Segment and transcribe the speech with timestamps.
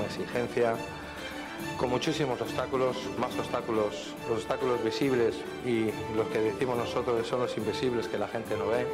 [0.00, 0.74] exigencia,
[1.76, 7.56] con muchísimos obstáculos, más obstáculos, los obstáculos visibles y los que decimos nosotros son los
[7.56, 8.86] invisibles que la gente no ve.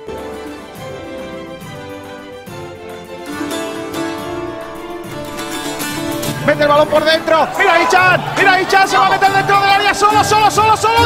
[6.48, 7.46] Mete el balón por dentro.
[7.58, 8.24] Mira Ichan.
[8.38, 8.88] Mira Ichan.
[8.88, 9.92] Se va a meter dentro del área.
[9.92, 10.96] Solo, solo, solo, solo.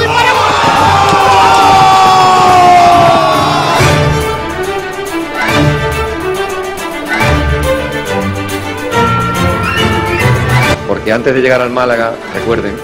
[11.02, 12.76] Porque antes de llegar al Málaga, recuerden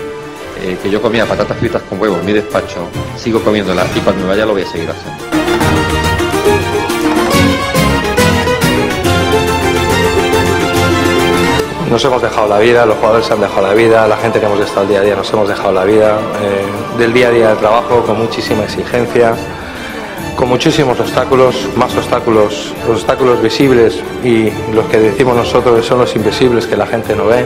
[0.61, 4.23] eh, que yo comía patatas fritas con huevos en mi despacho, sigo comiéndolas y cuando
[4.23, 5.23] me vaya lo voy a seguir haciendo.
[11.88, 14.46] Nos hemos dejado la vida, los jugadores se han dejado la vida, la gente que
[14.46, 17.30] hemos estado el día a día nos hemos dejado la vida, eh, del día a
[17.30, 19.37] día del trabajo con muchísima exigencia,
[20.38, 26.15] con muchísimos obstáculos, más obstáculos, los obstáculos visibles y los que decimos nosotros son los
[26.15, 27.45] invisibles que la gente no ve.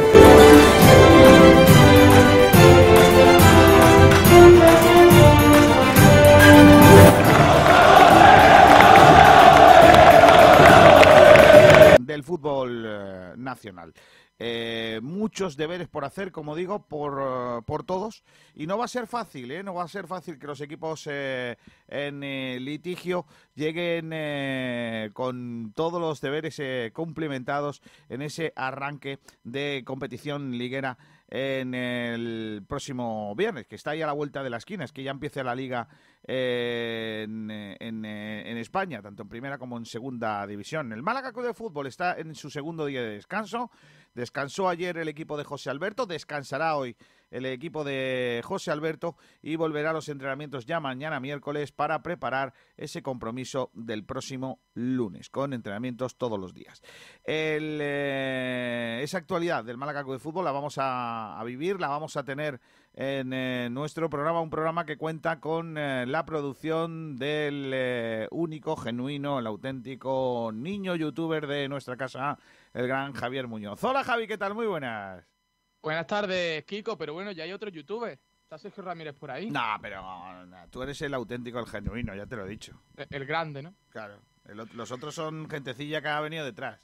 [11.99, 13.95] del fútbol eh, nacional.
[14.39, 18.25] Eh, muchos deberes por hacer, como digo, por, eh, por todos.
[18.55, 19.63] Y no va a ser fácil, ¿eh?
[19.63, 22.21] No va a ser fácil que los equipos en
[22.65, 26.61] litigio lleguen con todos los deberes
[26.93, 30.99] cumplimentados en ese arranque de competición liguera
[31.35, 35.03] en el próximo viernes, que está ahí a la vuelta de la esquina, es que
[35.03, 35.89] ya empieza la liga
[36.25, 40.93] en, en, en España, tanto en primera como en segunda división.
[40.93, 43.71] El Málaga Club de Fútbol está en su segundo día de descanso.
[44.15, 46.97] Descansó ayer el equipo de José Alberto, descansará hoy
[47.33, 52.53] el equipo de José Alberto y volverá a los entrenamientos ya mañana miércoles para preparar
[52.77, 56.83] ese compromiso del próximo lunes, con entrenamientos todos los días.
[57.25, 62.61] Eh, esa actualidad del Málaga de Fútbol la vamos a, vivir, la vamos a tener
[62.93, 69.39] en eh, nuestro programa, un programa que cuenta con eh, la producción del único, genuino,
[69.39, 72.39] el auténtico niño youtuber de nuestra casa,
[72.75, 73.83] el gran Javier Muñoz.
[73.85, 74.55] Hola Javi, ¿qué tal?
[74.55, 75.25] Muy buenas.
[75.83, 78.19] Buenas tardes, Kiko, pero bueno, ya hay otro youtuber.
[78.43, 79.51] Está Sergio Ramírez por ahí.
[79.51, 80.03] No, pero
[80.47, 82.81] no, tú eres el auténtico, el genuino, ya te lo he dicho.
[82.97, 83.75] El, el grande, ¿no?
[83.89, 84.21] Claro.
[84.45, 86.81] El los otros son gentecilla que ha venido detrás.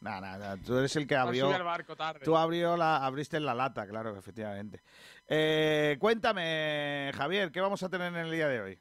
[0.00, 1.52] Nada, nada, tú eres el que abrió.
[1.52, 2.20] al barco tarde.
[2.24, 4.80] Tú abrió la, abriste la lata, claro, efectivamente.
[5.28, 8.78] Eh, cuéntame, Javier, ¿qué vamos a tener en el día de hoy?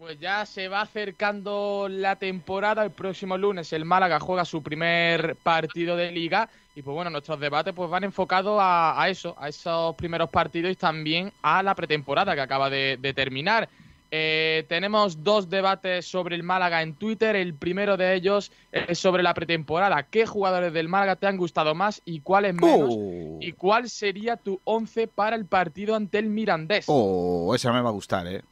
[0.00, 2.82] Pues ya se va acercando la temporada.
[2.82, 6.48] El próximo lunes el Málaga juega su primer partido de liga.
[6.74, 10.72] Y pues bueno, nuestros debates pues van enfocados a, a eso, a esos primeros partidos
[10.72, 13.68] y también a la pretemporada que acaba de, de terminar.
[14.10, 17.36] Eh, tenemos dos debates sobre el Málaga en Twitter.
[17.36, 20.02] El primero de ellos es sobre la pretemporada.
[20.04, 22.88] ¿Qué jugadores del Málaga te han gustado más y cuáles menos?
[22.90, 26.86] Oh, ¿Y cuál sería tu once para el partido ante el Mirandés?
[26.88, 28.42] oh, esa me va a gustar, ¿eh?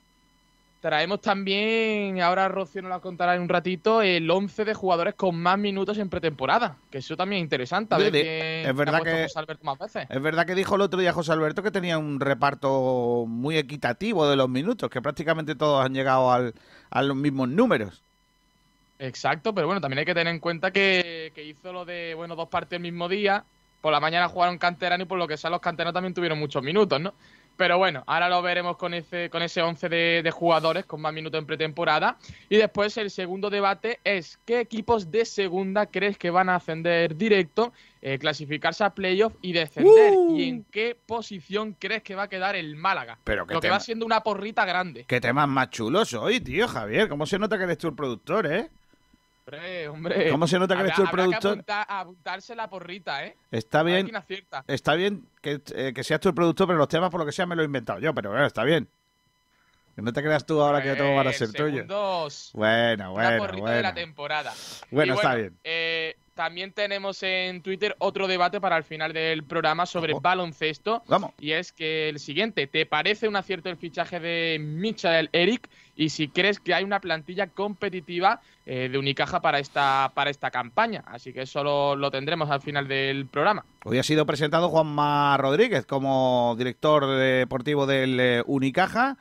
[0.80, 5.34] Traemos también, ahora Rocío nos lo contará en un ratito, el 11 de jugadores con
[5.34, 6.76] más minutos en pretemporada.
[6.88, 7.96] Que eso también es interesante.
[7.96, 10.06] A ver es verdad que- José Alberto más veces.
[10.08, 14.28] Es verdad que dijo el otro día José Alberto que tenía un reparto muy equitativo
[14.28, 16.54] de los minutos, que prácticamente todos han llegado al-
[16.90, 18.00] a los mismos números.
[19.00, 22.36] Exacto, pero bueno, también hay que tener en cuenta que, que hizo lo de, bueno,
[22.36, 23.44] dos partidos el mismo día.
[23.80, 26.62] Por la mañana jugaron canterano y por lo que sea los canteranos también tuvieron muchos
[26.64, 27.14] minutos, ¿no?
[27.58, 31.12] Pero bueno, ahora lo veremos con ese, con ese 11 de, de jugadores con más
[31.12, 32.16] minutos en pretemporada.
[32.48, 37.16] Y después el segundo debate es ¿qué equipos de segunda crees que van a ascender
[37.16, 40.12] directo, eh, clasificarse a playoff y descender?
[40.16, 40.38] Uh.
[40.38, 43.18] ¿Y en qué posición crees que va a quedar el Málaga?
[43.24, 45.04] Pero que Lo que tema- va siendo una porrita grande.
[45.08, 47.08] ¿Qué temas más chulos hoy, tío, Javier?
[47.08, 48.68] ¿Cómo se nota que eres tú el productor, eh?
[49.48, 50.30] Hombre, hombre.
[50.30, 51.52] ¿Cómo se nota que eres tú el que productor?
[51.58, 53.34] apuntar- apuntarse la porrita, ¿eh?
[53.50, 54.10] Está bien,
[54.66, 57.32] está bien que, eh, que seas tú el productor, pero los temas, por lo que
[57.32, 58.86] sea, me los he inventado yo, pero bueno, está bien.
[59.96, 61.72] Que no te creas tú ahora que todos van a ser tuyos.
[61.72, 63.94] Segundos, Bueno, bueno, porrita de la bueno.
[63.94, 64.52] temporada.
[64.90, 65.58] Bueno, Y está bien.
[65.64, 71.02] eh, también tenemos en Twitter otro debate para el final del programa sobre baloncesto.
[71.08, 71.32] Vamos.
[71.40, 75.68] Y es que el siguiente, ¿te parece un acierto el fichaje de Michael Eric?
[75.96, 80.52] Y si crees que hay una plantilla competitiva eh, de Unicaja para esta, para esta
[80.52, 81.02] campaña.
[81.08, 83.64] Así que eso lo, lo tendremos al final del programa.
[83.84, 89.18] Hoy ha sido presentado Juanma Rodríguez como director deportivo del eh, Unicaja.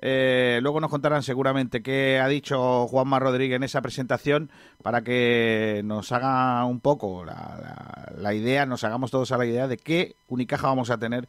[0.00, 4.50] Eh, luego nos contarán seguramente qué ha dicho Juanma Rodríguez en esa presentación
[4.82, 9.76] para que nos haga un poco la, idea, nos hagamos todos a la idea de
[9.76, 11.28] qué Unicaja vamos a tener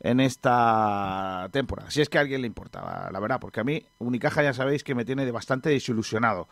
[0.00, 1.90] en esta temporada.
[1.90, 4.84] Si es que a alguien le importa, la verdad, porque a mí Unicaja ya sabéis
[4.84, 6.46] que me tiene bastante desilusionado.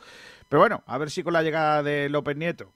[0.48, 2.70] Pero bueno, a ver si con la llegada de López Nieto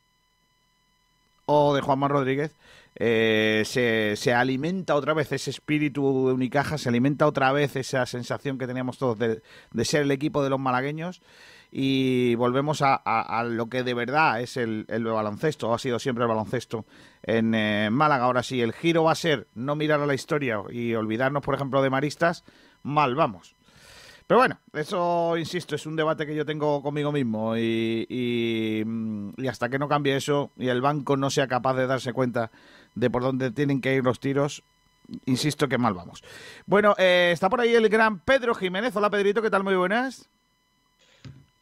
[1.47, 2.55] o de Juanma Rodríguez,
[2.97, 8.05] eh, se, se, alimenta otra vez ese espíritu de Unicaja, se alimenta otra vez esa
[8.07, 9.43] sensación que teníamos todos de,
[9.73, 11.23] de ser el equipo de los malagueños
[11.75, 16.29] y volvemos a, lo que de verdad es el, el, baloncesto, ha sido siempre el
[16.29, 16.85] baloncesto
[17.23, 18.25] en eh, Málaga.
[18.25, 21.55] Ahora sí, el giro va a ser no mirar a la historia y olvidarnos, por
[21.55, 22.45] ejemplo, de Maristas,
[22.83, 23.57] mal vamos.
[24.27, 29.69] Pero bueno, eso, insisto, es un debate que yo tengo conmigo mismo y, y, hasta
[29.69, 32.51] que no cambie eso y el banco no sea capaz de darse cuenta
[32.95, 34.63] de por dónde tienen que ir los tiros,
[35.27, 36.23] insisto que mal vamos.
[36.67, 38.95] Bueno, eh, está por ahí el gran Pedro Jiménez.
[38.97, 39.65] Hola Pedrito, ¿qué tal?
[39.65, 40.29] Muy buenas.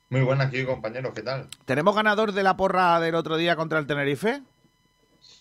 [0.08, 1.48] Muy buenas, aquí compañeros, ¿qué tal?
[1.66, 4.42] ¿Tenemos ganador de la porra del otro día contra el Tenerife?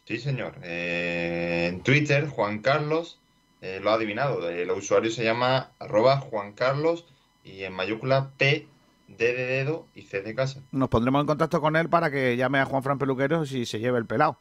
[0.06, 0.56] Sí, señor.
[0.62, 3.20] Eh, en Twitter, Juan Carlos
[3.62, 4.48] eh, lo ha adivinado.
[4.48, 7.06] El usuario se llama arroba Juan Carlos
[7.44, 8.68] y en mayúscula P,
[9.08, 10.62] D de dedo y C de casa.
[10.72, 13.80] Nos pondremos en contacto con él para que llame a Juan Fran Peluquero si se
[13.80, 14.40] lleve el pelado.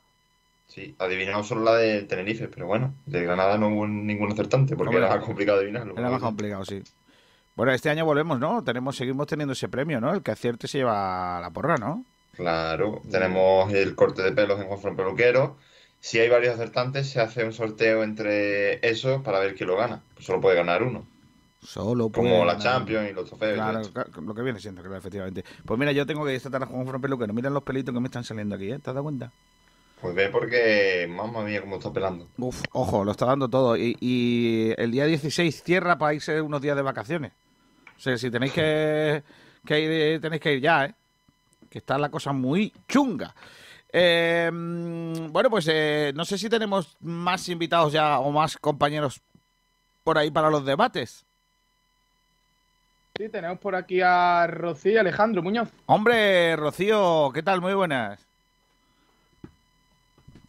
[0.69, 4.97] Sí, adivinado solo la de Tenerife, pero bueno, de Granada no hubo ningún acertante porque
[4.97, 5.97] era más complicado adivinarlo.
[5.97, 6.82] Era más complicado, sí.
[7.56, 8.62] Bueno, este año volvemos, ¿no?
[8.62, 10.12] Tenemos, seguimos teniendo ese premio, ¿no?
[10.12, 12.05] El que acierte se lleva la porra, ¿no?
[12.37, 15.56] Claro, tenemos el corte de pelos en Juan Peluquero.
[15.99, 20.03] Si hay varios acertantes, se hace un sorteo entre esos para ver quién lo gana.
[20.14, 21.05] Pues solo puede ganar uno.
[21.61, 23.55] Solo Como la Champions y los trofeos.
[23.55, 25.44] Claro, lo que viene siendo, claro, efectivamente.
[25.64, 27.32] Pues mira, yo tengo que esta tarde con Juan Peluquero.
[27.32, 28.79] Miren los pelitos que me están saliendo aquí, ¿eh?
[28.79, 29.32] ¿Te has dado cuenta?
[30.00, 32.29] Pues ve porque, mamma mía, cómo está pelando.
[32.39, 33.77] Uf, ojo, lo está dando todo.
[33.77, 37.33] Y, y el día 16 cierra para irse unos días de vacaciones.
[37.97, 39.23] O sea, si tenéis que,
[39.71, 40.95] ir, tenéis que ir ya, ¿eh?
[41.69, 43.35] Que está la cosa muy chunga.
[43.93, 49.21] Eh, bueno, pues eh, no sé si tenemos más invitados ya o más compañeros
[50.05, 51.25] por ahí para los debates.
[53.17, 55.71] Sí, tenemos por aquí a Rocío y Alejandro Muñoz.
[55.87, 57.61] Hombre, Rocío, ¿qué tal?
[57.61, 58.27] Muy buenas.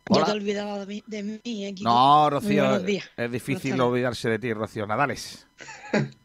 [0.10, 2.78] Ya te he olvidado de mí, ¿eh, No, Rocío,
[3.16, 5.48] es difícil olvidarse de ti, Rocío Nadales.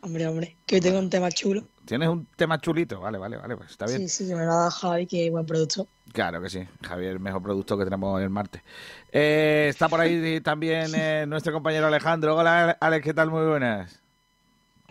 [0.00, 1.64] Hombre, hombre, que hoy tengo un tema chulo.
[1.84, 3.00] ¿Tienes un tema chulito?
[3.00, 4.08] Vale, vale, vale, pues está bien.
[4.08, 5.88] Sí, sí, me lo ha dado Javi, que buen producto.
[6.12, 8.62] Claro que sí, Javier, el mejor producto que tenemos el martes.
[9.10, 12.36] Eh, está por ahí también eh, nuestro compañero Alejandro.
[12.36, 13.30] Hola, Alex, ¿qué tal?
[13.30, 14.00] Muy buenas.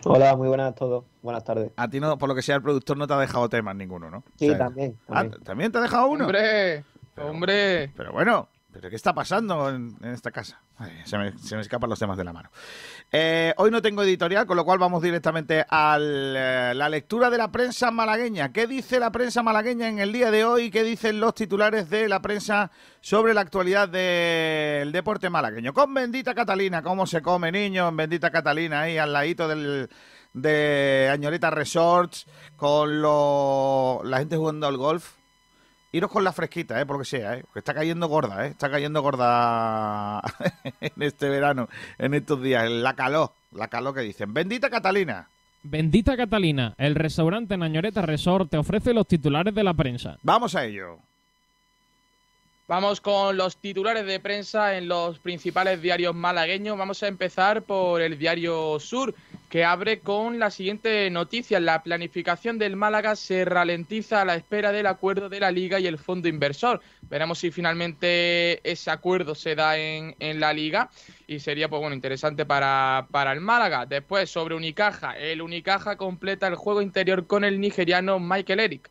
[0.04, 1.04] Hola, muy buenas a todos.
[1.22, 1.72] Buenas tardes.
[1.76, 4.10] A ti, no, por lo que sea, el productor no te ha dejado temas ninguno,
[4.10, 4.22] ¿no?
[4.36, 5.72] Sí, también, ah, también.
[5.72, 6.26] te ha dejado uno?
[6.26, 6.84] ¡Hombre!
[7.20, 7.90] ¡Hombre!
[7.96, 10.60] Pero bueno, ¿Pero qué está pasando en, esta casa?
[11.04, 12.50] se, me, escapan los temas de la mano.
[13.10, 17.38] Eh, hoy no tengo editorial, con lo cual vamos directamente a eh, la lectura de
[17.38, 18.52] la prensa malagueña.
[18.52, 20.70] ¿Qué dice la prensa malagueña en el día de hoy?
[20.70, 22.70] ¿Qué dicen los titulares de la prensa
[23.00, 25.72] sobre la actualidad del deporte malagueño?
[25.72, 27.90] Con Bendita Catalina, ¿cómo se come, niño?
[27.90, 29.88] Bendita Catalina, ahí al ladito del,
[30.34, 32.26] de Añoreta Resorts,
[32.56, 35.17] con la gente jugando al golf
[35.90, 36.86] Iros con la fresquita, ¿eh?
[36.86, 37.42] Por lo que sea, ¿eh?
[37.42, 38.50] Porque está cayendo gorda, ¿eh?
[38.50, 40.20] Está cayendo gorda
[40.80, 42.70] en este verano, en estos días.
[42.70, 44.34] La calor, la calor que dicen.
[44.34, 45.28] Bendita Catalina.
[45.62, 50.18] Bendita Catalina, el restaurante Nañoreta Resort te ofrece los titulares de la prensa.
[50.22, 50.98] Vamos a ello.
[52.68, 56.76] Vamos con los titulares de prensa en los principales diarios malagueños.
[56.76, 59.14] Vamos a empezar por el diario Sur,
[59.48, 61.60] que abre con la siguiente noticia.
[61.60, 65.86] La planificación del Málaga se ralentiza a la espera del acuerdo de la Liga y
[65.86, 66.80] el fondo inversor.
[67.02, 70.90] Veremos si finalmente ese acuerdo se da en, en la Liga
[71.26, 73.86] y sería pues bueno interesante para, para el Málaga.
[73.86, 75.16] Después sobre Unicaja.
[75.16, 78.90] El Unicaja completa el juego interior con el nigeriano Michael Eric.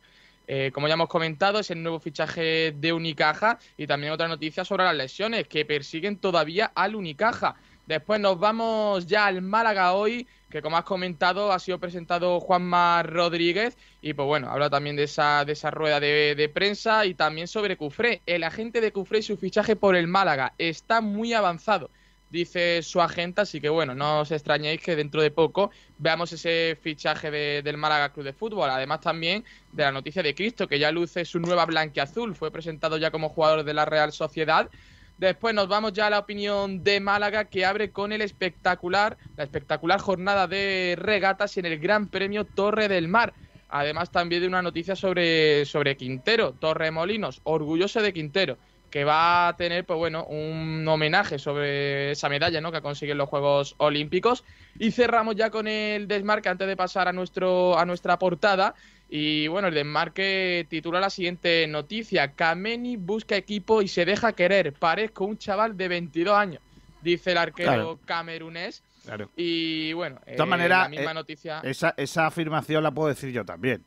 [0.50, 4.64] Eh, como ya hemos comentado, es el nuevo fichaje de Unicaja y también otra noticia
[4.64, 7.56] sobre las lesiones que persiguen todavía al Unicaja.
[7.86, 13.02] Después nos vamos ya al Málaga hoy, que como has comentado ha sido presentado Juanma
[13.02, 17.14] Rodríguez y pues bueno, habla también de esa, de esa rueda de, de prensa y
[17.14, 18.22] también sobre Cufré.
[18.26, 21.90] El agente de Cufré y su fichaje por el Málaga está muy avanzado
[22.30, 26.78] dice su agente, así que bueno, no os extrañéis que dentro de poco veamos ese
[26.80, 30.90] fichaje del Málaga Club de Fútbol, además también de la noticia de Cristo, que ya
[30.92, 34.68] luce su nueva blanquiazul, fue presentado ya como jugador de la Real Sociedad.
[35.18, 39.44] Después nos vamos ya a la opinión de Málaga que abre con el espectacular, la
[39.44, 43.34] espectacular jornada de regatas en el Gran Premio Torre del Mar.
[43.68, 48.58] Además también de una noticia sobre, sobre Quintero, Torremolinos, orgulloso de Quintero
[48.90, 52.72] que va a tener, pues bueno, un homenaje sobre esa medalla, ¿no?
[52.72, 54.44] Que en los Juegos Olímpicos.
[54.78, 58.74] Y cerramos ya con el desmarque antes de pasar a nuestro a nuestra portada.
[59.08, 64.72] Y bueno, el desmarque titula la siguiente noticia: Kameni busca equipo y se deja querer.
[64.74, 66.60] Parezco un chaval de 22 años,
[67.02, 68.82] dice el arquero camerunés.
[69.04, 69.30] Claro.
[69.36, 71.60] Y bueno, de todas maneras, la misma eh, noticia.
[71.60, 73.82] Esa, esa afirmación la puedo decir yo también.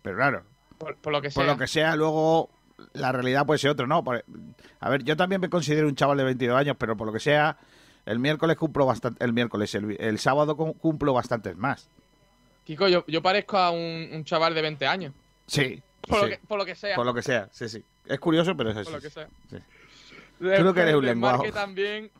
[0.00, 0.42] Pero claro,
[0.78, 1.42] por, lo que sea.
[1.42, 2.48] Por lo que sea, luego
[2.94, 4.02] la realidad puede ser otra, ¿no?
[4.02, 4.24] Por-
[4.80, 7.20] a ver, yo también me considero un chaval de 22 años, pero por lo que
[7.20, 7.58] sea,
[8.06, 11.88] el miércoles cumplo bastante, el miércoles, el, sábado cum- cumplo bastantes más.
[12.66, 15.14] Kiko, yo, yo parezco a un, un chaval de 20 años.
[15.46, 15.80] Sí.
[16.00, 16.96] Por, sí, Lo, que, por lo que sea.
[16.96, 17.82] por lo que sea, sí, sí.
[18.04, 18.92] Es curioso, pero es por así.
[18.92, 19.28] lo que sea.
[19.48, 19.56] sí.
[20.38, 21.18] Después, que eres un.
[21.18, 22.10] Marque también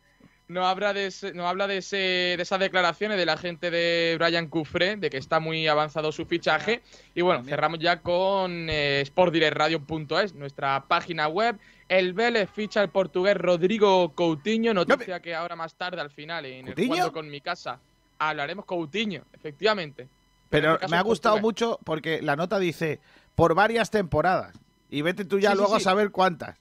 [0.48, 4.16] nos habla, de, ese- nos habla de, ese, de esas declaraciones de la gente de
[4.18, 6.82] Brian Cufré, de que está muy avanzado su fichaje.
[7.14, 11.58] Y bueno, cerramos ya con eh, sportdirectradio.es, nuestra página web.
[11.88, 16.68] El Vélez ficha al portugués Rodrigo Coutinho, noticia que ahora más tarde al final en
[16.68, 16.74] el.
[16.74, 17.80] Jugando con mi casa
[18.18, 20.08] hablaremos Coutinho, efectivamente.
[20.50, 23.00] Pero me ha gustado mucho porque la nota dice
[23.34, 24.54] por varias temporadas.
[24.90, 26.56] Y vete tú ya Sí, sí, luego a saber cuántas.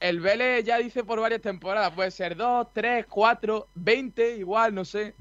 [0.00, 4.84] El Vélez ya dice por varias temporadas, puede ser 2, 3, 4, 20, igual, no
[4.84, 5.14] sé.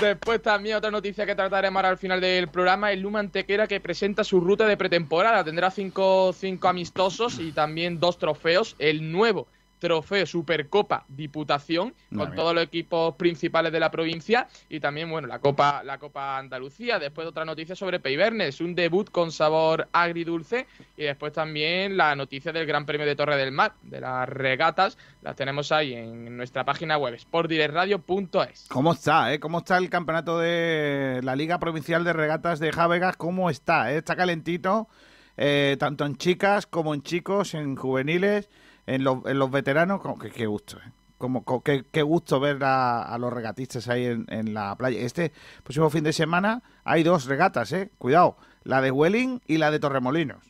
[0.00, 3.80] Después también otra noticia que trataremos ahora al final del programa, el Luma Antequera que
[3.80, 5.44] presenta su ruta de pretemporada.
[5.44, 8.74] Tendrá cinco, cinco amistosos y también dos trofeos.
[8.80, 9.46] El nuevo
[9.84, 15.28] trofeo Supercopa Diputación Madre con todos los equipos principales de la provincia y también bueno
[15.28, 20.66] la Copa la Copa Andalucía después otra noticia sobre Peibernes un debut con sabor agridulce
[20.96, 24.96] y después también la noticia del Gran Premio de Torre del Mar de las regatas
[25.20, 29.38] las tenemos ahí en nuestra página web sportdirectradio.es ¿Cómo está, eh?
[29.40, 33.16] ¿Cómo está el campeonato de la Liga Provincial de Regatas de Jávegas?
[33.16, 33.92] ¿Cómo está?
[33.92, 33.98] eh?
[33.98, 34.88] Está calentito,
[35.36, 38.48] eh, tanto en chicas como en chicos, en juveniles,
[38.86, 40.00] en los, en los veteranos.
[40.20, 40.92] Que- Qué, gusto, eh.
[41.18, 45.00] Como, co- qué, qué gusto ver a, a los regatistas ahí en, en la playa.
[45.00, 47.90] Este próximo fin de semana hay dos regatas, ¿eh?
[47.98, 50.44] Cuidado, la de Welling y la de Torremolinos.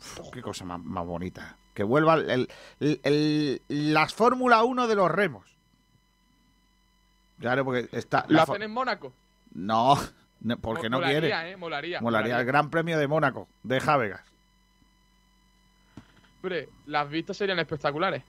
[0.00, 1.56] Uf, qué cosa más, más bonita.
[1.72, 2.48] Que vuelva el,
[2.80, 5.56] el- el- las Fórmula 1 de los remos.
[7.38, 8.24] Claro, porque está...
[8.28, 9.12] lo la hacen en Mónaco
[9.52, 9.94] No,
[10.40, 11.50] no, porque no molaría, quiere.
[11.52, 14.22] eh, molaría, Molaría el Gran Premio de Mónaco, de Jávegas.
[16.46, 18.22] Hombre, las vistas serían espectaculares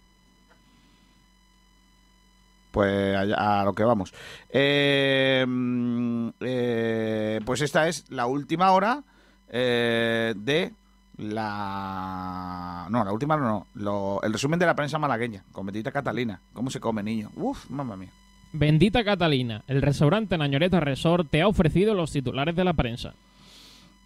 [2.71, 4.11] Pues allá- a lo que vamos.
[4.49, 9.03] Eh, mm, eh, pues esta es la última hora
[9.49, 10.73] eh, de
[11.17, 12.87] la...
[12.89, 13.67] No, la última hora no.
[13.75, 16.41] Lo- el resumen de la prensa malagueña, con Betita Catalina.
[16.53, 17.29] ¿Cómo se come, niño?
[17.35, 18.09] Uf, mamma mía.
[18.51, 23.13] Bendita Catalina, el restaurante Nañoreta Resort te ha ofrecido los titulares de la prensa.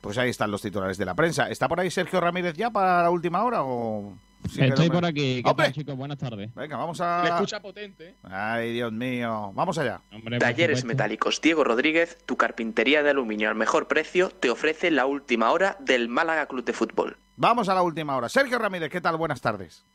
[0.01, 1.49] Pues ahí están los titulares de la prensa.
[1.49, 4.13] ¿Está por ahí Sergio Ramírez ya para la última hora o...?
[4.57, 5.43] Estoy por aquí.
[5.43, 5.95] ¿Qué tal, chicos?
[5.95, 6.53] Buenas tardes.
[6.55, 7.23] Venga, vamos a...
[7.23, 8.15] le escucha potente ¿eh?
[8.23, 9.51] Ay, Dios mío.
[9.53, 10.01] Vamos allá.
[10.11, 10.87] Hombre, Talleres supuesto.
[10.87, 15.77] Metálicos Diego Rodríguez, tu carpintería de aluminio al mejor precio, te ofrece la última hora
[15.79, 17.17] del Málaga Club de Fútbol.
[17.37, 18.29] Vamos a la última hora.
[18.29, 19.17] Sergio Ramírez, ¿qué tal?
[19.17, 19.85] Buenas tardes.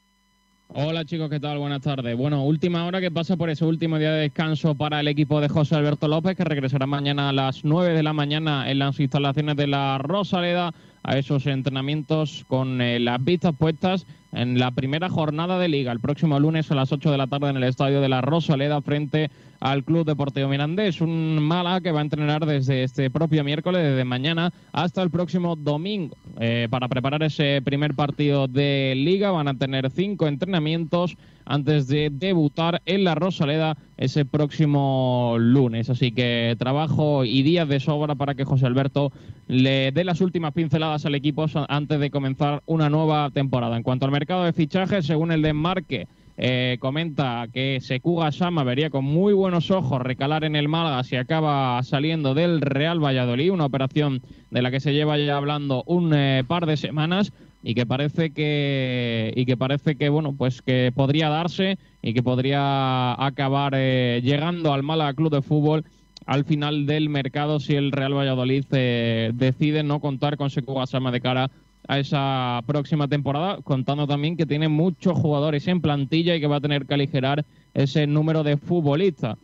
[0.68, 1.58] Hola chicos, ¿qué tal?
[1.58, 2.16] Buenas tardes.
[2.16, 5.49] Bueno, última hora que pasa por ese último día de descanso para el equipo de
[5.49, 9.56] José Alberto López, que regresará mañana a las 9 de la mañana en las instalaciones
[9.56, 15.58] de la Rosaleda a esos entrenamientos con eh, las vistas puestas en la primera jornada
[15.58, 18.08] de liga, el próximo lunes a las 8 de la tarde en el estadio de
[18.08, 19.30] la Rosaleda frente
[19.61, 21.01] al Club Deportivo Mirandés.
[21.01, 25.57] Un Mala que va a entrenar desde este propio miércoles, desde mañana hasta el próximo
[25.57, 26.17] domingo.
[26.39, 32.11] Eh, para preparar ese primer partido de liga van a tener cinco entrenamientos antes de
[32.13, 35.89] debutar en la Rosaleda ese próximo lunes.
[35.89, 39.13] Así que trabajo y días de sobra para que José Alberto
[39.47, 43.77] le dé las últimas pinceladas al equipo antes de comenzar una nueva temporada.
[43.77, 48.90] En cuanto al mercado de fichajes, según el desmarque, eh, comenta que Sekuga Sama vería
[48.90, 53.64] con muy buenos ojos recalar en el Málaga si acaba saliendo del Real Valladolid, una
[53.64, 57.87] operación de la que se lleva ya hablando un eh, par de semanas y que
[57.87, 63.73] parece que y que parece que bueno pues que podría darse y que podría acabar
[63.75, 65.85] eh, llegando al Málaga Club de Fútbol
[66.26, 71.11] al final del mercado si el Real Valladolid eh, decide no contar con Sekuga Sama
[71.11, 71.50] de cara
[71.88, 76.57] a esa próxima temporada, contando también que tiene muchos jugadores en plantilla y que va
[76.57, 79.37] a tener que aligerar ese número de futbolistas.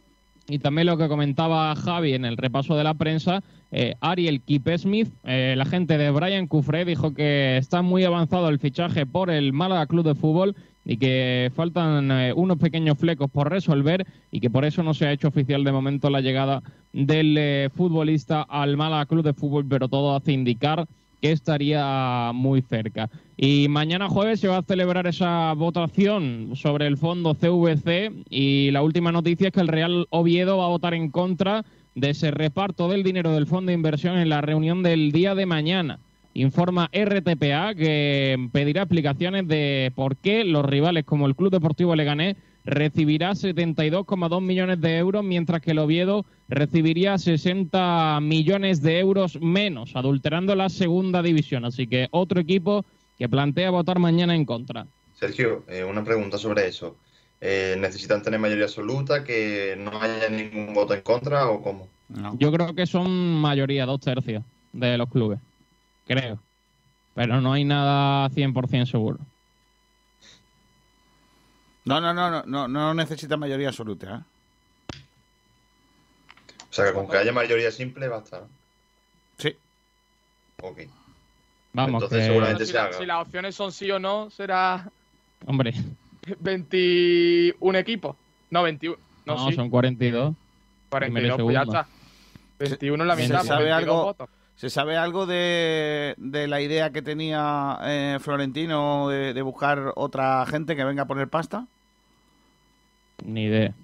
[0.48, 5.08] Y también lo que comentaba Javi en el repaso de la prensa, eh, Ariel Kipesmith,
[5.24, 9.52] eh, el agente de Brian Cufré, dijo que está muy avanzado el fichaje por el
[9.52, 14.50] Málaga Club de Fútbol y que faltan eh, unos pequeños flecos por resolver y que
[14.50, 18.76] por eso no se ha hecho oficial de momento la llegada del eh, futbolista al
[18.76, 20.86] Málaga Club de Fútbol, pero todo hace indicar
[21.22, 23.08] que estaría muy cerca.
[23.36, 28.82] Y mañana jueves se va a celebrar esa votación sobre el fondo CVC y la
[28.82, 31.64] última noticia es que el Real Oviedo va a votar en contra
[31.94, 35.46] de ese reparto del dinero del fondo de inversión en la reunión del día de
[35.46, 36.00] mañana.
[36.34, 42.36] Informa RTPA que pedirá explicaciones de por qué los rivales como el Club Deportivo Leganés
[42.64, 49.96] recibirá 72,2 millones de euros, mientras que el Oviedo recibiría 60 millones de euros menos,
[49.96, 51.64] adulterando la segunda división.
[51.64, 52.84] Así que otro equipo
[53.18, 54.86] que plantea votar mañana en contra.
[55.14, 56.96] Sergio, eh, una pregunta sobre eso.
[57.40, 61.88] Eh, ¿Necesitan tener mayoría absoluta, que no haya ningún voto en contra o cómo?
[62.38, 65.40] Yo creo que son mayoría, dos tercios de los clubes.
[66.06, 66.38] Creo.
[67.14, 69.18] Pero no hay nada 100% seguro.
[71.84, 74.16] No, no, no, no, no, no necesita mayoría absoluta.
[74.16, 74.98] ¿eh?
[76.70, 78.42] O sea, que con que haya mayoría simple basta.
[79.38, 79.56] Sí.
[80.62, 80.78] Ok.
[81.74, 82.92] Vamos, Entonces que- seguramente si, se haga.
[82.98, 84.88] si las opciones son sí o no, será
[85.46, 85.74] Hombre,
[86.38, 88.16] 21 equipos.
[88.50, 88.96] No, 21.
[89.24, 89.54] No, no, sí.
[89.56, 90.34] son 42.
[90.90, 91.88] 42, primero y pues ya está.
[92.58, 93.36] 21 en la ¿Se mitad.
[93.38, 94.28] pues sabe 22 algo, votos.
[94.56, 100.44] ¿Se sabe algo de, de la idea que tenía eh, Florentino de, de buscar otra
[100.46, 101.66] gente que venga a poner pasta?
[103.24, 103.74] Ni idea.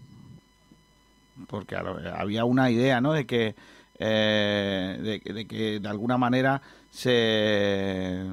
[1.49, 3.13] Porque había una idea, ¿no?
[3.13, 3.55] De que,
[3.99, 6.61] eh, de, de que de alguna manera
[6.91, 8.25] se,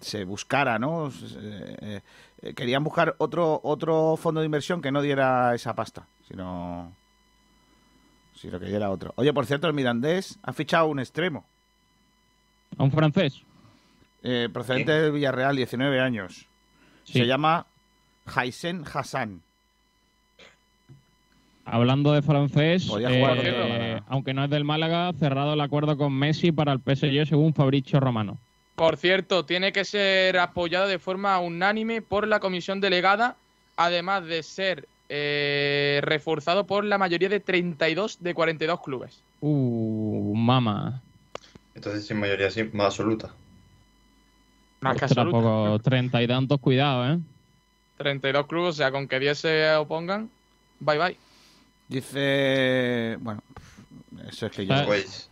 [0.00, 1.10] se buscara, ¿no?
[1.10, 2.00] Se- eh,
[2.42, 6.92] eh, querían buscar otro otro fondo de inversión que no diera esa pasta, sino,
[8.34, 9.12] sino que diera otro.
[9.16, 11.44] Oye, por cierto, el Mirandés ha fichado un extremo.
[12.78, 13.42] ¿A un francés?
[14.22, 16.46] Eh, procedente del Villarreal, 19 años.
[17.04, 17.20] Sí.
[17.20, 17.66] Se llama
[18.26, 19.42] Haisen Hassan.
[21.64, 26.72] Hablando de francés, eh, aunque no es del Málaga, cerrado el acuerdo con Messi para
[26.72, 28.38] el PSG según Fabricio Romano.
[28.74, 33.36] Por cierto, tiene que ser apoyado de forma unánime por la comisión delegada,
[33.76, 39.22] además de ser eh, reforzado por la mayoría de 32 de 42 clubes.
[39.40, 41.00] Uh, mama.
[41.74, 43.30] Entonces sin mayoría sim- más absoluta.
[44.80, 45.38] Más que Ostras, absoluta.
[45.38, 47.18] poco, treinta y tantos, cuidado, ¿eh?
[47.98, 50.28] 32 clubes, o sea, con que 10 se opongan,
[50.80, 51.16] bye bye.
[51.88, 53.16] Dice.
[53.20, 53.42] Bueno,
[54.28, 54.74] eso es que yo.
[54.86, 55.30] Pues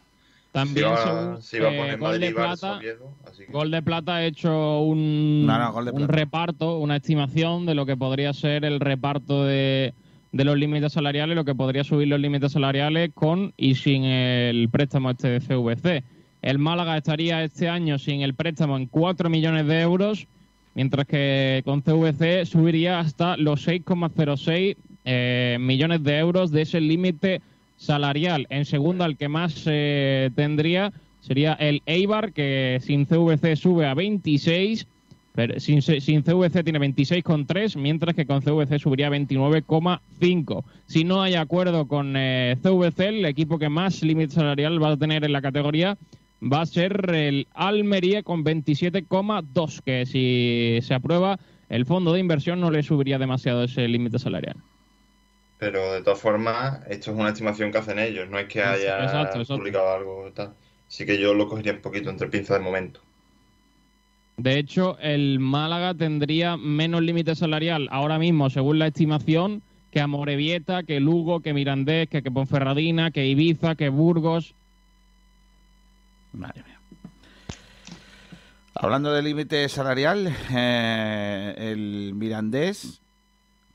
[0.53, 3.53] También si va, si va a poner Gol Madrid, de Barça, Plata, Oviedo, así que...
[3.53, 7.75] Gol de Plata ha hecho un, No, no, Gol de un reparto, una estimación de
[7.75, 9.95] lo que podría ser el reparto de,
[10.33, 14.69] de los límites salariales, lo que podría subir los límites salariales con y sin el
[14.71, 16.05] préstamo este de CVC.
[16.43, 20.27] El Málaga estaría este año sin el préstamo en 4 millones de euros,
[20.75, 27.43] mientras que con CVC subiría hasta los 6,06 eh, millones de euros de ese límite
[27.77, 28.47] salarial.
[28.51, 33.95] En segunda, el que más eh, tendría sería el Eibar, que sin CVC sube a
[33.95, 34.87] 26,
[35.35, 40.65] pero sin, sin CVC tiene 26,3, mientras que con CVC subiría a 29,5.
[40.87, 44.97] Si no hay acuerdo con eh, CVC, el equipo que más límite salarial va a
[44.97, 45.99] tener en la categoría
[46.43, 52.61] va a ser el Almería con 27,2, que si se aprueba, el fondo de inversión
[52.61, 54.57] no le subiría demasiado ese límite salarial.
[55.59, 59.05] Pero de todas formas, esto es una estimación que hacen ellos, no es que haya
[59.05, 59.59] Exacto, exacto.
[59.59, 60.55] publicado algo tal.
[60.89, 63.01] Así que yo lo cogería un poquito entre pinzas de momento.
[64.39, 70.83] De hecho, el Málaga tendría menos límite salarial ahora mismo, según la estimación, que Amorebieta,
[70.83, 74.55] que Lugo, que Mirandés, que, que Ponferradina, que Ibiza, que Burgos.
[76.33, 76.81] Madre mía.
[78.75, 83.01] Hablando del límite salarial, eh, el Mirandés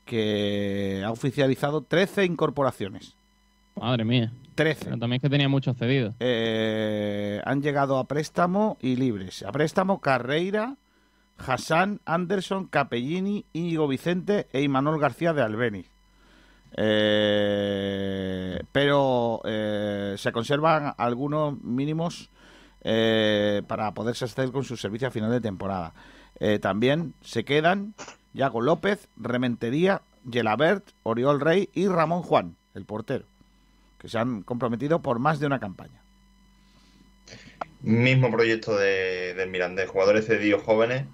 [0.04, 3.14] que ha oficializado 13 incorporaciones.
[3.74, 4.32] Madre mía.
[4.54, 4.86] 13.
[4.86, 6.14] Pero también es que tenía muchos cedidos.
[6.20, 9.42] Eh, han llegado a préstamo y libres.
[9.42, 10.76] A préstamo Carreira,
[11.38, 15.90] Hassan, Anderson, Capellini, Íñigo Vicente e Imanol García de Albeniz.
[16.78, 22.30] Eh, pero eh, se conservan algunos mínimos
[22.88, 25.92] eh, para poderse hacer con su servicio a final de temporada.
[26.38, 27.94] Eh, también se quedan
[28.32, 33.24] Yago López, Rementería, Gelabert, Oriol Rey y Ramón Juan, el portero,
[33.98, 36.00] que se han comprometido por más de una campaña.
[37.82, 41.06] Mismo proyecto de, del Mirandés, jugadores cedidos jóvenes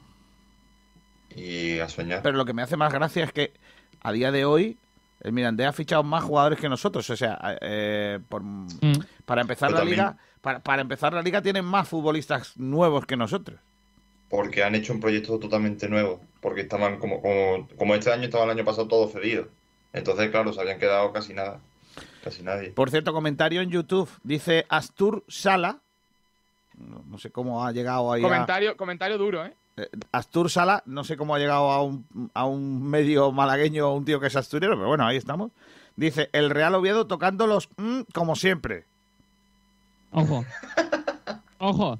[1.35, 2.23] y a soñar.
[2.23, 3.53] Pero lo que me hace más gracia es que
[4.03, 4.77] a día de hoy
[5.21, 7.09] el Mirandés ha fichado más jugadores que nosotros.
[7.11, 8.43] O sea, eh, por-
[9.25, 13.07] para empezar Pero la también- liga, para, para empezar la liga tienen más futbolistas nuevos
[13.07, 13.59] que nosotros.
[14.29, 16.21] Porque han hecho un proyecto totalmente nuevo.
[16.41, 19.49] Porque estaban como, como, como este año estaba el año pasado todo cedido.
[19.93, 21.61] Entonces, claro, se habían quedado casi nada.
[22.25, 22.71] Casi nadie.
[22.71, 25.81] Por cierto, comentario en YouTube dice Astur Sala.
[26.79, 28.23] No, no sé cómo ha llegado ahí.
[28.25, 29.55] a- Comentario, duro, ¿eh?
[29.77, 34.05] eh, Astur Sala, no sé cómo ha llegado a un, a un medio malagueño, un
[34.05, 35.51] tío que es asturiano, pero bueno, ahí estamos.
[35.97, 38.87] Dice, el Real Oviedo tocando los mm, como siempre.
[40.13, 40.45] Ojo.
[41.59, 41.99] Ojo.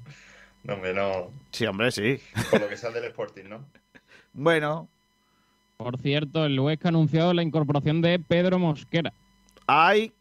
[0.63, 1.29] No, hombre, no.
[1.51, 2.19] Sí, hombre, sí.
[2.49, 3.65] Por lo que sea del Sporting, ¿no?
[4.35, 4.87] Bueno,
[5.77, 9.13] Por cierto, el Huesca ha anunciado la incorporación de Pedro Mosquera.
[9.67, 10.11] hay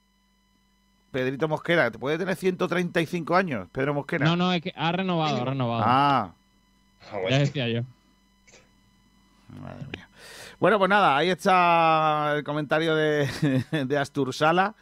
[1.10, 4.24] Pedrito Mosquera, te puede tener 135 años, Pedro Mosquera.
[4.26, 5.82] No, no, es que ha renovado, ha renovado.
[5.86, 6.34] Ah,
[7.10, 7.82] Ah, Ya decía yo.
[9.60, 10.08] Madre mía.
[10.60, 13.28] Bueno, pues nada, ahí está el comentario de,
[13.86, 14.74] de Astur Sala.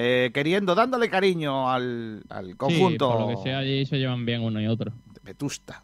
[0.00, 4.24] Eh, queriendo, dándole cariño al, al conjunto Sí, por lo que sea, allí se llevan
[4.24, 4.92] bien uno y otro.
[5.12, 5.82] de Vetusta.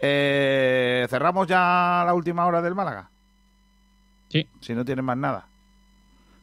[0.00, 3.08] Eh, ¿Cerramos ya la última hora del Málaga?
[4.28, 4.46] Sí.
[4.60, 5.46] Si no tienen más nada.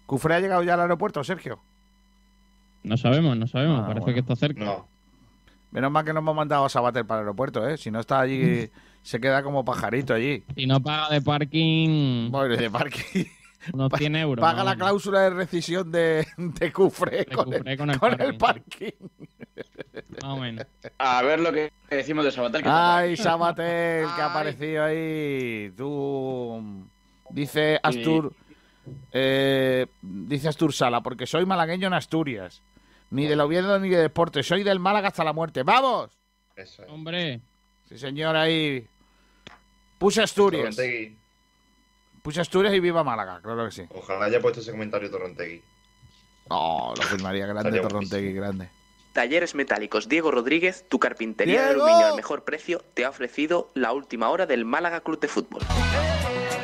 [0.06, 1.60] ¿Cufré ha llegado ya al aeropuerto, Sergio?
[2.84, 3.80] No sabemos, no sabemos.
[3.82, 4.14] Ah, Parece bueno.
[4.14, 4.64] que está cerca.
[4.64, 4.88] No.
[5.72, 7.78] Menos mal que no hemos mandado a Sabater para el aeropuerto, ¿eh?
[7.78, 8.70] Si no está allí,
[9.02, 10.44] se queda como pajarito allí.
[10.56, 13.30] Si no paga de parking, Bueno, de parque.
[13.74, 14.42] Unos 100 euros.
[14.42, 18.26] Paga la cláusula de rescisión de, de Cufré De con, el, con el con parking.
[18.26, 18.92] el parking.
[20.22, 20.66] Más o menos.
[20.98, 22.64] A ver lo que decimos de Sabater.
[22.64, 25.72] que Ay, Sabater, que ha aparecido ahí.
[25.76, 26.88] Tú.
[27.30, 28.34] Dice Astur.
[29.12, 32.62] eh, dice Astur Sala, porque soy malagueño en Asturias.
[33.12, 34.44] Ni del Oviedo ni de deporte.
[34.44, 35.64] Soy del Málaga hasta la muerte.
[35.64, 36.10] ¡Vamos!
[36.56, 36.90] Eso es.
[36.90, 37.42] Hombre,
[37.88, 38.88] Sí, señor, ahí.
[40.00, 40.76] Puse Asturias.
[42.26, 43.84] Puse Asturias y viva Málaga, claro que sí.
[43.94, 45.62] Ojalá haya puesto ese comentario Torrentegui.
[46.48, 48.68] Oh, lo firmaría grande Torrontegui, grande.
[49.14, 53.94] Talleres Metálicos Diego Rodríguez, tu carpintería de aluminio al mejor precio, te ha ofrecido la
[53.94, 55.62] última hora del Málaga Club de Fútbol.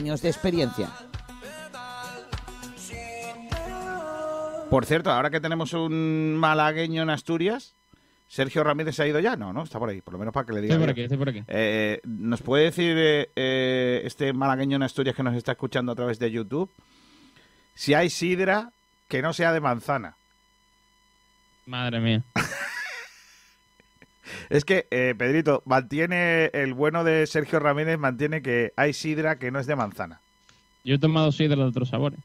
[0.00, 0.88] de experiencia.
[4.70, 7.74] Por cierto, ahora que tenemos un malagueño en Asturias,
[8.28, 10.46] Sergio Ramírez se ha ido ya, no, no, está por ahí, por lo menos para
[10.46, 10.74] que le diga.
[10.74, 11.42] estoy por aquí, estoy por aquí.
[11.48, 15.94] Eh, ¿Nos puede decir eh, eh, este malagueño en Asturias que nos está escuchando a
[15.94, 16.70] través de YouTube
[17.74, 18.72] si hay sidra
[19.08, 20.16] que no sea de manzana?
[21.66, 22.22] Madre mía.
[24.48, 29.50] Es que, eh, Pedrito, mantiene el bueno de Sergio Ramírez, mantiene que hay sidra que
[29.50, 30.20] no es de manzana.
[30.84, 32.18] Yo he tomado sidra de otros sabores.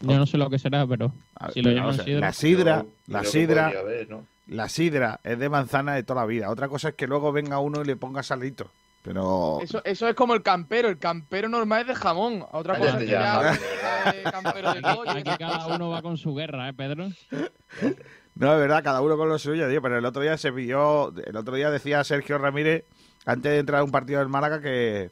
[0.00, 2.20] Yo no sé lo que será, pero A ver, si lo llaman sidra.
[2.20, 4.26] La sidra, Yo la sidra, podría haber, ¿no?
[4.48, 6.50] la sidra es de manzana de toda la vida.
[6.50, 8.70] Otra cosa es que luego venga uno y le ponga salito.
[9.04, 10.88] Pero Eso, eso es como el campero.
[10.88, 12.44] El campero normal es de jamón.
[12.52, 15.04] Otra cosa es que ya, ya Javi, hagas de campero de pollo.
[15.06, 17.08] y Aquí cada uno va con su guerra, ¿eh, Pedro?
[18.34, 21.12] No, es verdad, cada uno con lo suyo, tío, pero el otro día se pilló,
[21.16, 22.84] el otro día decía Sergio Ramírez,
[23.26, 25.10] antes de entrar a un partido del Málaga, que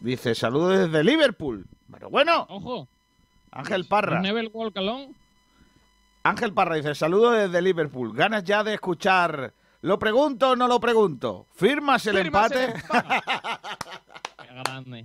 [0.00, 1.66] dice, saludos desde Liverpool.
[1.92, 2.88] Pero bueno, Ojo,
[3.50, 4.20] Ángel Parra.
[6.22, 8.14] Ángel Parra dice, saludos desde Liverpool.
[8.14, 11.46] Ganas ya de escuchar, ¿lo pregunto o no lo pregunto?
[11.54, 12.82] ¿Firmas el Firmas el empate?
[14.42, 15.04] Qué grande.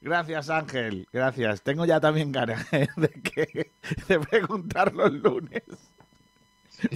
[0.00, 1.62] Gracias, Ángel, gracias.
[1.62, 3.72] Tengo ya también ganas de, que,
[4.06, 5.62] de preguntarlo el lunes.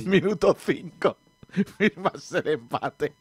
[0.04, 1.16] Minuto 5.
[1.78, 3.12] Firmas el empate.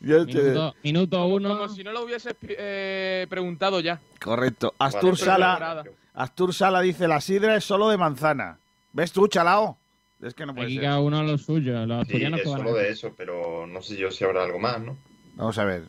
[0.00, 1.48] Yo te- Minuto, minuto uno.
[1.56, 4.00] Como si no lo hubiese eh, preguntado ya.
[4.22, 4.74] Correcto.
[4.78, 5.84] Astur Vale, Sala.
[6.14, 8.58] Astur Sala dice, la sidra es solo de manzana.
[8.92, 9.76] ¿Ves tú, chalao?
[10.22, 10.84] Es que no puede Aquí ser.
[10.84, 11.84] cada uno lo suyo.
[11.84, 14.96] Los Sí, es solo de eso, pero no sé yo si habrá algo más, ¿no?
[15.34, 15.84] Vamos a ver.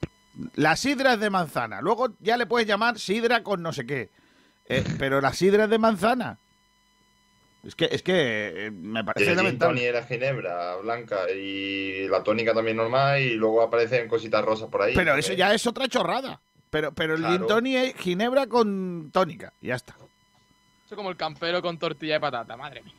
[0.56, 1.80] La sidra es de manzana.
[1.82, 4.10] Luego ya le puedes llamar sidra con no sé qué.
[4.68, 6.38] Eh, pero la sidra es de manzana.
[7.68, 9.86] Es que, es que eh, me parece el lamentable.
[9.86, 14.94] era ginebra blanca y la tónica también normal y luego aparecen cositas rosas por ahí.
[14.96, 16.40] Pero eso ya es otra chorrada.
[16.70, 17.38] Pero, pero el Claro.
[17.38, 19.52] gin tonic es ginebra con tónica.
[19.62, 19.96] Y ya está.
[19.98, 20.08] Eso
[20.92, 22.94] es como el campero con tortilla de patata, madre mía.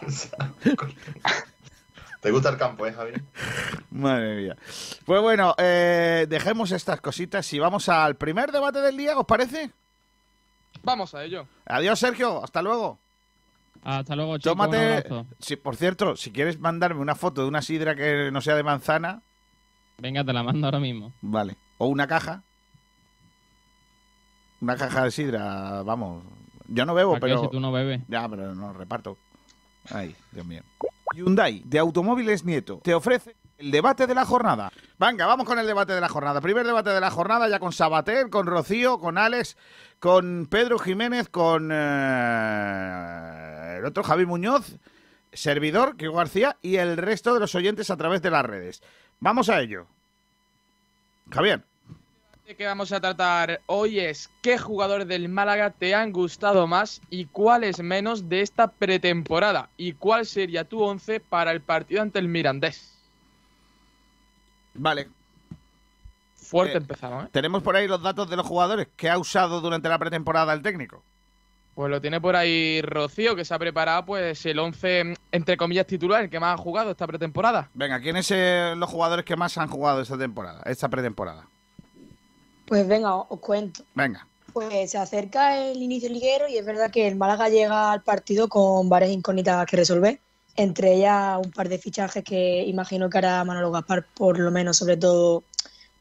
[2.20, 3.12] ¿Te gusta el campo, eh, Javi?
[3.90, 4.56] Madre mía.
[5.04, 9.70] Pues bueno, eh, dejemos estas cositas y vamos al primer debate del día, ¿os parece?
[10.84, 11.46] Vamos a ello.
[11.66, 12.42] Adiós, Sergio.
[12.44, 12.98] Hasta luego.
[13.82, 14.52] Hasta luego, chicos.
[14.52, 14.92] un Tómate.
[14.94, 15.26] abrazo.
[15.38, 18.62] Si, por cierto, si quieres mandarme una foto de una sidra que no sea de
[18.62, 19.22] manzana,
[19.98, 21.12] Venga, te la mando ahora mismo.
[21.22, 21.56] vale.
[21.78, 22.42] O una caja.
[24.60, 26.24] Una caja de sidra, vamos.
[26.68, 27.42] Yo no bebo, ¿Para qué pero.
[27.44, 28.00] si tú no bebes?
[28.08, 29.18] Ya, pero no reparto.
[29.90, 30.62] Ay, Dios mío.
[31.14, 34.72] Hyundai, de Automóviles Nieto, te ofrece el debate de la jornada.
[34.98, 36.40] Venga, vamos con el debate de la jornada.
[36.40, 39.56] Primer debate de la jornada ya con Sabater, con Rocío, con Alex,
[39.98, 41.76] con Pedro Jiménez, con eh,
[43.78, 44.76] el otro Javi Muñoz,
[45.32, 48.82] servidor, Kiko García, y el resto de los oyentes a través de las redes.
[49.20, 49.86] Vamos a ello.
[51.30, 51.62] Javier.
[52.58, 57.24] Que vamos a tratar hoy es qué jugadores del Málaga te han gustado más y
[57.24, 62.28] cuáles menos de esta pretemporada y cuál sería tu once para el partido ante el
[62.28, 62.93] Mirandés.
[64.74, 65.08] Vale.
[66.36, 67.28] Fuerte Eh, empezamos, ¿eh?
[67.32, 70.62] Tenemos por ahí los datos de los jugadores que ha usado durante la pretemporada el
[70.62, 71.02] técnico.
[71.74, 75.86] Pues lo tiene por ahí Rocío, que se ha preparado pues el 11, entre comillas,
[75.86, 77.68] titular, el que más ha jugado esta pretemporada.
[77.74, 81.48] Venga, ¿quiénes son los jugadores que más han jugado esta temporada, esta pretemporada?
[82.66, 83.82] Pues venga, os cuento.
[83.94, 84.26] Venga.
[84.52, 88.48] Pues se acerca el inicio liguero y es verdad que el Málaga llega al partido
[88.48, 90.20] con varias incógnitas que resolver.
[90.56, 94.76] Entre ellas un par de fichajes que imagino que hará Manolo Gaspar, por lo menos,
[94.76, 95.42] sobre todo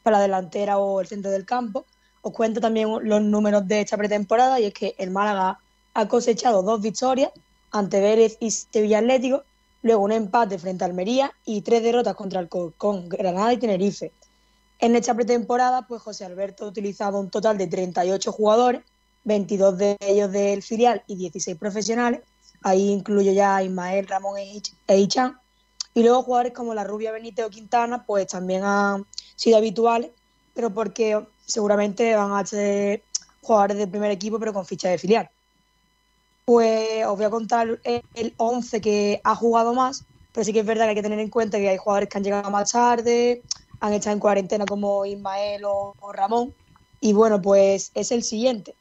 [0.03, 1.85] para la delantera o el centro del campo.
[2.21, 5.59] Os cuento también los números de esta pretemporada y es que el Málaga
[5.93, 7.31] ha cosechado dos victorias
[7.71, 9.43] ante Vélez y Sevilla Atlético,
[9.81, 12.49] luego un empate frente a Almería y tres derrotas contra el
[13.07, 14.11] Granada y Tenerife.
[14.79, 18.81] En esta pretemporada, pues José Alberto ha utilizado un total de 38 jugadores,
[19.23, 22.21] 22 de ellos del filial y 16 profesionales.
[22.63, 25.39] Ahí incluyo ya a Ismael, Ramón e e Ichan.
[25.93, 30.11] Y luego jugadores como la Rubia Benítez o Quintana, pues también han sido habituales,
[30.53, 33.05] pero porque seguramente van a ser
[33.41, 35.29] jugadores del primer equipo, pero con ficha de filial.
[36.45, 40.59] Pues os voy a contar el- el 11 que ha jugado más, pero sí que
[40.59, 42.71] es verdad que hay que tener en cuenta que hay jugadores que han llegado más
[42.71, 43.45] tarde,
[43.79, 46.53] han estado en cuarentena como Ismael o Ramón.
[46.99, 48.77] Y bueno, pues es el siguiente.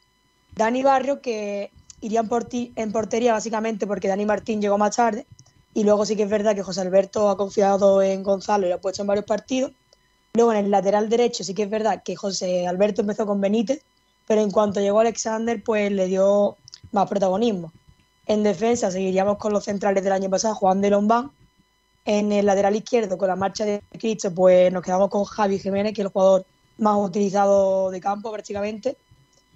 [0.56, 5.26] Dani Barrio, que iría en, porti- en portería básicamente porque Dani Martín llegó más tarde.
[5.74, 8.74] Y luego sí que es verdad que José Alberto ha confiado en Gonzalo y lo
[8.74, 9.72] ha puesto en varios partidos.
[10.34, 13.82] Luego en el lateral derecho sí que es verdad que José Alberto empezó con Benítez,
[14.26, 16.58] pero en cuanto llegó Alexander, pues le dio
[16.90, 17.72] más protagonismo.
[18.26, 21.30] En defensa seguiríamos con los centrales del año pasado, Juan de Lombán.
[22.04, 25.94] En el lateral izquierdo, con la marcha de Cristo, pues nos quedamos con Javi Jiménez,
[25.94, 26.44] que es el jugador
[26.78, 28.96] más utilizado de campo prácticamente.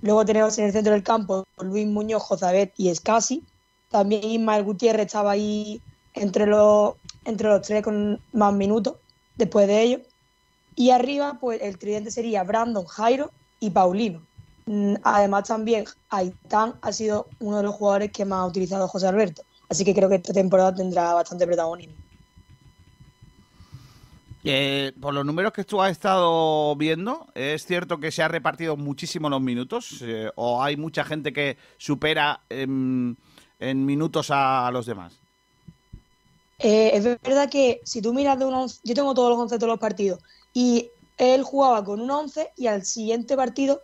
[0.03, 3.45] Luego tenemos en el centro del campo Luis Muñoz, Jozabet y Escasi.
[3.91, 5.81] También Ismael Gutiérrez estaba ahí
[6.15, 8.95] entre los, entre los tres con más minutos
[9.37, 10.01] después de ello.
[10.75, 13.31] Y arriba, pues el tridente sería Brandon, Jairo
[13.61, 14.23] y Paulino.
[14.67, 19.07] Mm, Además, también Aitán ha sido uno de los jugadores que más ha utilizado José
[19.07, 19.43] Alberto.
[19.69, 21.95] Así que creo que esta temporada tendrá bastante protagonismo.
[24.49, 28.77] Eh, por los números que tú has estado viendo, ¿es cierto que se ha repartido
[28.77, 30.01] muchísimo los minutos?
[30.03, 33.17] Eh, ¿O hay mucha gente que supera en,
[33.59, 35.19] minutos a, los demás?
[36.61, 39.57] Eh, es verdad que si tú miras de un 11, yo tengo todos los 11
[39.57, 40.21] de todos los partidos,
[40.55, 43.83] y él jugaba con un 11 y al siguiente partido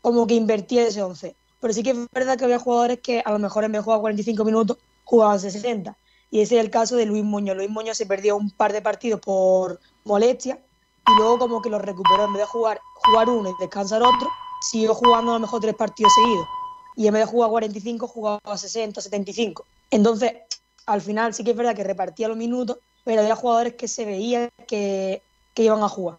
[0.00, 1.34] como que invertía ese 11.
[1.60, 3.84] Pero sí que es verdad que había jugadores que a lo mejor en vez de
[3.84, 5.96] jugar 45 minutos jugaban 60.
[6.30, 7.56] Y ese es el caso de Luis Muñoz.
[7.56, 10.58] Luis Muñoz se perdió un par de partidos por molestia
[11.06, 12.24] y luego como que lo recuperó.
[12.24, 14.28] En vez de jugar, jugar uno y descansar otro,
[14.60, 16.46] siguió jugando a lo mejor tres partidos seguidos.
[16.96, 19.66] Y en vez de jugar 45, jugaba 60, 75.
[19.90, 20.32] Entonces,
[20.86, 24.04] al final sí que es verdad que repartía los minutos, pero había jugadores que se
[24.04, 25.22] veía que,
[25.54, 26.18] que iban a jugar.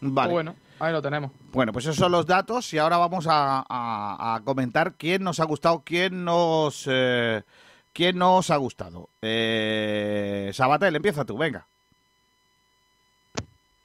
[0.00, 0.32] Vale.
[0.32, 1.30] Bueno, ahí lo tenemos.
[1.52, 5.40] Bueno, pues esos son los datos y ahora vamos a, a- a comentar quién nos
[5.40, 7.42] ha gustado, quién nos, eh,
[7.94, 9.08] quién nos ha gustado.
[9.22, 11.66] Eh, Sabatel, empieza tú, venga.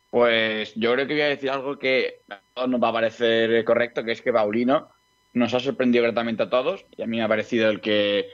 [0.10, 2.22] Pues yo creo que voy a decir algo que
[2.68, 4.90] nos va a parecer correcto, que es que Paulino
[5.34, 8.28] nos ha sorprendido gratamente a todos y a mí me ha parecido el que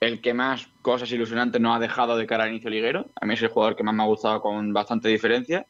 [0.00, 3.10] el que más cosas ilusionantes nos ha dejado de cara al inicio liguero.
[3.20, 5.66] A mí es el jugador que más me ha gustado con bastante diferencia.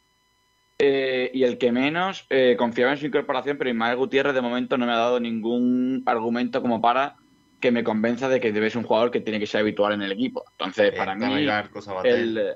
[0.78, 4.78] Eh, y el que menos eh, confiaba en su incorporación, pero Ismael Gutiérrez de momento
[4.78, 7.16] no me ha dado ningún argumento como para
[7.60, 10.02] que me convenza de que debe ser un jugador que tiene que ser habitual en
[10.02, 10.44] el equipo.
[10.52, 11.68] Entonces, para Vente a mí,
[12.04, 12.54] el, eh,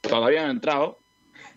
[0.00, 0.98] todavía no ha entrado,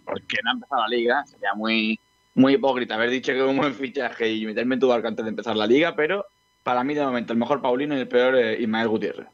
[0.04, 1.26] porque no ha empezado la liga.
[1.26, 2.00] Sería muy,
[2.34, 5.24] muy hipócrita haber dicho que es un buen fichaje y meterme en tu barco antes
[5.24, 6.26] de empezar la liga, pero
[6.64, 9.28] para mí de momento el mejor Paulino y el peor eh, Ismael Gutiérrez.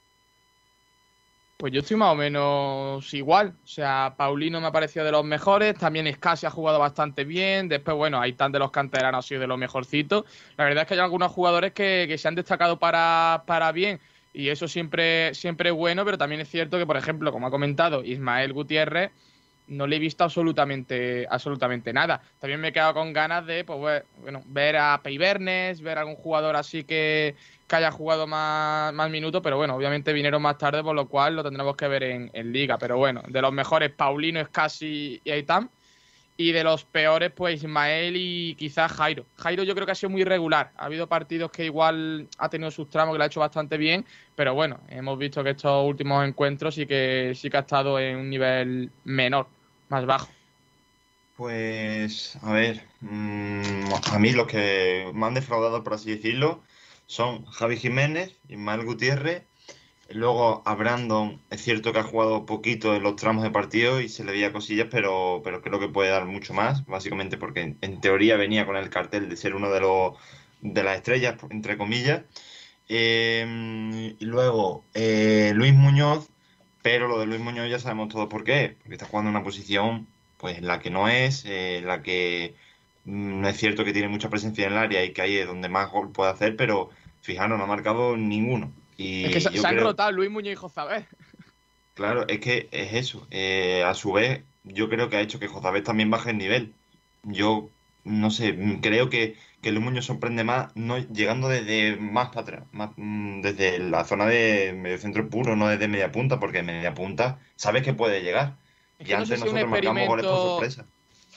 [1.57, 3.55] Pues yo estoy más o menos igual.
[3.63, 5.75] O sea, Paulino me ha parecido de los mejores.
[5.75, 7.67] También Scassi ha jugado bastante bien.
[7.67, 10.25] Después, bueno, Aitán de los canteranos ha sido de los mejorcitos.
[10.55, 13.99] La verdad es que hay algunos jugadores que, que se han destacado para, para bien.
[14.33, 17.51] Y eso siempre, siempre es bueno, pero también es cierto que, por ejemplo, como ha
[17.51, 19.11] comentado Ismael Gutiérrez,
[19.67, 22.21] no le he visto absolutamente, absolutamente nada.
[22.39, 26.15] También me he quedado con ganas de pues, bueno, ver a Peibernes, ver a algún
[26.15, 27.35] jugador así que,
[27.67, 31.35] que haya jugado más, más minutos, pero bueno, obviamente vinieron más tarde, por lo cual
[31.35, 32.77] lo tendremos que ver en, liga.
[32.77, 35.69] Pero bueno, de los mejores, Paulino, Escasi y Aitam.
[36.39, 39.25] Y de los peores, pues Ismael y quizás Jairo.
[39.37, 40.71] Jairo yo creo que ha sido muy irregular.
[40.77, 44.05] Ha habido partidos que igual ha tenido sus tramos que lo ha hecho bastante bien,
[44.35, 48.17] pero bueno, hemos visto que estos últimos encuentros sí que sí que ha estado en
[48.17, 49.47] un nivel menor,
[49.89, 50.29] más bajo.
[51.37, 56.61] Pues, a ver, mm, a mí los que me han defraudado, por así decirlo,
[57.07, 59.43] son Javi Jiménez, Ismael Gutiérrez
[60.09, 64.07] Luego a Brandon, es cierto que ha jugado poquito en los tramos de partido y
[64.07, 68.01] se le veía cosillas, pero, pero creo que puede dar mucho más, básicamente porque en,
[68.01, 70.13] teoría venía con el cartel de ser uno de los
[70.61, 72.23] de las estrellas, entre comillas.
[72.89, 76.29] Eh, y luego eh, Luis Muñoz,
[76.81, 79.43] pero lo de Luis Muñoz ya sabemos todos por qué, porque está jugando en una
[79.43, 82.55] posición pues en la que no es, eh, en la que
[83.07, 85.89] es cierto que tiene mucha presencia en el área y que ahí es donde más
[85.91, 86.89] gol puede hacer, pero
[87.21, 88.71] fijaros, no ha marcado ninguno.
[88.97, 91.05] Y Es que se, han creo- rotado Luis Muñoz y Jozabel.
[91.93, 93.27] Claro, es que es eso.
[93.31, 96.73] Eh, a su vez, yo creo que ha hecho que Jozabet también baje el nivel.
[97.23, 97.69] Yo,
[98.03, 102.41] no sé, mm, creo que, que Luis Muñoz sorprende más no llegando desde más para
[102.41, 106.93] atrás, más, mm, desde la zona de mediocentro puro, no desde media punta, porque media
[106.93, 108.57] punta sabes que puede llegar.
[108.99, 110.85] Es Y no antes nosotros marcamos goles por sorpresa.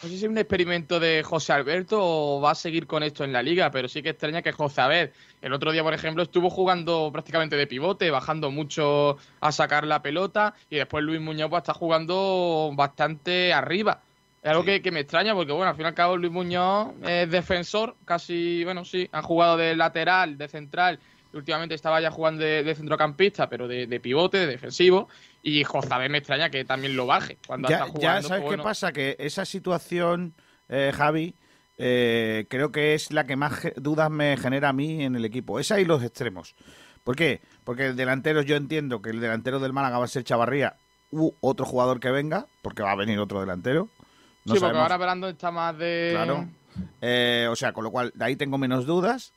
[0.02, 3.22] No sé si es un experimento de José Alberto o va a seguir con esto
[3.22, 5.10] en la liga, pero sí que extraña que José Abed,
[5.42, 10.00] el otro día, por ejemplo, estuvo jugando prácticamente de pivote, bajando mucho a sacar la
[10.00, 14.00] pelota, y después Luis Muñoz pues, está jugando bastante arriba.
[14.42, 16.94] Es algo que, que me extraña porque, bueno, al fin y al cabo Luis Muñoz
[17.02, 20.98] es defensor, casi, bueno, sí, ha jugado de lateral, de central,
[21.30, 25.10] y últimamente estaba ya jugando de, de centrocampista, pero de, de pivote, de defensivo,
[25.42, 28.28] y Jozabed me extraña que también lo baje cuando Ya, está ya jugando.
[28.28, 30.34] sabes pues, qué pasa, que esa situación,
[30.68, 31.34] eh, Javi,
[31.78, 35.58] eh, creo que es la que más dudas me genera a mí en el equipo.
[35.58, 36.54] Esa y los extremos.
[37.04, 37.40] ¿Por qué?
[37.64, 40.76] Porque el delantero, yo entiendo que el delantero del Málaga va a ser Chavarría
[41.10, 43.88] u otro jugador que venga, porque va a venir otro delantero.
[44.44, 46.10] No sí, porque sabemos- ahora Brandon está más de.
[46.12, 46.48] Claro.
[47.00, 49.32] Eh, o sea, con lo cual, de ahí tengo menos dudas.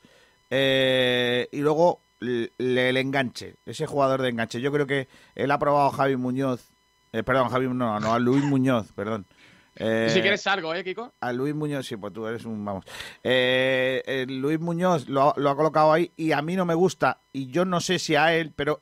[0.49, 4.61] Eh, y luego le- el enganche, ese jugador de enganche.
[4.61, 6.69] Yo creo que él ha probado a Javi Muñoz.
[7.11, 9.25] eh, perdón, Javi, no, no, a Luis Muñoz, perdón.
[9.75, 11.13] Eh, si quieres algo, ¿eh, Kiko?
[11.19, 12.63] a Luis Muñoz, sí, pues tú eres un.
[12.63, 12.85] Vamos.
[13.23, 16.73] Eh, eh, Luis Muñoz lo, ha- lo ha colocado ahí y a mí no me
[16.75, 17.17] gusta.
[17.31, 18.81] Y yo no sé si a él, pero,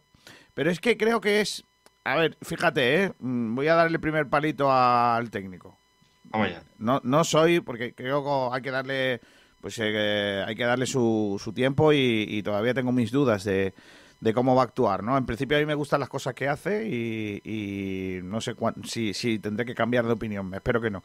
[0.54, 1.64] pero es que creo que es.
[2.04, 3.14] A ver, fíjate, ¿eh?
[3.20, 5.78] Mm, voy a darle el primer palito al técnico.
[6.26, 6.64] Vamos ya.
[6.78, 9.22] No, no soy, porque creo que hay que darle.
[9.62, 13.74] Pues eh, hay que darle su, su tiempo y, todavía tengo mis dudas de,
[14.20, 15.16] de cómo va a actuar, ¿no?
[15.18, 19.14] En principio a mí me gustan las cosas que hace y, no sé cuán- si,
[19.14, 21.04] si tendré que cambiar de opinión, espero que no.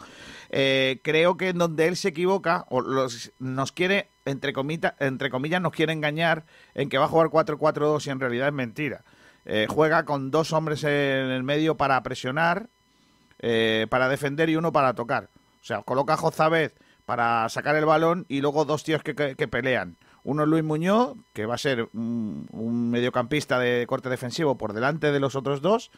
[0.49, 5.29] Eh, creo que en donde él se equivoca, o los, nos quiere, entre, comita- entre
[5.31, 9.05] comillas, nos quiere engañar en que va a jugar 4-4-2 y en realidad es mentira.
[9.45, 12.69] Eh, juega con dos hombres en el medio para presionar,
[13.39, 15.29] eh, para defender y uno para tocar.
[15.61, 16.73] O sea, coloca a Jozabed
[17.07, 19.97] para sacar el balón y luego dos tíos que, que- que pelean.
[20.25, 24.73] Uno es Luis Muñoz, que va a ser un, un mediocampista de corte defensivo por
[24.73, 25.91] delante de los otros dos,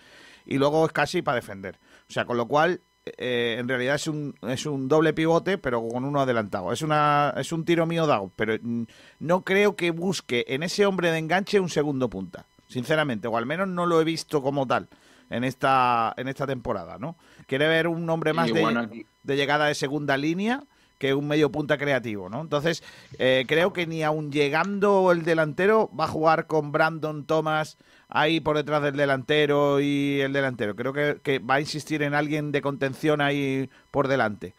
[0.44, 1.78] y luego es casi para defender.
[2.08, 5.86] O sea, con lo cual, eh, en realidad es un, es un doble pivote, pero
[5.88, 6.72] con uno adelantado.
[6.72, 8.82] Es, una, es un tiro mío dado, pero mm,
[9.20, 13.46] no creo que busque en ese hombre de enganche un segundo punta, sinceramente, o al
[13.46, 14.88] menos no lo he visto como tal
[15.30, 17.16] en esta, en esta temporada, ¿no?
[17.46, 20.64] Quiere ver un hombre más de, de llegada de segunda línea
[20.98, 22.40] que un medio punta creativo, ¿no?
[22.40, 22.82] Entonces,
[23.18, 28.40] eh, creo que ni aun llegando el delantero va a jugar con Brandon Thomas ahí
[28.40, 30.74] por detrás del delantero y el delantero.
[30.74, 34.54] Creo que, que va a insistir en alguien de contención ahí por delante.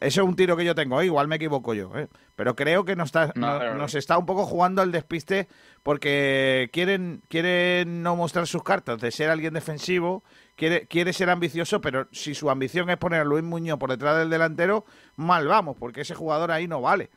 [0.00, 1.06] Eso es un tiro que yo tengo, ¿eh?
[1.06, 2.08] igual me equivoco yo, ¿eh?
[2.34, 5.46] pero creo que nos está, No, no- pero- nos está un poco jugando al despiste
[5.84, 10.24] porque quieren, quieren no mostrar sus cartas de ser alguien defensivo,
[10.56, 14.18] quiere, quiere ser ambicioso, pero si su ambición es poner a Luis Muñoz por detrás
[14.18, 14.84] del delantero,
[15.16, 17.08] mal vamos, porque ese jugador ahí no vale.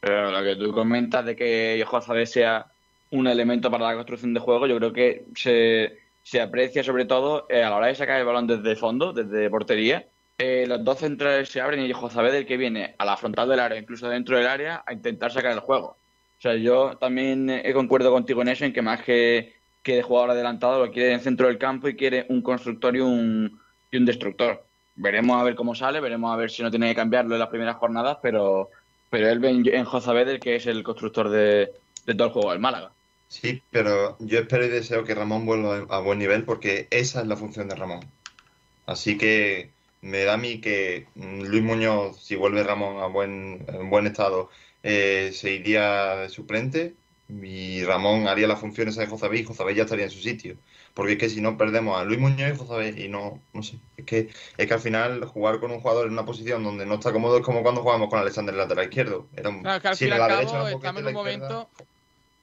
[0.00, 2.66] Pero lo que tú comentas de que Jozabed sea
[3.10, 7.46] un elemento para la construcción de juego, yo creo que se, se aprecia sobre todo
[7.48, 10.06] eh, a la hora de sacar el balón desde fondo, desde portería.
[10.38, 13.60] Eh, los dos centrales se abren y Jozabed el que viene a la frontal del
[13.60, 15.96] área, incluso dentro del área, a intentar sacar el juego.
[16.38, 20.02] O sea, yo también eh, concuerdo contigo en eso, en que más que, que de
[20.02, 23.60] jugador adelantado lo quiere en el centro del campo y quiere un constructor y un,
[23.90, 24.64] y un destructor.
[24.96, 27.48] Veremos a ver cómo sale, veremos a ver si no tiene que cambiarlo en las
[27.48, 28.70] primeras jornadas, pero,
[29.08, 31.72] pero él ve en, en que es el constructor de,
[32.04, 32.90] de todo el juego del Málaga.
[33.28, 37.26] Sí, pero yo espero y deseo que Ramón vuelva a buen nivel porque esa es
[37.26, 38.00] la función de Ramón.
[38.84, 39.70] Así que
[40.02, 44.06] me da a mí que mm, Luis Muñoz, si vuelve Ramón a buen, en buen
[44.06, 44.50] estado,
[44.82, 46.94] eh, se iría de suplente
[47.28, 50.56] y Ramón haría las funciones de Jozabé y Jozabé ya estaría en su sitio.
[50.94, 53.78] Porque es que si no perdemos a Luis Muñoz y Jozabé y no, no sé,
[53.96, 54.28] es que,
[54.58, 57.38] es que al final jugar con un jugador en una posición donde no está cómodo
[57.38, 59.28] es como cuando jugamos con Alexander en lateral izquierdo.
[59.36, 60.70] Era un, Claro, que al si fin y en al la cabo derecha era un
[60.72, 61.68] estamos en un la izquierda.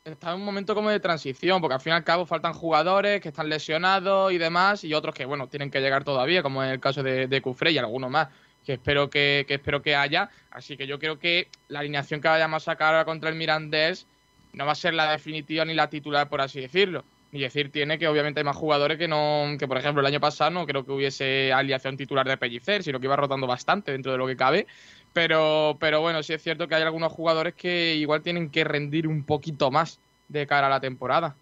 [0.05, 3.21] Está en un momento como de transición, porque al fin y al cabo faltan jugadores
[3.21, 6.69] que están lesionados y demás, y otros que, bueno, tienen que llegar todavía, como en
[6.69, 8.29] el caso de, de Cufré y algunos más,
[8.65, 10.29] que espero que, que espero que haya.
[10.51, 14.07] Así que yo creo que la alineación que vayamos a sacar ahora contra el Mirandés
[14.53, 17.03] no va a ser la definitiva ni la titular, por así decirlo.
[17.31, 20.19] Y decir tiene que obviamente hay más jugadores que no, que por ejemplo el año
[20.19, 24.11] pasado no creo que hubiese aliación titular de Pellicer, sino que iba rotando bastante dentro
[24.11, 24.65] de lo que cabe.
[25.13, 29.07] Pero, pero bueno, sí es cierto que hay algunos jugadores que igual tienen que rendir
[29.07, 31.35] un poquito más de cara a la temporada.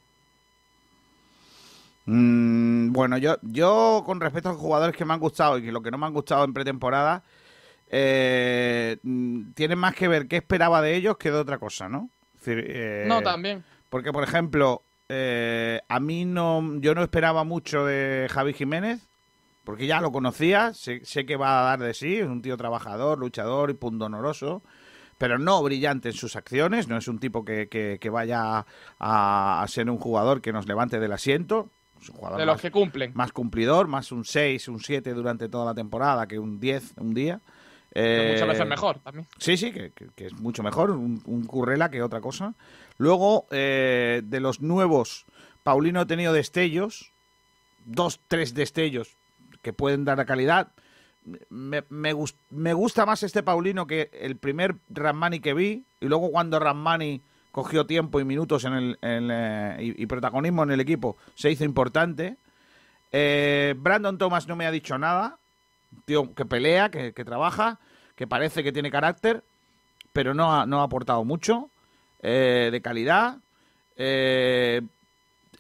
[2.06, 5.72] Mm, bueno, yo, yo con respecto a los jugadores que me han gustado y que
[5.74, 7.22] lo que no me han gustado en pretemporada,
[7.90, 12.10] eh, mm, tienen más que ver qué esperaba de ellos que de otra cosa, ¿no?
[12.36, 13.64] Es decir, eh, No, también.
[13.90, 19.06] Porque, por ejemplo, eh, a mí no, yo no esperaba mucho de Javi Jiménez,
[19.68, 22.56] porque ya lo conocía, sé, sé que va a dar de sí, es un tío
[22.56, 24.64] trabajador, luchador y pundonoroso,
[25.18, 28.66] pero no brillante en sus acciones, no es un tipo que, que- que vaya
[28.98, 31.70] a, a ser un jugador que nos levante del asiento.
[32.02, 33.12] Es un jugador De los más- que cumplen.
[33.14, 37.14] más cumplidor, más un 6, un 7 durante toda la temporada que un 10 un
[37.14, 37.42] día.
[37.92, 39.28] Que muchas Eh, veces mejor también.
[39.38, 42.54] Sí, sí, que, que- que es mucho mejor un, un Currela que otra cosa.
[42.98, 45.26] Luego, eh, de los nuevos,
[45.64, 47.12] Paulino ha tenido destellos,
[47.86, 49.18] dos, tres destellos
[49.68, 50.70] que pueden dar la calidad.
[51.50, 56.06] Me, me gus- me gusta más este Paulino que el primer Ramani que vi, y
[56.06, 61.18] luego cuando Ramani cogió tiempo y minutos en el, eh, y, protagonismo en el equipo,
[61.36, 62.38] se hizo importante.
[63.12, 65.38] Eh, Brandon Thomas no me ha dicho nada,
[66.06, 67.78] tío que pelea, que, trabaja,
[68.16, 69.44] que parece que tiene carácter,
[70.14, 71.70] pero no ha, no ha aportado mucho
[72.22, 73.40] eh, de calidad.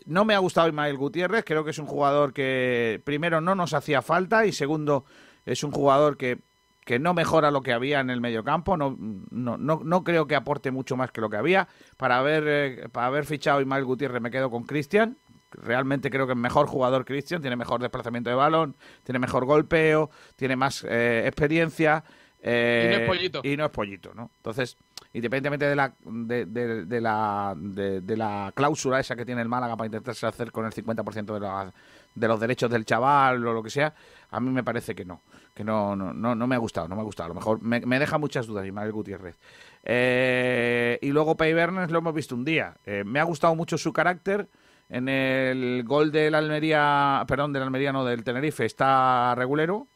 [0.08, 3.74] No me ha gustado Ismael Gutiérrez, creo que es un jugador que primero no nos
[3.74, 5.06] hacía falta y segundo
[5.46, 6.40] es un jugador que,
[6.86, 8.96] que no mejora lo que había en el mediocampo, no,
[9.30, 11.68] no, no, no creo que aporte mucho más que lo que había.
[11.98, 15.18] Para haber, eh, para haber fichado a Ismael Gutiérrez me quedo con Cristian,
[15.52, 20.10] realmente creo que es mejor jugador Cristian, tiene mejor desplazamiento de balón, tiene mejor golpeo,
[20.36, 22.04] tiene más eh, experiencia.
[22.42, 23.42] Eh, Y no es pollito.
[23.44, 24.30] y no es pollito, ¿no?
[24.38, 24.78] Entonces,
[25.14, 29.76] independientemente de la, de, de- de la, de, la cláusula esa que tiene el Málaga
[29.76, 31.72] para intentarse hacer con el 50% de, la-
[32.16, 33.94] de los derechos del chaval o lo que sea,
[34.32, 35.22] a mí me parece que no,
[35.54, 37.26] que no, no, no, no me ha gustado, no me ha gustado.
[37.26, 39.36] A lo mejor me, me deja muchas dudas Ismael Gutiérrez.
[39.84, 42.76] Eh, y luego Pei Bernes lo hemos visto un día.
[42.86, 44.48] Eh, me ha gustado mucho su carácter.
[44.90, 49.88] En el gol del Almería, perdón, del Almería no, del Tenerife está regulero.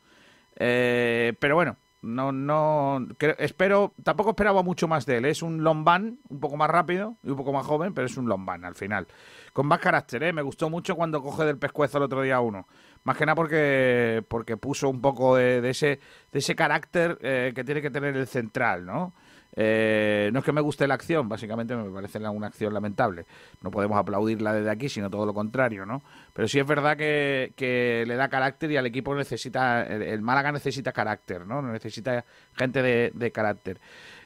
[0.58, 5.26] Eh, pero bueno, no, no, creo- espero, tampoco esperaba mucho más de él.
[5.26, 8.28] Es un Lombán, un poco más rápido y un poco más joven, pero es un
[8.28, 9.08] Lombán al final.
[9.54, 10.34] Con más carácter, ¿eh?
[10.34, 12.68] me gustó mucho cuando coge del pescuezo el otro día uno.
[13.04, 15.99] Más que nada porque, porque puso un poco de, de ese,
[16.32, 19.14] de ese carácter eh, que tiene que tener el central, ¿no?
[19.54, 23.26] Eh, no es que me guste la acción, básicamente me parece una acción lamentable.
[23.62, 26.02] No podemos aplaudirla desde aquí, sino todo lo contrario, ¿no?
[26.34, 30.91] Pero sí es verdad que, le da carácter y al equipo necesita, el, Málaga necesita
[30.91, 31.62] carácter, ¿no?
[31.62, 32.24] Necesita
[32.56, 33.80] gente de, carácter.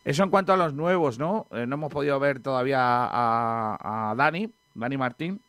[0.04, 1.48] Eso en cuanto a los nuevos, ¿no?
[1.52, 5.42] Eh, no hemos podido ver todavía a, Dani, Dani Martín.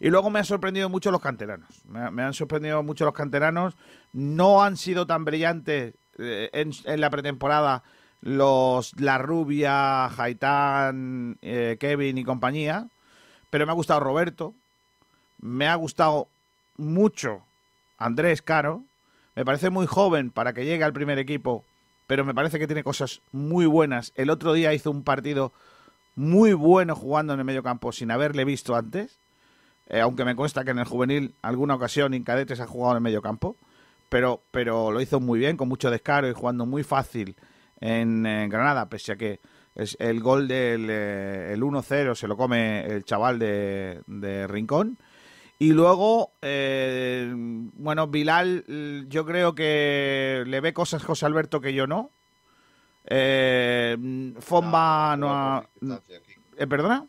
[0.00, 1.68] Y luego me han sorprendido mucho los canteranos.
[1.86, 3.76] Me, han sorprendido mucho los canteranos.
[4.12, 7.84] No han sido tan brillantes eh, en la pretemporada
[8.22, 12.86] los La Rubia, Haitán, eh, Kevin y compañía.
[13.50, 14.54] Pero me ha gustado Roberto.
[15.40, 16.28] Me ha gustado
[16.76, 17.42] mucho
[17.98, 18.84] Andrés Caro.
[19.34, 21.64] Me parece muy joven para que llegue al primer equipo,
[22.06, 24.12] pero me parece que tiene cosas muy buenas.
[24.14, 25.52] El otro día hizo un partido
[26.14, 29.18] muy bueno jugando en el medio campo sin haberle visto antes.
[29.88, 32.98] Eh, aunque me consta que en el juvenil alguna ocasión en cadetes ha jugado en
[32.98, 33.56] el medio campo.
[34.08, 37.34] Pero, pero lo hizo muy bien, con mucho descaro y jugando muy fácil
[37.82, 39.40] en, eh, Granada, pese a que
[39.74, 44.96] es el gol del eh, el 1-0 se lo come el chaval de, de Rincón.
[45.58, 51.72] Y luego, eh, bueno, Bilal, l- yo creo que le ve cosas José Alberto que
[51.74, 52.10] yo no.
[53.06, 53.96] Eh,
[54.40, 55.64] Fomba no ha...
[56.56, 57.06] Eh, ¿Perdona?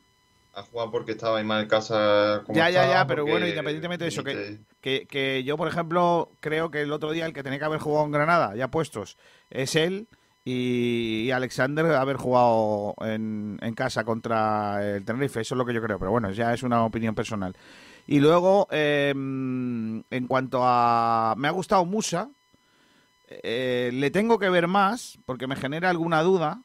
[0.56, 2.42] Ha jugado porque estaba en mal casa.
[2.46, 6.30] como Ya, ya, ya, pero bueno, independientemente de eso, que, que, que yo, por ejemplo,
[6.40, 9.18] creo que el otro día el que tenía que haber jugado en Granada, ya puestos,
[9.50, 10.08] es él
[10.46, 15.82] y Alexander haber jugado en, en casa contra el Tenerife, eso es lo que yo
[15.82, 17.56] creo, pero bueno, ya es una opinión personal.
[18.06, 21.36] Y luego, eh, en cuanto a...
[21.38, 22.30] Me ha gustado Musa,
[23.30, 26.62] eh, le tengo que ver más, porque me genera alguna duda,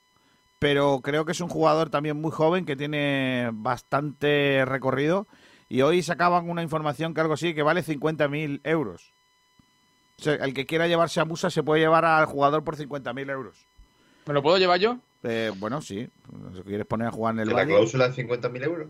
[0.59, 5.29] pero creo que es un jugador también muy joven que tiene bastante recorrido.
[5.69, 9.13] Y hoy sacaban una información que algo así, que vale 50.000 euros.
[10.19, 13.31] O sea, el que quiera llevarse a Musa se puede llevar al jugador por 50.000
[13.31, 13.68] euros.
[14.29, 14.99] ¿Me lo puedo llevar yo?
[15.23, 16.07] Eh, bueno, sí.
[16.55, 18.89] Si quieres poner a jugar en el ¿Que la cláusula de 50.000 euros?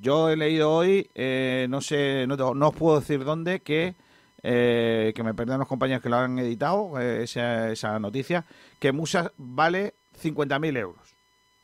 [0.00, 3.96] Yo he leído hoy, eh, no sé, no, te- no os puedo decir dónde, que,
[4.44, 8.44] eh, que me perdonen los compañeros que lo han editado, eh, esa, esa noticia,
[8.78, 11.16] que Musa vale 50.000 euros.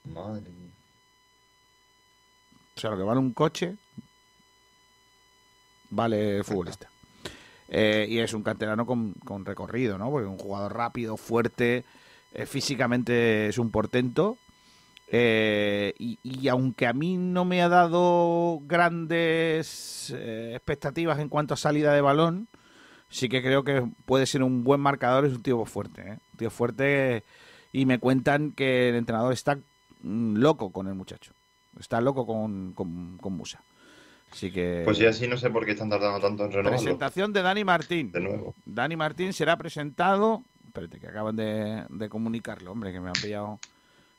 [0.04, 0.70] Madre mía.
[2.76, 3.76] O sea, lo que vale un coche,
[5.90, 6.88] vale el futbolista.
[7.68, 10.10] Eh, y es un canterano con, con recorrido, ¿no?
[10.10, 11.84] Porque es un jugador rápido, fuerte,
[12.34, 14.38] eh, físicamente es un portento.
[15.14, 21.52] Eh, y, y aunque a mí no me ha dado grandes eh, expectativas en cuanto
[21.52, 22.48] a salida de balón,
[23.10, 25.26] sí que creo que puede ser un buen marcador.
[25.26, 26.18] Es un tío fuerte.
[26.32, 27.24] Un tío fuerte.
[27.72, 29.58] Y me cuentan que el entrenador está
[30.02, 31.32] mm, loco con el muchacho.
[31.78, 33.62] Está loco con, con, con Musa.
[34.32, 34.82] Así que.
[34.84, 36.78] Pues ya así no sé por qué están tardando tanto en renovarlo.
[36.78, 38.12] Presentación de Dani Martín.
[38.12, 38.54] De nuevo.
[38.64, 40.42] Dani Martín será presentado.
[40.72, 43.60] Espérate, que acaban de, de comunicarlo, hombre, que me han pillado.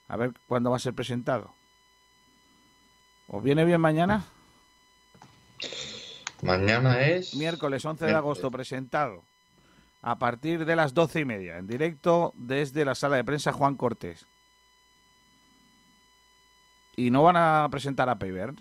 [0.08, 1.52] A ver cuándo va a ser presentado.
[3.28, 4.24] ¿Os viene bien mañana?
[6.44, 7.34] Mañana es.
[7.34, 9.24] Miércoles 11 de agosto, presentado.
[10.04, 13.76] A partir de las doce y media, en directo desde la sala de prensa Juan
[13.76, 14.28] Cortés.
[16.96, 18.54] ¿Y no van a presentar a Payver?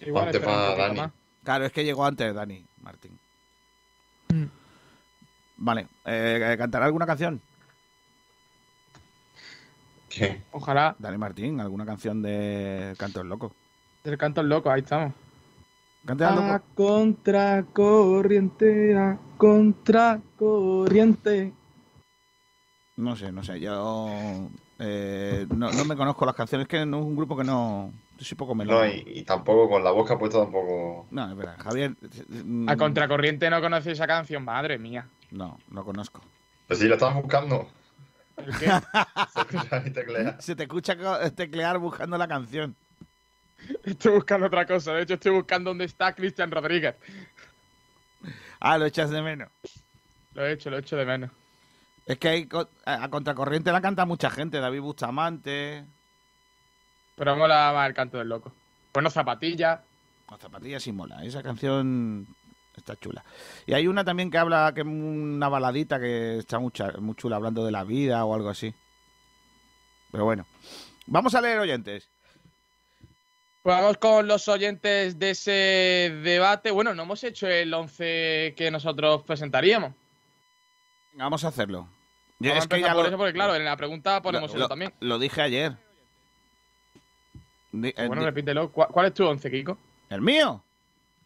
[0.00, 1.10] Igual Dani.
[1.42, 3.18] Claro, es que llegó antes Dani Martín.
[5.64, 7.40] Vale, eh, ¿cantará alguna canción?
[10.08, 10.42] ¿Qué?
[10.50, 10.96] Ojalá.
[10.98, 13.54] Dani Martín, alguna canción de Canto el Loco.
[14.02, 15.12] Del canto el loco, ahí estamos.
[16.08, 21.52] A contracorriente, a contracorriente.
[22.96, 23.60] No sé, no sé.
[23.60, 24.08] Yo
[24.80, 27.92] eh, no, no me conozco las canciones, que no es un grupo que no.
[28.18, 28.80] Yo soy poco melón.
[28.80, 31.06] No, y, y tampoco con la voz que ha puesto tampoco.
[31.12, 31.54] No, es verdad.
[31.60, 31.94] Javier.
[32.66, 35.06] A contracorriente no conoce esa canción, madre mía.
[35.32, 36.20] No, no conozco.
[36.68, 37.68] Pues si la estabas buscando.
[38.36, 38.66] ¿El qué?
[39.32, 40.42] Se escucha teclear.
[40.42, 42.76] Se te escucha teclear buscando la canción.
[43.84, 44.92] Estoy buscando otra cosa.
[44.92, 46.96] De hecho, estoy buscando dónde está Cristian Rodríguez.
[48.60, 49.48] Ah, lo echas de menos.
[50.34, 51.30] Lo he hecho, lo he hecho de menos.
[52.06, 54.58] Es que hay co- a contracorriente la canta mucha gente.
[54.60, 55.84] David Bustamante.
[57.16, 58.52] Pero mola más el canto del loco.
[58.92, 59.80] Bueno, zapatillas.
[60.30, 61.22] Las zapatillas sí mola.
[61.24, 62.26] Esa canción
[62.76, 63.24] está chula.
[63.66, 67.36] Y hay una también que habla, que es una baladita que está mucha, muy chula,
[67.36, 68.74] hablando de la vida o algo así.
[70.10, 70.46] Pero bueno.
[71.06, 72.08] Vamos a leer oyentes.
[73.62, 76.70] Pues vamos con los oyentes de ese debate.
[76.70, 79.92] Bueno, no hemos hecho el 11 que nosotros presentaríamos.
[81.12, 81.88] Venga, Vamos a hacerlo.
[82.38, 84.54] Yo- Vamos es que ya por lo, eso, porque claro, en la pregunta ponemos lo-
[84.56, 84.92] eso lo- también.
[85.00, 85.76] lo dije ayer.
[87.70, 88.70] Di- eh, Bueno, di- repítelo.
[88.72, 89.78] ¿Cuál, cuál es tu 11, Kiko?
[90.10, 90.62] ¿El mío?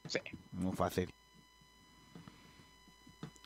[0.06, 0.20] Sí.
[0.52, 1.12] Muy fácil.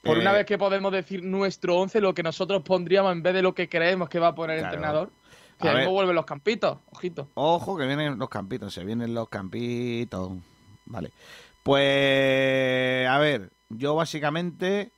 [0.03, 3.35] Por Eh, una vez que podemos decir nuestro 11, lo que nosotros pondríamos en vez
[3.35, 4.75] de lo que creemos que va a poner el Claro.
[4.75, 5.11] entrenador.
[5.61, 6.79] Que A luego vuelven los campitos.
[6.91, 7.29] Ojito.
[7.35, 10.33] Ojo que vienen los campitos, se vienen los campitos.
[10.87, 11.13] Vale.
[11.63, 14.91] Pues, a ver, yo básicamente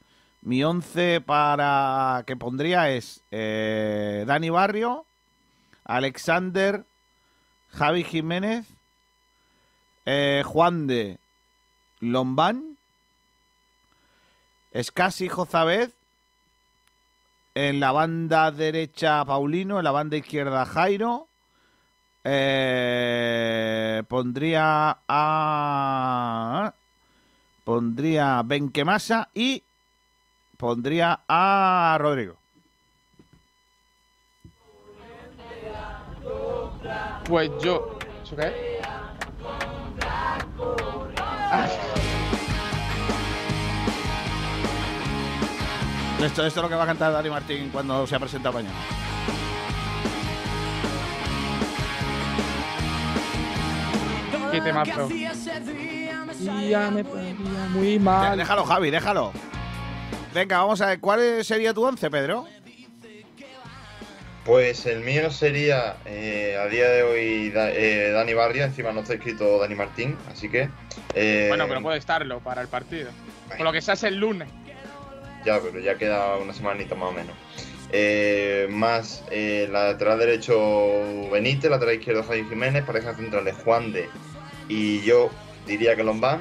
[0.43, 5.05] mi 11 para que pondría es eh, Dani Barrio,
[5.85, 6.85] Alexander,
[7.71, 8.67] Javi Jiménez,
[10.07, 11.19] eh, Juan de
[11.99, 12.72] Lombán,
[14.73, 15.91] Escasi Jozabed,
[17.55, 21.29] en la banda derecha Paulino, en la banda izquierda Jairo.
[22.25, 26.73] Eh, pondría a.
[27.65, 29.63] Pondría a Benquemasa y
[30.57, 32.37] pondría a Rodrigo.
[37.25, 37.99] Pues yo.
[38.25, 38.81] ¿Eso qué
[46.25, 48.75] Esto, esto es lo que va a cantar Dani Martín cuando se ha presentado mañana.
[54.51, 55.09] qué temazo.
[56.69, 57.35] Ya me ponía
[57.71, 58.37] muy mal.
[58.37, 59.33] Déjalo, Javi, déjalo.
[60.35, 61.01] Venga, vamos a ver.
[61.01, 62.47] ¿Cuál sería tu once, Pedro?
[64.45, 69.01] Pues el mío sería eh, a día de hoy Da- eh, Dani Barria, encima no
[69.03, 70.69] está escrito Dani Martín, así que.
[71.15, 73.11] eh, Bueno, pero puede estarlo para el partido.
[73.57, 74.49] Con lo que sea es el lunes.
[75.45, 77.35] Ya, pero ya queda una semanita más o menos.
[77.95, 84.09] Eh, más eh, lateral derecho Benítez, lateral izquierdo Javi Jiménez, pareja centrales Juan de
[84.69, 85.29] y yo
[85.67, 86.41] diría que Lombán,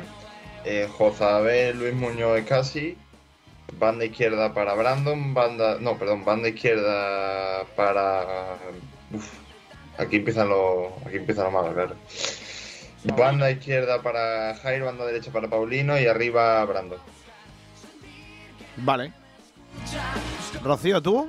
[0.63, 2.97] eh, Jozabel, Luis Muñoz Escasi,
[3.77, 8.57] banda izquierda para Brandon, banda, no, perdón, banda izquierda para,
[9.11, 9.33] uf,
[9.97, 11.95] aquí empiezan los, aquí empiezan los malos, claro.
[13.17, 16.99] Banda izquierda para Jairo, banda derecha para Paulino y arriba Brandon.
[18.83, 19.13] Vale.
[20.63, 21.27] Rocío, ¿tú?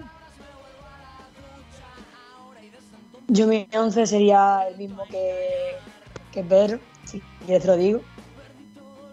[3.29, 5.77] Yo mi 11 sería el mismo que,
[6.33, 8.01] que Pedro, si quieres te lo digo.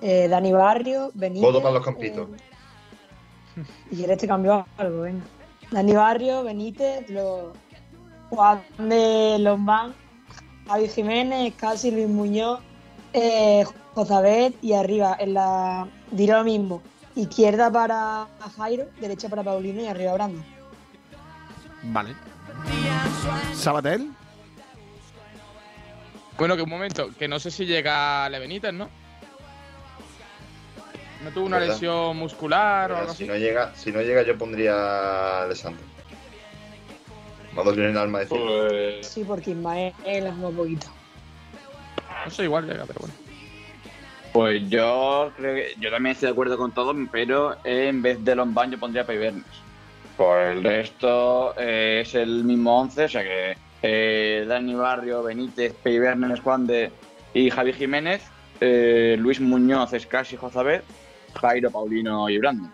[0.02, 1.42] Eh, Dani Barrio, Benítez.
[1.42, 2.28] Voto para los campitos.
[2.30, 5.24] eh, y quieres te cambio algo, venga.
[5.72, 7.54] Dani Barrio, Benítez, los
[8.30, 9.94] Juan de Lombán
[10.68, 12.60] Javi Jiménez, Casi, Luis Muñoz,
[13.14, 13.66] eh,
[13.96, 16.82] Jozabet y arriba en la diré lo mismo.
[17.16, 20.42] Izquierda para Jairo, derecha para Paulino y arriba Brando.
[21.84, 22.16] Vale.
[23.54, 24.12] Sabatel.
[26.38, 28.90] Bueno, que un momento, que no sé si llega Le Benítez, ¿no?
[31.24, 31.74] ¿No tuvo una ¿Verdad?
[31.74, 33.28] lesión muscular o algo si así?
[33.32, 35.84] no llega, si no llega yo pondría a Alessandro.
[37.54, 38.38] Me ha dolido en el alma decir.
[38.40, 40.88] Pues, Sí, porque Ismael es un poquito.
[42.24, 43.14] No sé, igual llega, pero bueno.
[44.40, 48.36] Pues yo creo que yo también estoy de acuerdo con todo, pero en vez de
[48.38, 49.44] Lombán yo pondría Peibernes.
[50.16, 55.74] Por el resto eh, es el mismo 11, o sea que eh, Dani Barrio, Benítez,
[55.84, 56.90] Peibernes, Juan de
[57.34, 58.24] y Javi Jiménez,
[58.62, 60.86] eh, Luis Muñoz, Escasi, Jozabet,
[61.34, 62.72] Jairo, Paulino y Brandon.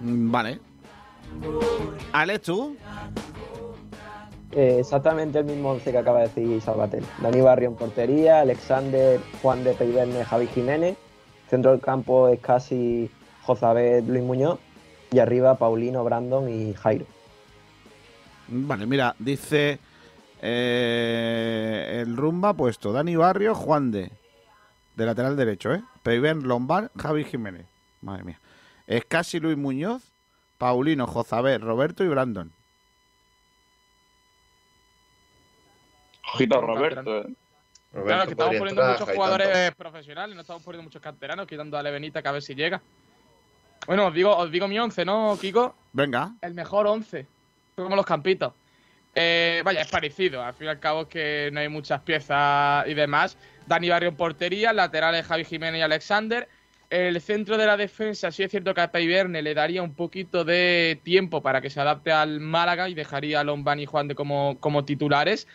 [0.00, 0.60] Vale.
[2.12, 2.74] Alex, tú.
[4.52, 7.04] Eh, exactamente el mismo once que acaba de decir Salvatel.
[7.20, 10.96] Dani Barrio en portería, Alexander, Juan de Peiverne, Javi Jiménez.
[11.48, 13.10] Centro del campo es casi
[14.06, 14.58] Luis Muñoz.
[15.10, 17.06] Y arriba Paulino, Brandon y Jairo.
[18.48, 19.78] Vale, mira, dice
[20.42, 24.10] eh, el rumba puesto Dani Barrio, Juan de,
[24.96, 25.82] de lateral derecho, ¿eh?
[26.02, 27.66] Peiben, Lombard, Javi Jiménez.
[28.02, 28.40] Madre mía.
[28.86, 30.12] Es casi Luis Muñoz,
[30.58, 32.52] Paulino, Jozabet, Roberto y Brandon.
[36.34, 37.20] Ojito Roberto.
[37.20, 37.34] eh.
[37.90, 39.74] Claro, que estamos poniendo entrar, muchos jugadores también.
[39.76, 42.82] profesionales, no estamos poniendo muchos canteranos, quitando a Le Benítez que a ver si llega.
[43.86, 45.74] Bueno, os digo, os digo mi once, ¿no, Kiko?
[45.92, 46.32] Venga.
[46.42, 47.26] El mejor once.
[47.74, 48.52] Como los campitos.
[49.14, 50.42] Eh, vaya, es parecido.
[50.42, 53.38] Al fin y al cabo es que no hay muchas piezas y demás.
[53.66, 56.48] Dani Barrio en portería, laterales Javi Jiménez y Alexander.
[56.90, 60.44] El centro de la defensa, sí es cierto que a Peiverne le daría un poquito
[60.44, 64.14] de tiempo para que se adapte al Málaga y dejaría a Lombán y Juan de
[64.14, 65.46] como, como titulares.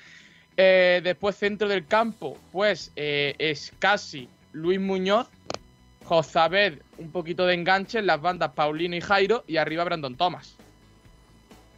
[0.57, 5.27] Eh, después, centro del campo, pues eh, es casi Luis Muñoz,
[6.05, 10.55] Jozabed, un poquito de enganche en las bandas Paulino y Jairo y arriba Brandon Thomas.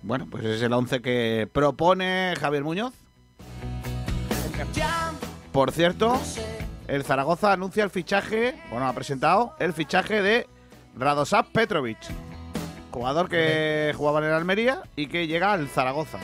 [0.02, 2.94] Bueno, pues ese es el 11 que propone Javier Muñoz.
[5.52, 6.20] Por cierto,
[6.88, 10.48] el Zaragoza anuncia el fichaje, bueno, ha presentado el fichaje de
[10.98, 11.98] Radosap Petrovic,
[12.92, 16.20] jugador que jugaba en el Almería y que llega al Zaragoza.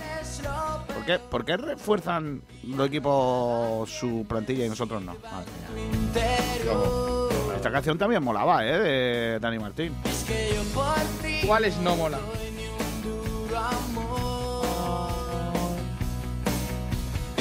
[1.19, 5.15] ¿Por qué, por qué refuerzan los equipos su plantilla y nosotros no?
[5.23, 7.55] Madre mía.
[7.55, 8.79] Esta canción también molaba, ¿eh?
[8.79, 9.93] De Dani Martín.
[11.45, 12.19] ¿Cuáles no mola?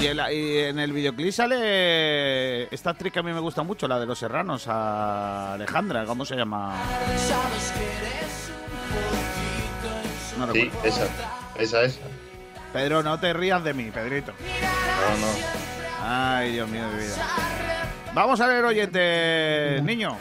[0.00, 3.62] Y, en la- y en el videoclip sale esta actriz que a mí me gusta
[3.62, 6.74] mucho, la de los serranos, a Alejandra, ¿cómo se llama?
[10.38, 11.06] No Sí, esa.
[11.58, 12.00] Esa, esa.
[12.72, 14.32] Pedro, no te rías de mí, Pedrito.
[14.32, 15.32] No, no.
[16.02, 17.14] Ay, Dios mío de vida.
[18.14, 20.16] Vamos a ver, oyente, niño.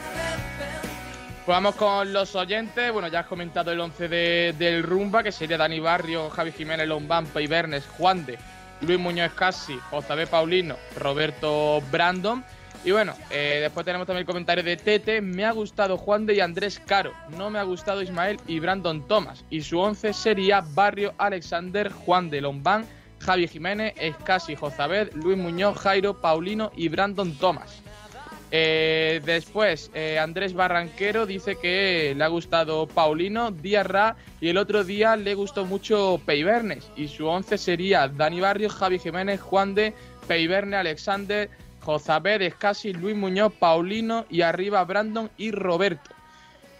[1.46, 2.92] Pues vamos con los oyentes.
[2.92, 6.86] Bueno, ya has comentado el 11 de- del Rumba, que sería Dani Barrio, Javi Jiménez,
[6.86, 8.38] Lombán, Peibernes, Juan de,
[8.82, 12.44] Luis Muñoz Casi, José Paulino, Roberto Brandon.
[12.82, 15.20] Y bueno, eh, después tenemos también el comentario de Tete.
[15.20, 17.12] Me ha gustado Juan de y Andrés Caro.
[17.36, 19.44] No me ha gustado Ismael y Brandon Thomas.
[19.50, 22.86] Y su 11 sería Barrio, Alexander, Juan de Lombán,
[23.18, 27.82] Javi Jiménez, Escasi, Jozabed, Luis Muñoz, Jairo, Paulino y Brandon Thomas.
[28.52, 34.56] Eh, después, eh, Andrés Barranquero dice que le ha gustado Paulino, Díaz Ra y el
[34.56, 36.90] otro día le gustó mucho Peibernes.
[36.96, 39.92] Y su 11 sería Dani Barrios, Javi Jiménez, Juan de,
[40.26, 41.50] Peiverne, Alexander,
[41.82, 46.10] Jozabed, Escasi, Luis Muñoz, Paulino y arriba Brandon y Roberto.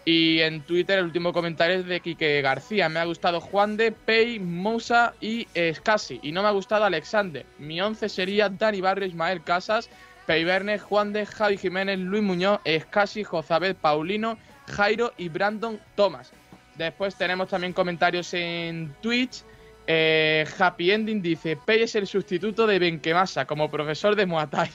[0.05, 2.89] Y en Twitter el último comentario es de Quique García.
[2.89, 6.19] Me ha gustado Juan de, Pei, Mousa y Escasi.
[6.23, 7.45] Y no me ha gustado Alexander.
[7.59, 9.91] Mi 11 sería Dani Barrio, Ismael Casas,
[10.27, 14.39] Peibernes, Juan de, Javi Jiménez, Luis Muñoz, Escasi, Jozabed, Paulino,
[14.69, 16.33] Jairo y Brandon Thomas.
[16.77, 19.43] Después tenemos también comentarios en Twitch.
[19.87, 24.71] Eh, Happy Ending dice: Pei es el sustituto de Benquemasa como profesor de Muay Thai.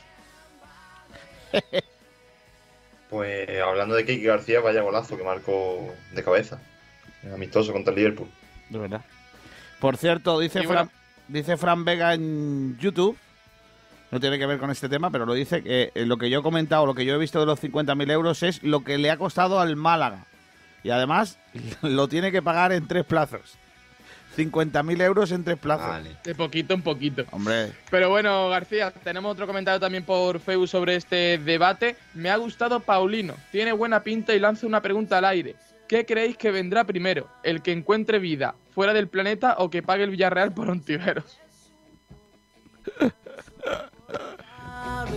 [3.09, 6.59] Pues hablando de Kiki García, vaya golazo que marcó de cabeza.
[7.33, 8.27] Amistoso contra el Liverpool.
[8.69, 9.01] De verdad.
[9.79, 10.89] Por cierto, dice, Fran,
[11.27, 13.17] dice Fran Vega en YouTube,
[14.11, 16.39] no tiene que ver con este tema, pero lo dice que eh, lo que yo
[16.39, 19.11] he comentado, lo que yo he visto de los 50.000 euros es lo que le
[19.11, 20.25] ha costado al Málaga.
[20.83, 21.39] Y además
[21.81, 23.57] lo tiene que pagar en tres plazos.
[24.35, 26.03] 50.000 euros en tres plazos.
[26.23, 27.23] De poquito en poquito.
[27.31, 31.95] Hombre, Pero bueno, García, tenemos otro comentario también por Facebook sobre este debate.
[32.13, 35.55] Me ha gustado Paulino, tiene buena pinta y lanza una pregunta al aire.
[35.87, 37.29] ¿Qué creéis que vendrá primero?
[37.43, 41.39] ¿El que encuentre vida fuera del planeta o que pague el Villarreal por Ontiveros?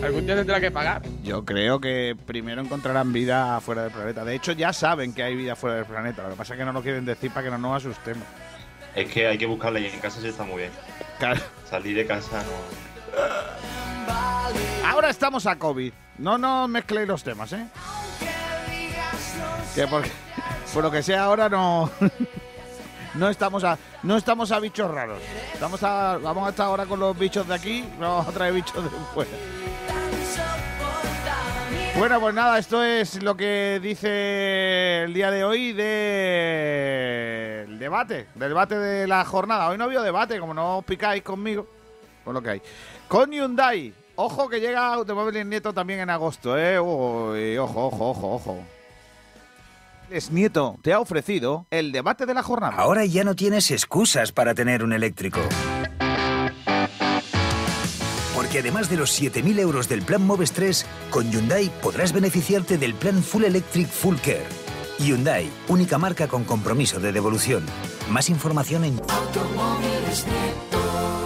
[0.03, 1.03] Algún día tendrá que pagar.
[1.25, 4.25] Yo creo que primero encontrarán vida fuera del planeta.
[4.25, 6.23] De hecho, ya saben que hay vida fuera del planeta.
[6.23, 8.25] Lo que pasa es que no lo quieren decir para que no nos asustemos.
[8.99, 10.73] Es que hay que buscarla y en casa sí está muy bien.
[11.21, 11.41] Claro.
[11.71, 12.51] Salir de casa no.
[14.85, 15.93] Ahora estamos a COVID.
[16.19, 17.65] No nos mezcléis los temas, ¿eh?
[19.77, 20.11] Que porque,
[20.75, 21.89] por lo que sea ahora no.
[23.15, 25.21] No estamos a, no estamos a bichos raros.
[25.53, 28.53] Estamos a, vamos a estar ahora con los bichos de aquí, no vamos a traer
[28.53, 29.31] bichos de fuera.
[31.99, 35.73] Bueno, pues nada, esto es lo que dice el día de hoy
[37.79, 39.69] debate, debate de la jornada.
[39.69, 41.67] Hoy no ha habido debate, como no os picáis conmigo,
[42.25, 42.63] con lo que hay.
[43.07, 46.79] Con Hyundai, ojo que llega Automóviles Nieto también en agosto, ¿eh?
[46.79, 48.65] Ojo, ojo, ojo, ojo.
[50.11, 52.75] Es Nieto te ha ofrecido el debate de la jornada.
[52.77, 55.41] Ahora ya no tienes excusas para tener un eléctrico.
[58.35, 62.95] Porque además de los 7.000 euros del plan Moves 3, con Hyundai podrás beneficiarte del
[62.95, 64.68] plan Full Electric Full Care.
[64.99, 67.65] Hyundai, única marca con compromiso de devolución.
[68.11, 69.01] Más información en...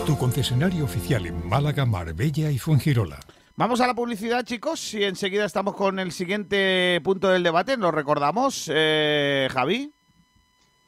[0.05, 3.18] Tu concesionario oficial en Málaga, Marbella y Fuengirola.
[3.57, 7.79] Vamos a la publicidad, chicos, y enseguida estamos con el siguiente punto del debate.
[7.79, 9.91] Lo recordamos, eh, Javi.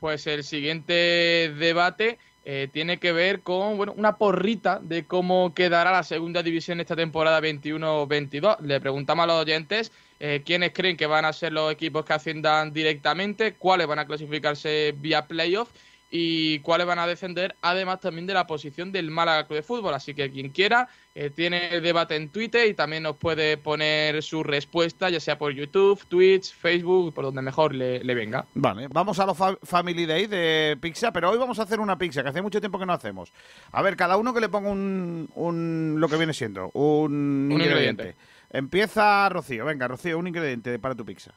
[0.01, 5.91] Pues el siguiente debate eh, tiene que ver con bueno, una porrita de cómo quedará
[5.91, 8.61] la segunda división esta temporada 21-22.
[8.61, 9.91] Le preguntamos a los oyentes
[10.27, 14.07] eh, quiénes creen que van a ser los equipos que asciendan directamente, cuáles van a
[14.07, 15.69] clasificarse vía playoff
[16.17, 19.95] y cuáles van a descender, además también de la posición del Málaga Club de Fútbol.
[19.95, 24.23] Así que quien quiera eh, tiene el debate en Twitter y también nos puede poner
[24.23, 28.47] su respuesta, ya sea por YouTube, Twitch, Facebook, por donde mejor le, le venga.
[28.55, 31.99] Vale, vamos a los fa- Family Day de pizza, pero hoy vamos a hacer una
[31.99, 33.33] pizza, que hace mucho tiempo que no hacemos.
[33.73, 37.61] A ver, cada uno que le ponga un, un- lo que viene siendo, un, Un
[37.61, 38.15] ingrediente.
[38.55, 41.35] Empieza Rocío, venga, Rocío, un ingrediente para tu pizza.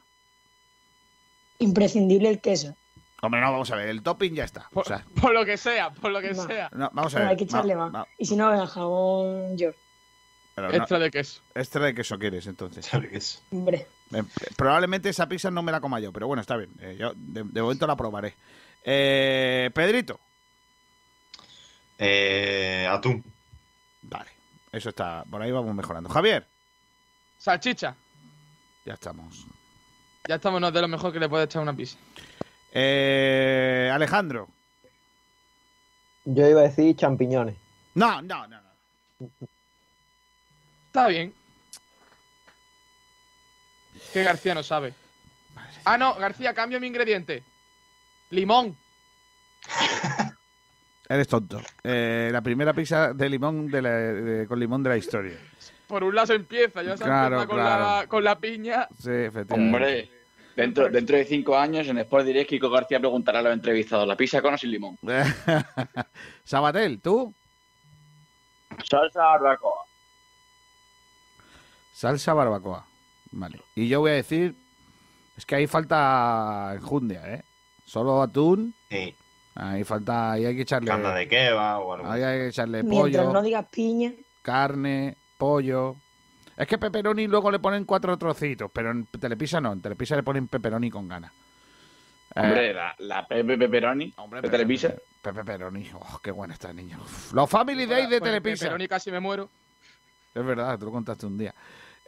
[1.58, 2.76] Imprescindible el queso.
[3.20, 4.68] Hombre, no, vamos a ver, el topping ya está.
[4.72, 6.70] O sea, Por lo que sea, por lo que sea.
[6.72, 7.30] no, vamos a Pero ver.
[7.32, 8.02] hay que echarle va- más.
[8.02, 9.70] va- Y si no, venga, jabón yo.
[10.54, 11.42] pero no- Extra de queso.
[11.56, 12.88] extra de queso quieres, entonces.
[13.50, 13.88] Hombre.
[14.12, 14.22] Eh,
[14.56, 16.70] Probablemente esa pizza no me la coma yo, pero bueno, está bien.
[16.80, 18.34] eh, yo de, de momento la probaré.
[18.84, 20.20] Eh, Pedrito.
[21.98, 23.24] Eh, atún.
[24.02, 24.30] Vale,
[24.70, 25.24] eso está.
[25.28, 26.08] Por ahí vamos mejorando.
[26.08, 26.46] Javier,
[27.38, 27.94] Salchicha.
[28.84, 29.46] ya estamos.
[30.28, 31.96] Ya estamos no, de lo mejor que le puede echar una pizza.
[32.72, 34.48] Eh, Alejandro.
[36.24, 37.56] Yo iba a decir champiñones.
[37.94, 38.60] No, no, no.
[38.60, 39.28] no.
[40.88, 41.32] Está bien.
[44.12, 44.92] Que García no sabe.
[45.84, 47.42] Ah, no, García, cambio mi ingrediente.
[48.30, 48.76] Limón.
[51.08, 51.62] Eres tonto.
[51.82, 55.38] Eh, la primera pizza de limón de la- de- con limón de la historia.
[55.88, 57.82] Por un lado se empieza, ya se Claro, empieza con, claro.
[57.82, 58.86] la, con la piña.
[58.98, 59.54] Sí, efectivamente.
[59.54, 60.10] Hombre,
[60.54, 64.14] dentro, dentro de cinco años en Sport Direct, Kiko García preguntará a los entrevistados: ¿la
[64.16, 64.98] pizza con o sin limón?
[66.44, 67.34] Sabatel, ¿tú?
[68.84, 69.84] Salsa barbacoa.
[71.92, 72.84] Salsa barbacoa.
[73.32, 73.60] Vale.
[73.74, 74.54] Y yo voy a decir.
[75.36, 77.42] Es que ahí falta enjundia, ¿eh?
[77.84, 78.74] Solo atún.
[78.90, 79.14] Sí.
[79.54, 80.32] Ahí falta.
[80.32, 80.88] Ahí hay que echarle.
[80.88, 82.10] Carne de kebab o algo.
[82.10, 84.12] Ahí hay que echarle Mientras pollo, no digas piña,
[84.42, 85.96] carne, pollo.
[86.56, 89.72] Es que pepperoni luego le ponen cuatro trocitos, pero en Telepisa no.
[89.72, 91.32] En Telepisa le ponen pepperoni con ganas.
[92.34, 94.12] Eh, Hombre, la, la Pepe Pepperoni
[94.42, 94.92] de Televisa.
[95.22, 95.88] Pepe Pepperoni.
[95.94, 96.98] Oh, qué bueno está el niño.
[97.32, 98.64] Los Family Days de Telepisa.
[98.66, 99.48] pepperoni casi me muero.
[100.34, 101.54] Es verdad, tú lo contaste un día.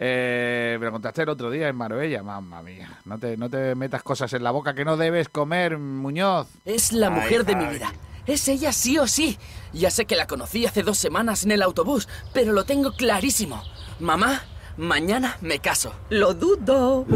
[0.02, 3.00] Eh, me lo contaste el otro día en Marbella, mamma mía.
[3.04, 6.48] No te, no te metas cosas en la boca que no debes comer, Muñoz.
[6.64, 7.92] Es la mujer de mi vida.
[8.30, 9.38] Es ella sí o sí.
[9.72, 13.60] Ya sé que la conocí hace dos semanas en el autobús, pero lo tengo clarísimo.
[13.98, 14.44] Mamá,
[14.76, 15.92] mañana me caso.
[16.10, 17.06] Lo dudo.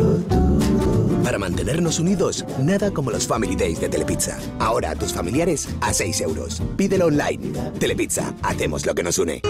[1.25, 4.39] Para mantenernos unidos, nada como los Family Days de Telepizza.
[4.59, 6.63] Ahora a tus familiares a 6 euros.
[6.77, 7.51] Pídelo online.
[7.81, 9.41] Telepizza, hacemos lo que nos une.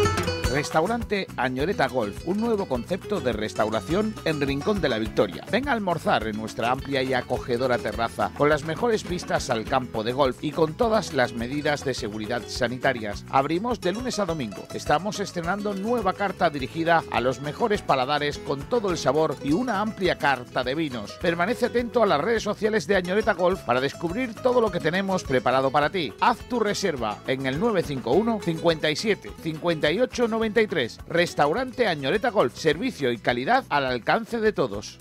[0.55, 5.45] Restaurante Añoreta Golf, un nuevo concepto de restauración en Rincón de la Victoria.
[5.51, 10.05] Ven a almorzar en nuestra amplia y acogedora terraza, con las mejores vistas al campo
[10.05, 13.25] de golf y con todas las medidas de seguridad sanitarias.
[13.31, 14.65] Abrimos de lunes a domingo.
[14.73, 19.81] Estamos estrenando nueva carta dirigida a los mejores paladares con todo el sabor y una
[19.81, 21.19] amplia carta de vinos.
[21.21, 25.25] Permanece atento a las redes sociales de Añoreta Golf para descubrir todo lo que tenemos
[25.25, 26.13] preparado para ti.
[26.21, 30.99] Haz tu reserva en el 951 57 58 93.
[31.09, 32.57] Restaurante Añoreta Golf.
[32.57, 34.99] Servicio y calidad al alcance de todos.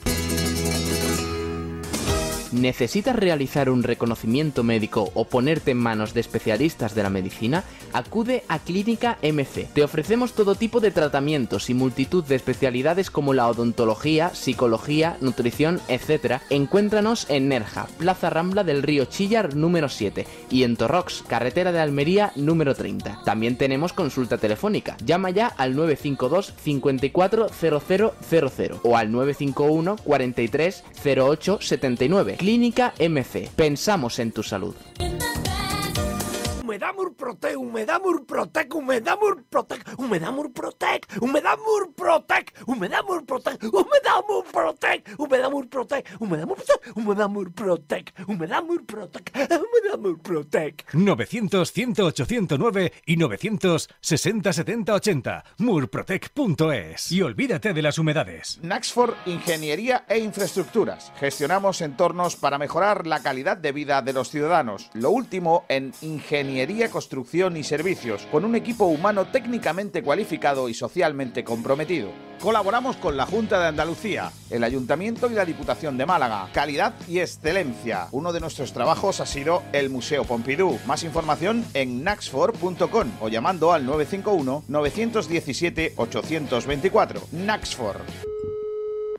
[2.53, 7.63] ¿Necesitas realizar un reconocimiento médico o ponerte en manos de especialistas de la medicina?
[7.93, 9.69] Acude a Clínica MC.
[9.73, 15.81] Te ofrecemos todo tipo de tratamientos y multitud de especialidades como la odontología, psicología, nutrición,
[15.87, 16.41] etc.
[16.51, 21.79] Encuéntranos en Nerja, Plaza Rambla del Río Chillar número 7 y en Torrox, carretera de
[21.79, 23.21] Almería número 30.
[23.25, 24.95] También tenemos consulta telefónica.
[25.03, 32.37] Llama ya al 952 54 0000 o al 951 43 08 79.
[32.43, 33.49] Clínica MC.
[33.55, 34.75] Pensamos en tu salud.
[36.73, 45.51] Humedad Murprotec, Humedad Murprotec, Humedad Murprotec, Humedad Murprotec, Humedad Murprotec, Humedad Murprotec, Humedad Murprotec, Humedad
[45.51, 50.85] Murprotec, Humedad Murprotec, Humedad Murprotec, Humedad Murprotec, Humedad Murprotec.
[50.93, 58.59] 900 108 109 y 900 60 70 80 murprotec.es y olvídate de las humedades.
[58.63, 61.11] Naxford Ingeniería e Infraestructuras.
[61.19, 64.89] Gestionamos entornos para mejorar la calidad de vida de los ciudadanos.
[64.93, 71.43] Lo último en ingeniería, construcción y servicios, con un equipo humano técnicamente cualificado y socialmente
[71.43, 72.09] comprometido.
[72.41, 76.49] Colaboramos con la Junta de Andalucía, el Ayuntamiento y la Diputación de Málaga.
[76.53, 78.07] Calidad y excelencia.
[78.11, 80.79] Uno de nuestros trabajos ha sido el Museo Pompidou.
[80.85, 87.21] Más información en naxfor.com o llamando al 951 917 824.
[87.31, 88.52] Naxfor.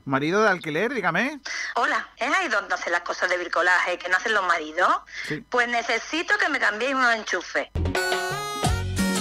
[0.05, 1.39] Marido de alquiler, dígame.
[1.75, 4.87] Hola, ¿es ahí donde hacen las cosas de bricolaje que no hacen los maridos?
[5.27, 5.43] Sí.
[5.49, 7.69] Pues necesito que me cambiéis unos enchufes.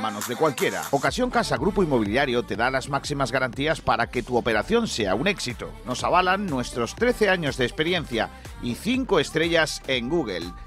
[0.00, 0.82] manos de cualquiera.
[0.90, 5.28] Ocasión Casa Grupo Inmobiliario te da las máximas garantías para que tu operación sea un
[5.28, 5.70] éxito.
[5.86, 8.30] Nos avalan nuestros 13 años de experiencia
[8.62, 10.52] y 5 estrellas en Google.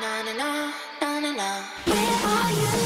[0.00, 0.32] na na
[1.00, 1.50] na na na.
[1.86, 2.85] Where are you?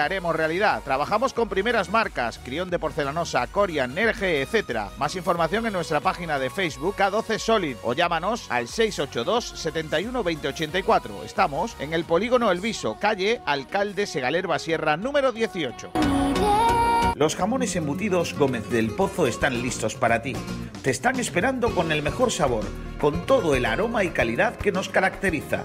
[0.00, 0.82] haremos realidad.
[0.84, 4.90] Trabajamos con primeras marcas, Crión de Porcelanosa, Corian, Nerge, etc.
[4.98, 11.24] Más información en nuestra página de Facebook K12 Solid o llámanos al 682 71 2084.
[11.24, 15.92] Estamos en el Polígono El Viso, calle Alcalde Segalerba Sierra, número 18.
[17.20, 20.32] Los jamones embutidos Gómez del Pozo están listos para ti.
[20.82, 22.64] Te están esperando con el mejor sabor,
[22.98, 25.64] con todo el aroma y calidad que nos caracteriza.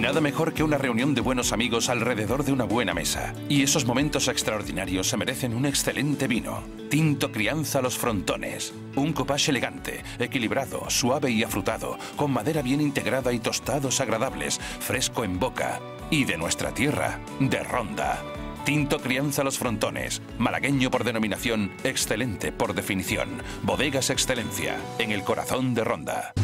[0.00, 3.32] Nada mejor que una reunión de buenos amigos alrededor de una buena mesa.
[3.48, 6.62] Y esos momentos extraordinarios se merecen un excelente vino.
[6.90, 8.74] Tinto Crianza Los Frontones.
[8.94, 15.24] Un copage elegante, equilibrado, suave y afrutado, con madera bien integrada y tostados agradables, fresco
[15.24, 15.80] en boca.
[16.10, 18.22] Y de nuestra tierra, de Ronda.
[18.66, 23.28] Tinto Crianza Los Frontones, malagueño por denominación, excelente por definición.
[23.62, 26.34] Bodegas Excelencia, en el corazón de Ronda.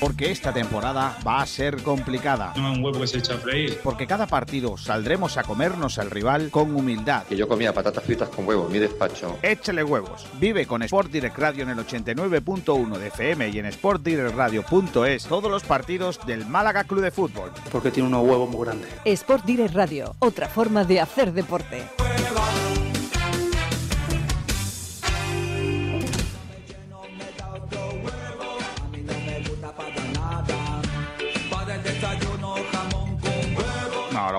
[0.00, 2.54] Porque esta temporada va a ser complicada.
[2.56, 3.78] No un huevo que se echa a freír.
[3.82, 7.24] Porque cada partido saldremos a comernos al rival con humildad.
[7.24, 9.38] Que yo comía patatas fritas con huevo en mi despacho.
[9.42, 10.26] Échale huevos.
[10.40, 15.64] Vive con Sport Direct Radio en el 89.1 de FM y en sportdirectradio.es todos los
[15.64, 17.50] partidos del Málaga Club de Fútbol.
[17.70, 18.88] Porque tiene unos huevos muy grandes.
[19.04, 21.86] Sport Direct Radio, otra forma de hacer deporte.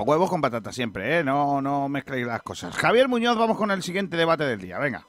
[0.06, 1.24] Huevos con patata siempre, ¿eh?
[1.24, 2.74] No, no mezcléis las cosas.
[2.76, 4.78] Javier Muñoz, vamos con el siguiente debate del día.
[4.78, 5.06] Venga.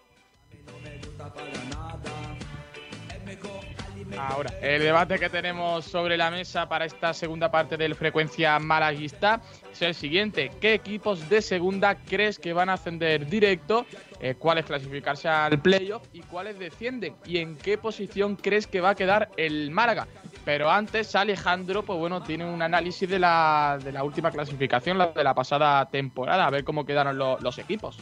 [4.29, 9.41] Ahora, el debate que tenemos sobre la mesa para esta segunda parte del Frecuencia Malaguista
[9.71, 10.49] es el siguiente.
[10.61, 13.85] ¿Qué equipos de segunda crees que van a ascender directo?
[14.21, 16.03] Eh, ¿Cuáles clasificarse al playoff?
[16.13, 17.15] ¿Y cuáles descienden?
[17.25, 20.07] ¿Y en qué posición crees que va a quedar el Málaga?
[20.45, 25.07] Pero antes, Alejandro, pues bueno, tiene un análisis de la, de la última clasificación, la
[25.07, 27.97] de la pasada temporada, a ver cómo quedaron lo- los equipos.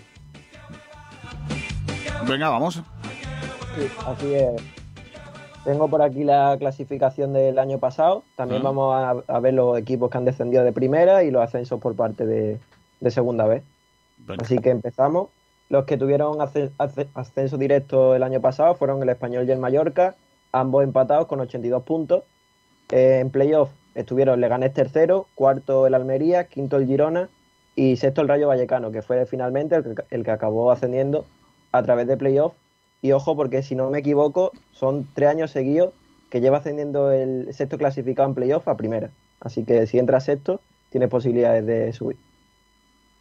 [2.28, 2.76] Venga, vamos.
[3.76, 4.81] Sí, así es.
[5.64, 8.24] Tengo por aquí la clasificación del año pasado.
[8.36, 8.66] También Ah.
[8.66, 11.96] vamos a, a ver los equipos que han descendido de primera y los ascensos por
[11.96, 12.58] parte de,
[13.00, 13.64] de segunda vez.
[14.42, 15.30] Así que empezamos.
[15.70, 19.60] Los que tuvieron asce- asce- ascenso directo el año pasado fueron el Español y el
[19.60, 20.16] Mallorca,
[20.52, 22.24] ambos empatados con 82 puntos.
[22.92, 27.30] Eh, en playoff estuvieron Leganés tercero, cuarto el Almería, quinto el Girona
[27.76, 31.26] y sexto el Rayo Vallecano, que fue finalmente el que, el que acabó ascendiendo
[31.72, 32.54] a través de playoff.
[33.02, 35.94] Y ojo, porque si no me equivoco, son tres años seguidos
[36.30, 39.12] que lleva ascendiendo el sexto clasificado en playoff a primera.
[39.40, 42.18] Así que si entra sexto, tiene posibilidades de subir.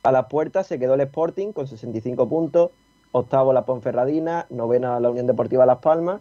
[0.03, 2.71] A las puertas se quedó el Sporting con 65 puntos,
[3.13, 6.21] octavo la Ponferradina, novena la Unión Deportiva Las Palmas,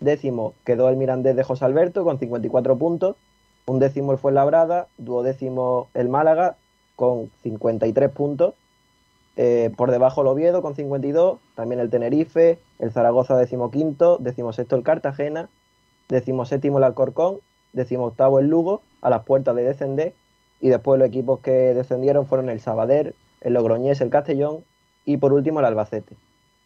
[0.00, 3.16] décimo quedó el Mirandés de José Alberto con 54 puntos,
[3.66, 6.56] un décimo el Fuenlabrada, duodécimo el Málaga
[6.96, 8.54] con 53 puntos,
[9.36, 14.82] eh, por debajo el Oviedo con 52, también el Tenerife, el Zaragoza decimoquinto, decimosexto el
[14.82, 15.48] Cartagena,
[16.08, 17.40] decimoséptimo el Alcorcón,
[17.72, 20.14] decimoctavo el Lugo, a las puertas de descender,
[20.60, 24.64] y después los equipos que descendieron fueron el Sabader, el Logroñés, el Castellón
[25.04, 26.16] y por último el Albacete.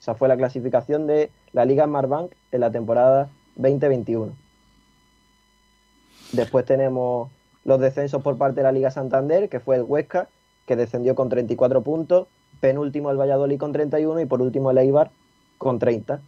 [0.01, 4.33] Esa fue la clasificación de la Liga Marbank en la temporada 2021.
[6.33, 7.31] Después tenemos
[7.65, 10.29] los descensos por parte de la Liga Santander, que fue el Huesca,
[10.67, 12.27] que descendió con 34 puntos,
[12.61, 15.11] penúltimo el Valladolid con 31 y por último el Eibar
[15.63, 16.21] con 30.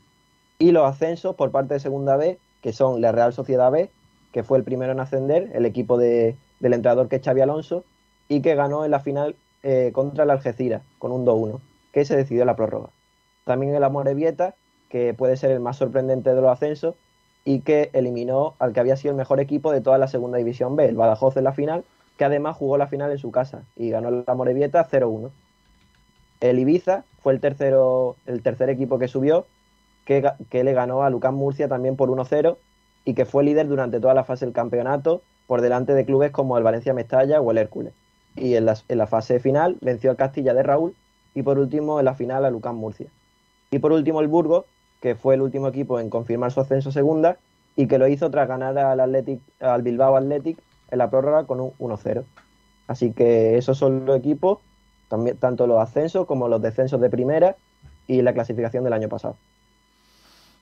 [0.59, 3.91] Y los ascensos por parte de Segunda B, que son la Real Sociedad B,
[4.33, 7.85] que fue el primero en ascender, el equipo de- del entrenador que es Xavi Alonso,
[8.29, 9.35] y que ganó en la final
[9.67, 11.59] eh, contra el Algeciras con un 2-1,
[11.93, 12.91] que se decidió la prórroga.
[13.45, 14.55] También el Amorebieta,
[14.91, 16.95] que puede ser el más sorprendente de los ascensos,
[17.47, 20.77] y que eliminó al que había sido el mejor equipo de toda la segunda división
[20.77, 21.85] B, el Badajoz en la final,
[22.19, 25.31] que además jugó la final en su casa y ganó el Amorebieta 0-1.
[26.41, 29.47] El Ibiza fue el, tercero, el tercer equipo que subió,
[30.05, 30.23] que,
[30.53, 32.57] le ganó a Lucán Murcia también por 1-0
[33.05, 36.57] y que fue líder durante toda la fase del campeonato por delante de clubes como
[36.59, 37.93] el Valencia Mestalla o el Hércules.
[38.37, 40.95] Y en la, fase final venció al Castilla de Raúl
[41.35, 43.07] y por último en la final a Lucán Murcia.
[43.71, 44.65] Y por último el Burgos,
[45.01, 47.39] que fue el último equipo en confirmar su ascenso a segunda
[47.77, 50.59] y que lo hizo tras ganar al, Athletic, al Bilbao Athletic
[50.91, 52.25] en la prórroga con un 1-0.
[52.87, 54.59] Así que esos son los equipos,
[55.09, 57.57] también, tanto los ascensos como los descensos de primera
[58.07, 59.37] y la clasificación del año pasado.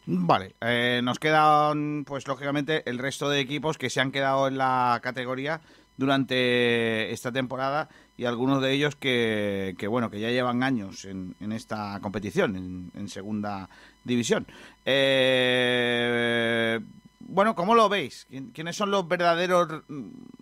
[0.04, 4.58] Vale, eh, nos quedan, pues lógicamente, el resto de equipos que se han quedado en
[4.58, 5.60] la categoría
[5.96, 11.36] durante esta temporada y algunos de ellos que, que, bueno, que ya llevan años en,
[11.40, 13.68] en esta competición, en, segunda
[14.02, 14.46] división.
[14.84, 16.80] Eh,
[17.20, 18.26] bueno, ¿cómo lo veis?
[18.28, 19.82] ¿Quién- ¿Quiénes son los verdaderos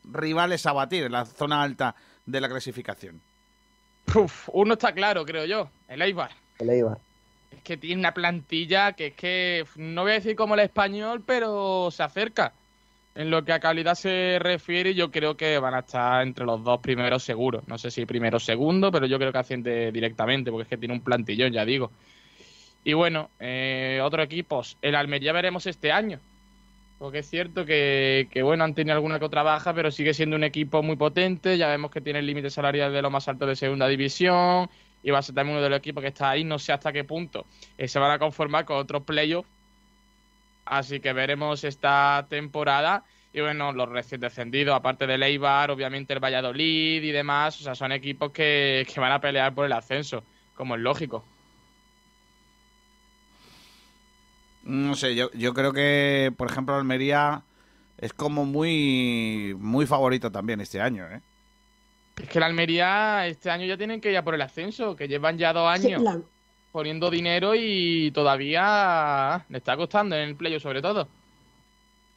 [0.04, 1.94] rivales a batir en la zona alta
[2.26, 3.20] de la clasificación?
[4.14, 6.30] Uf, uno está claro, creo yo, el Eibar.
[6.58, 6.98] El Eibar.
[7.50, 11.22] Es que tiene una plantilla que es que, no voy a decir como el español,
[11.24, 12.52] pero se acerca.
[13.14, 16.62] En lo que a calidad se refiere, yo creo que van a estar entre los
[16.62, 17.66] dos primeros seguros.
[17.66, 20.76] No sé si primero o segundo, pero yo creo que asciende directamente, porque es que
[20.76, 21.90] tiene un plantillón, ya digo.
[22.84, 24.78] Y bueno, eh, otros equipos.
[24.80, 26.20] El Almería veremos este año.
[27.00, 30.36] Porque es cierto que, que, bueno, han tenido alguna que otra baja, pero sigue siendo
[30.36, 31.56] un equipo muy potente.
[31.56, 34.68] Ya vemos que tiene el límite salarial de lo más alto de segunda división.
[35.02, 36.44] Y va a ser también uno de los equipos que está ahí.
[36.44, 37.46] No sé hasta qué punto
[37.78, 39.48] eh, se van a conformar con otros playoffs.
[40.66, 43.02] Así que veremos esta temporada.
[43.32, 47.58] Y bueno, los recién descendidos, aparte del Eibar, obviamente el Valladolid y demás.
[47.62, 50.22] O sea, son equipos que, que van a pelear por el ascenso,
[50.54, 51.24] como es lógico.
[54.70, 57.42] No sé, yo, yo creo que, por ejemplo, Almería
[57.98, 61.20] es como muy, muy favorito también este año, ¿eh?
[62.22, 65.08] Es que la Almería este año ya tienen que ir a por el ascenso, que
[65.08, 66.20] llevan ya dos años la-
[66.70, 71.08] poniendo dinero y todavía le está costando en el playo sobre todo.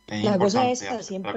[0.07, 1.31] La cosa es esa, siempre.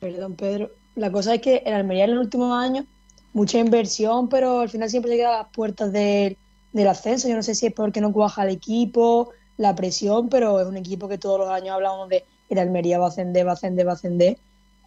[0.00, 0.70] Perdón, Pedro.
[0.96, 2.84] La cosa es que en Almería en los últimos años,
[3.32, 6.36] mucha inversión, pero al final siempre se queda a las puertas del,
[6.72, 7.28] del ascenso.
[7.28, 10.76] Yo no sé si es porque no cuaja el equipo, la presión, pero es un
[10.76, 13.86] equipo que todos los años hablamos de el Almería va a ascender, va a ascender,
[13.86, 14.36] va a ascender,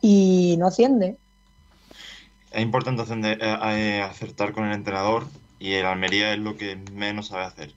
[0.02, 1.18] y no asciende.
[2.52, 5.26] Es importante ascender- eh, eh, acertar con el entrenador
[5.60, 7.74] y el Almería es lo que menos sabe hacer.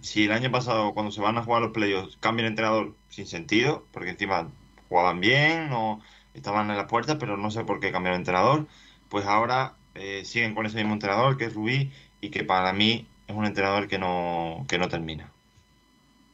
[0.00, 3.26] Si el año pasado, cuando se van a jugar los playoffs, cambia el entrenador sin
[3.26, 4.48] sentido, porque encima
[4.88, 6.00] jugaban bien, no
[6.34, 8.66] estaban en las puertas, pero no sé por qué cambiaron el entrenador,
[9.08, 13.06] pues ahora eh, siguen con ese mismo entrenador, que es Rubí, y que para mí
[13.30, 15.32] es un entrenador que no, que no termina.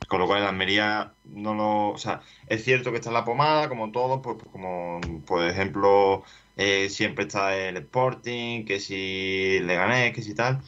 [0.08, 1.90] Con lo cual el Almería no lo...
[1.90, 5.44] O sea, es cierto que está en la pomada, como todo, pues, pues como por
[5.44, 6.22] ejemplo
[6.56, 10.62] eh, siempre está el Sporting, que si le gané, que si tal,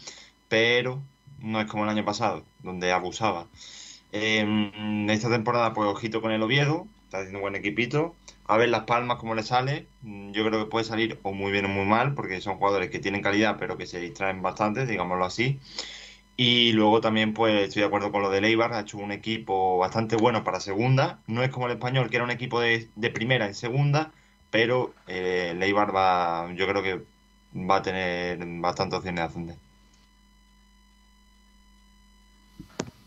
[0.48, 1.00] pero
[1.40, 3.46] no es como el año pasado, donde abusaba.
[4.12, 8.14] Eh, esta temporada, pues ojito con el Oviedo, está haciendo un buen equipito.
[8.46, 9.86] A ver Las Palmas cómo le sale.
[10.02, 12.98] Yo creo que puede salir o muy bien o muy mal, porque son jugadores que
[12.98, 15.60] tienen calidad, pero que se distraen bastante, digámoslo así.
[16.40, 19.76] Y luego también, pues estoy de acuerdo con lo de Eibar, ha hecho un equipo
[19.76, 21.18] bastante bueno para segunda.
[21.26, 24.12] No es como el español, que era un equipo de, de primera en segunda,
[24.48, 27.00] pero eh, el Eibar va, yo creo que
[27.68, 29.56] va a tener bastante opciones de ascender.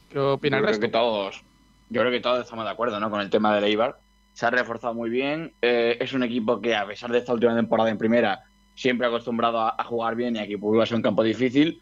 [0.09, 1.41] ¿Qué opina el yo creo que todos,
[1.89, 3.09] yo creo que todos estamos de acuerdo, ¿no?
[3.09, 3.97] Con el tema del Eibar.
[4.33, 5.53] Se ha reforzado muy bien.
[5.61, 8.41] eh, es un equipo que, a pesar de esta última temporada en primera,
[8.75, 11.79] siempre ha acostumbrado a, a jugar bien y aquí iba a ser un campo difícil.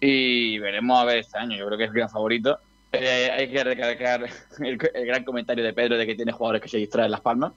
[0.00, 1.56] Y veremos a ver este año.
[1.56, 2.58] Yo creo que es el gran favorito.
[2.92, 4.24] Eh, hay que recalcar
[4.60, 7.52] el, el gran comentario de Pedro de que tiene jugadores que se distraen las palmas.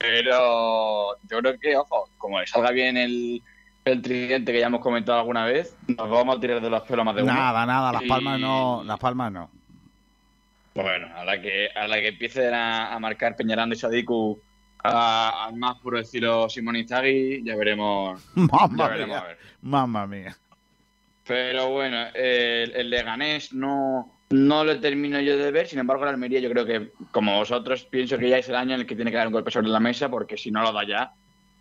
[0.00, 3.42] Pero yo creo que, ojo, como le salga bien el,
[3.84, 7.04] el tridente que ya hemos comentado alguna vez, nos vamos a tirar de los pelos
[7.04, 7.32] más de uno.
[7.34, 9.50] Nada, nada, Las Y- Palmas no, Las Palmas no.
[10.74, 14.40] Bueno, a la que, a la que empiecen a, a marcar Peñaranda y Sadiku
[14.82, 18.22] al más puro estilo Simón Inzaghi, ya veremos.
[18.34, 19.18] Mamma ya veremos mía.
[19.18, 19.38] a ver.
[19.60, 20.36] Mamma mía.
[21.32, 25.66] Pero bueno, el, el Leganés no, no lo termino yo de ver.
[25.66, 28.74] Sin embargo, la Almería, yo creo que, como vosotros, pienso que ya es el año
[28.74, 30.74] en el que tiene que dar un golpe sobre la mesa, porque si no lo
[30.74, 31.12] da ya,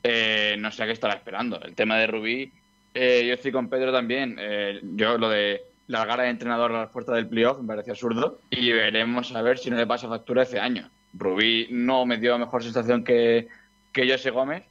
[0.04, 1.58] eh, no sé a qué estará esperando.
[1.62, 2.52] El tema de Rubí,
[2.94, 4.36] eh, yo estoy con Pedro también.
[4.42, 8.42] Eh, yo lo de largar al entrenador a las puertas del playoff me parece absurdo.
[8.50, 10.90] Y veremos a ver si no le pasa factura este año.
[11.14, 13.48] Rubí no me dio mejor sensación que,
[13.94, 14.64] que José Gómez,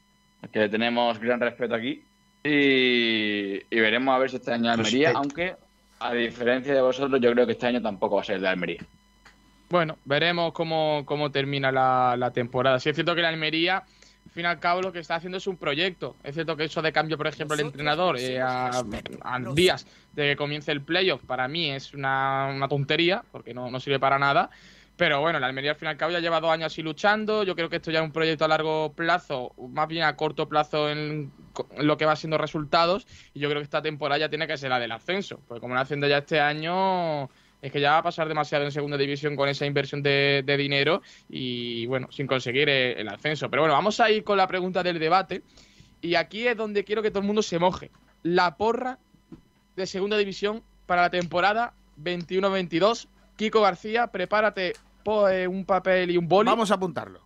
[0.53, 2.03] que tenemos gran respeto aquí.
[2.43, 5.19] Y, y veremos a ver si este año Almería, Respeto.
[5.19, 5.57] aunque
[6.01, 8.49] a diferencia de vosotros, yo creo que este año tampoco va a ser el de
[8.49, 8.81] Almería.
[9.69, 12.81] Bueno, veremos cómo, cómo termina la, la temporada.
[12.81, 15.39] Sí es cierto que la Almería, al fin y al cabo, lo que está haciendo
[15.39, 16.17] es un proyecto.
[16.25, 18.71] Es cierto que eso de cambio, por ejemplo, el entrenador eh, a,
[19.23, 23.71] a días de que comience el playoff, para mí es una, una tontería, porque no,
[23.71, 24.51] no sirve para nada.
[25.01, 27.43] Pero bueno, la Almería al fin y al cabo ya lleva dos años así luchando.
[27.43, 30.47] Yo creo que esto ya es un proyecto a largo plazo, más bien a corto
[30.47, 31.33] plazo en,
[31.79, 33.07] lo que va siendo resultados.
[33.33, 35.41] Y yo creo que esta temporada ya tiene que ser la del ascenso.
[35.49, 37.31] Porque como no haciendo ya este año,
[37.63, 40.57] es que ya va a pasar demasiado en segunda división con esa inversión de, de
[40.59, 41.01] dinero
[41.31, 43.49] y bueno, sin conseguir el, el ascenso.
[43.49, 45.43] Pero bueno, vamos a ir con la pregunta del debate.
[46.03, 47.91] Y aquí es donde quiero que todo el mundo se moje.
[48.23, 48.99] La porra
[49.77, 51.73] de segunda división para la temporada
[52.03, 53.09] 21-22.
[53.37, 54.75] Kiko García, prepárate
[55.29, 56.49] eh, un papel y un boli.
[56.49, 57.21] Vamos a apuntarlo.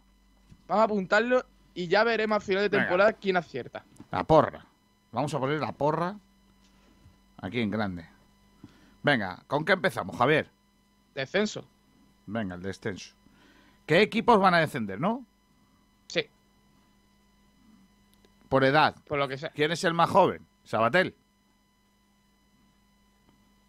[0.67, 1.45] Vamos a apuntarlo
[1.75, 2.85] y ya veremos al final de Venga.
[2.85, 3.85] temporada quién acierta.
[4.11, 4.65] La porra.
[5.13, 6.17] Vamos a poner la porra
[7.39, 8.07] aquí en grande.
[9.03, 10.51] Venga, ¿con qué empezamos, Javier?
[11.15, 11.69] Descenso.
[12.27, 13.15] Venga, el descenso.
[13.87, 15.25] ¿Qué equipos van a descender, no?
[16.07, 16.27] Sí.
[18.49, 18.97] Por edad.
[19.07, 19.51] Por lo que sea.
[19.51, 20.47] ¿Quién es el más joven?
[20.65, 21.15] Sabatel.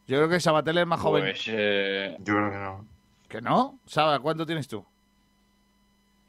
[0.08, 1.24] Yo creo que Sabatel es más joven.
[1.24, 2.86] Pues eh, Yo creo que no.
[3.36, 3.78] ¿Que no?
[3.86, 4.86] Saba, ¿cuánto tienes tú?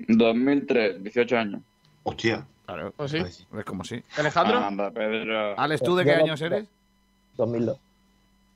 [0.09, 1.63] 2003, 18 años.
[2.03, 2.45] Hostia.
[2.67, 2.93] Claro.
[2.97, 3.19] Pues sí.
[3.19, 4.03] Es como sí.
[4.17, 4.59] ¿Alejandro?
[4.59, 5.57] Anda, Pedro.
[5.57, 6.67] Alex, ¿tú de qué años eres?
[7.37, 7.79] 2002.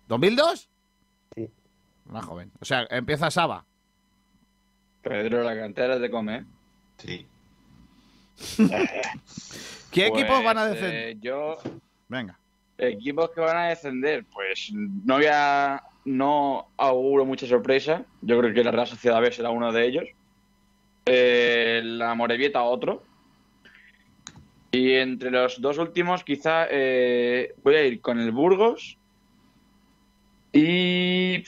[0.09, 0.66] ¿2002?
[1.36, 1.48] Sí.
[2.06, 2.51] Más joven.
[2.60, 3.64] O sea, empieza Saba.
[5.02, 6.44] Pedro, la cantera es de comer.
[6.98, 7.24] Sí.
[9.93, 11.20] ¿Qué Pues, equipos van a eh, descender?
[11.20, 11.56] yo,
[12.09, 12.36] Venga.
[12.78, 18.05] equipos que van a descender, pues no voy a, no auguro mucha sorpresa.
[18.22, 20.05] Yo creo que la Real Sociedad B será uno de ellos.
[21.06, 23.02] Eh, la Morevieta otro.
[24.72, 28.97] Y entre los dos últimos, quizá eh, voy a ir con el Burgos.
[30.52, 31.44] Y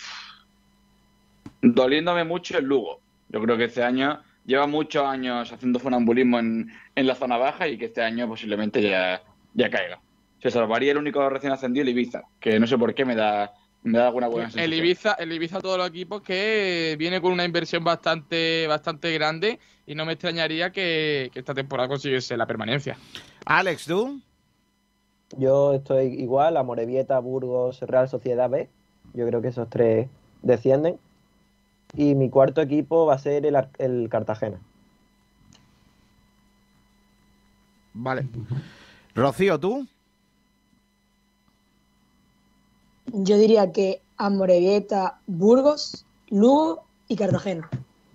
[1.60, 3.00] doliéndome mucho el Lugo.
[3.28, 7.68] Yo creo que este año lleva muchos años haciendo funambulismo en, en la zona baja
[7.68, 9.22] y que este año posiblemente ya,
[9.54, 10.00] ya caiga.
[10.42, 13.52] Se salvaría el único recién ascendido, el Ibiza, que no sé por qué me da,
[13.82, 14.78] me da alguna buena El sensación.
[14.78, 19.94] Ibiza, el Ibiza todos los equipos que viene con una inversión bastante, bastante grande y
[19.94, 22.96] no me extrañaría que, que esta temporada consiguiese la permanencia.
[23.44, 24.20] Alex, ¿tú?
[25.36, 28.68] Yo estoy igual, Amorebieta, Burgos, Real Sociedad B.
[29.14, 30.08] Yo creo que esos tres
[30.42, 30.98] descienden.
[31.94, 34.58] Y mi cuarto equipo va a ser el, el Cartagena.
[37.94, 38.26] Vale.
[39.14, 39.86] Rocío, ¿tú?
[43.12, 47.68] Yo diría que Amorebieta, Burgos, Lugo y Cartagena.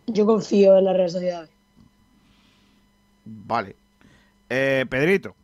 [0.08, 1.50] Yo confío en la Real Sociedad.
[3.26, 3.76] Vale.
[4.50, 5.36] Eh, Pedrito.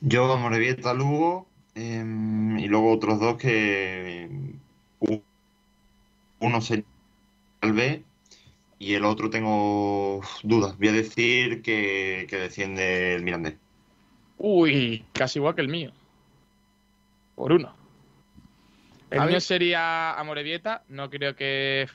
[0.00, 4.30] Yo, Morevieta, Lugo, em, y luego otros dos que
[6.38, 6.84] uno sería
[7.60, 8.02] el B
[8.78, 10.78] y el otro tengo dudas.
[10.78, 13.56] Voy a decir que, que desciende el Mirandés.
[14.38, 15.92] Uy, casi igual que el mío.
[17.40, 17.74] Por uno.
[19.10, 20.84] El mío sería Amorebieta.
[20.88, 21.88] No creo que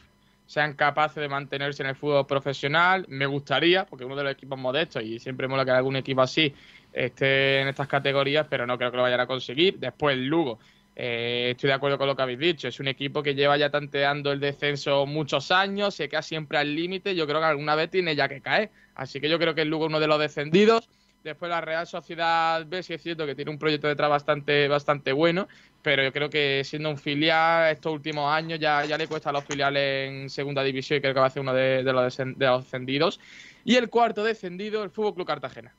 [0.48, 3.06] sean capaces de mantenerse en el fútbol profesional.
[3.10, 6.52] Me gustaría, porque uno de los equipos modestos y siempre mola que algún equipo así
[6.92, 9.78] esté en estas categorías, pero no creo que lo vayan a conseguir.
[9.78, 10.58] Después, el Lugo.
[10.96, 12.68] Eh, estoy de acuerdo con lo que habéis dicho.
[12.68, 16.74] Es un equipo que lleva ya tanteando el descenso muchos años, se queda siempre al
[16.74, 17.14] límite.
[17.14, 18.72] Yo creo que alguna vez tiene ya que caer.
[18.96, 20.90] Así que yo creo que el Lugo es uno de los descendidos.
[21.26, 25.12] Después la Real Sociedad B, sí es cierto que tiene un proyecto detrás bastante, bastante
[25.12, 25.48] bueno,
[25.82, 29.34] pero yo creo que siendo un filial estos últimos años ya, ya le cuesta a
[29.34, 32.46] los filiales en segunda división y creo que va a ser uno de, los, de
[32.46, 33.20] los descendidos.
[33.64, 35.74] Y el cuarto descendido, el Fútbol Club Cartagena.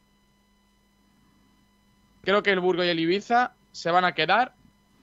[2.24, 4.52] Creo que el Burgos y el Ibiza se van a quedar,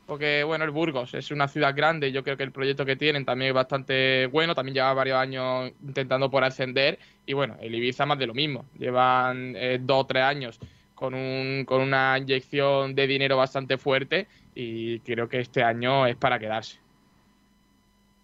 [0.05, 3.25] porque bueno, el Burgos es una ciudad grande yo creo que el proyecto que tienen
[3.25, 8.05] también es bastante bueno, también lleva varios años intentando por ascender y bueno, el Ibiza
[8.05, 10.59] más de lo mismo, llevan eh, dos o tres años
[10.95, 16.15] con, un, con una inyección de dinero bastante fuerte y creo que este año es
[16.15, 16.80] para quedarse.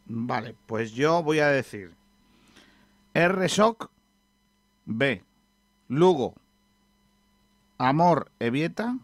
[0.06, 1.91] Vale, pues yo voy a decir
[3.14, 3.89] R-Shock
[4.85, 5.23] B.
[5.88, 6.35] Lugo.
[7.77, 8.97] Amor Evieta.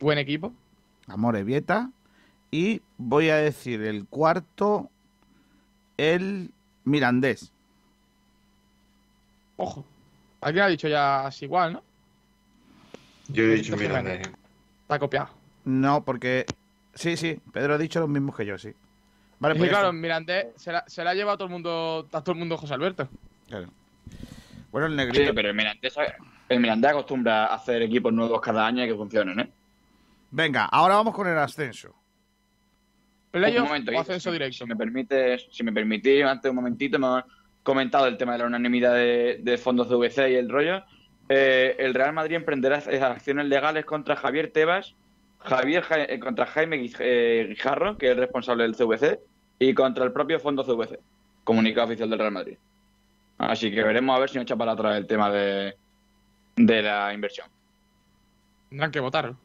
[0.00, 0.52] Buen equipo.
[1.06, 1.90] Amor Evieta.
[2.50, 4.90] Y voy a decir el cuarto,
[5.96, 6.50] el
[6.84, 7.52] Mirandés.
[9.56, 9.84] Ojo.
[10.40, 11.82] Alguien ha dicho ya así igual, ¿no?
[13.28, 14.28] Yo he dicho es Mirandés.
[14.82, 15.30] Está copiado.
[15.64, 16.44] No, porque...
[16.94, 18.72] Sí, sí, Pedro ha dicho los mismos que yo, sí.
[19.40, 19.92] Vale, Es pues claro.
[19.92, 22.56] Mirandés se la, se la ha llevado a todo el mundo, a todo el mundo
[22.56, 23.08] José Alberto.
[23.48, 23.68] Claro.
[24.70, 25.34] Bueno, el Sí, negrito...
[25.34, 25.94] pero el Mirandés,
[26.48, 29.50] el Mirandés acostumbra a hacer equipos nuevos cada año y que funcionen, ¿eh?
[30.36, 31.94] Venga, ahora vamos con el ascenso.
[33.30, 34.56] ¿Playoff Un momento, o ascenso si- directo?
[34.58, 37.22] Si me permites, si me permitís, antes un momentito, hemos
[37.62, 40.82] comentado el tema de la unanimidad de, de fondos de VC y el rollo.
[41.28, 44.96] Eh, el Real Madrid emprenderá acciones legales contra Javier Tebas,
[45.38, 49.20] Javier Ja- eh, contra Jaime eh, Guijarro, que es el responsable del CVC,
[49.60, 50.98] y contra el propio fondo CVC,
[51.44, 52.58] comunicado oficial del Real Madrid.
[53.38, 55.76] Así que veremos a ver si no echa para atrás el tema de,
[56.56, 57.46] de la inversión.
[58.68, 59.36] Tendrán que votarlo.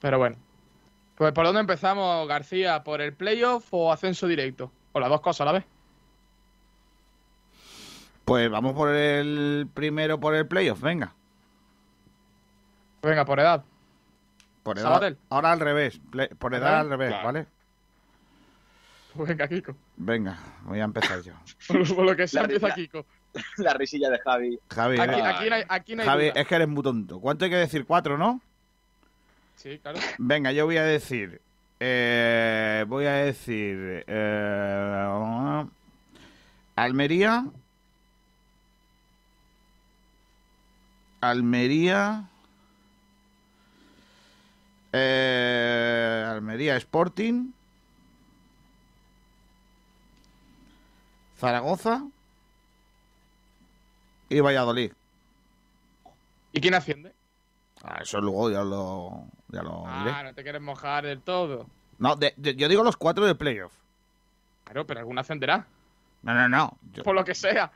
[0.00, 0.36] Pero bueno.
[1.16, 2.82] Pues ¿por dónde empezamos, García?
[2.82, 4.72] ¿Por el playoff o ascenso directo?
[4.92, 5.64] O las dos cosas a la vez.
[8.24, 11.12] Pues vamos por el primero, por el playoff, venga.
[13.02, 13.64] Venga, por edad.
[14.62, 14.84] Por edad.
[14.84, 15.18] Sabatel.
[15.30, 16.00] Ahora al revés.
[16.38, 17.08] Por ¿Al edad al revés?
[17.08, 17.24] Claro.
[17.24, 17.46] ¿vale?
[19.14, 19.74] Venga, Kiko.
[19.96, 21.32] Venga, voy a empezar yo.
[21.94, 22.74] Por, lo que sea, La empieza.
[22.74, 23.04] Kiko.
[23.58, 24.58] La risilla de Javi.
[24.70, 26.40] Javi, Aquí, aquí no hay, aquí no hay Javi, duda.
[26.40, 27.20] es que eres muy tonto.
[27.20, 27.84] ¿Cuánto hay que decir?
[27.84, 28.40] Cuatro, ¿no?
[29.60, 29.98] Sí, claro.
[30.16, 31.42] Venga, yo voy a decir.
[31.80, 34.04] eh, voy a decir.
[34.06, 35.64] eh,
[36.76, 37.44] Almería.
[41.20, 42.24] Almería.
[44.94, 47.52] Eh, Almería Sporting.
[51.36, 52.06] Zaragoza.
[54.30, 54.92] Y Valladolid.
[56.54, 57.12] ¿Y quién asciende?
[57.82, 60.10] Ah, eso luego ya lo, ya lo diré.
[60.12, 61.66] Ah, no te quieres mojar del todo.
[61.98, 63.72] No, de- de- yo digo los cuatro de playoff.
[64.64, 65.66] Claro, pero alguna ascenderá.
[66.22, 66.78] No, no, no.
[66.92, 67.70] Yo- Por lo que sea.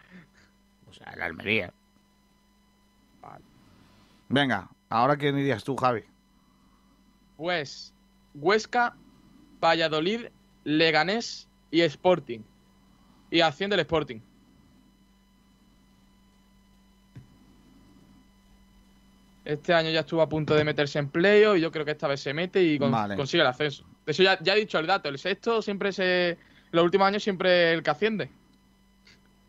[0.88, 1.72] o sea, el Almería.
[4.28, 6.02] Venga, ahora quién dirías tú, Javi.
[7.36, 7.92] Pues
[8.34, 8.96] Huesca,
[9.60, 10.26] Valladolid,
[10.64, 12.40] Leganés y Sporting.
[13.30, 14.20] Y asciende el Sporting.
[19.44, 22.08] Este año ya estuvo a punto de meterse en playoff y yo creo que esta
[22.08, 23.14] vez se mete y con- Vale.
[23.16, 23.84] consigue el ascenso.
[24.06, 25.08] De eso ya, ya he dicho el dato.
[25.08, 26.38] El sexto siempre se.
[26.70, 28.30] Los últimos años siempre el que asciende.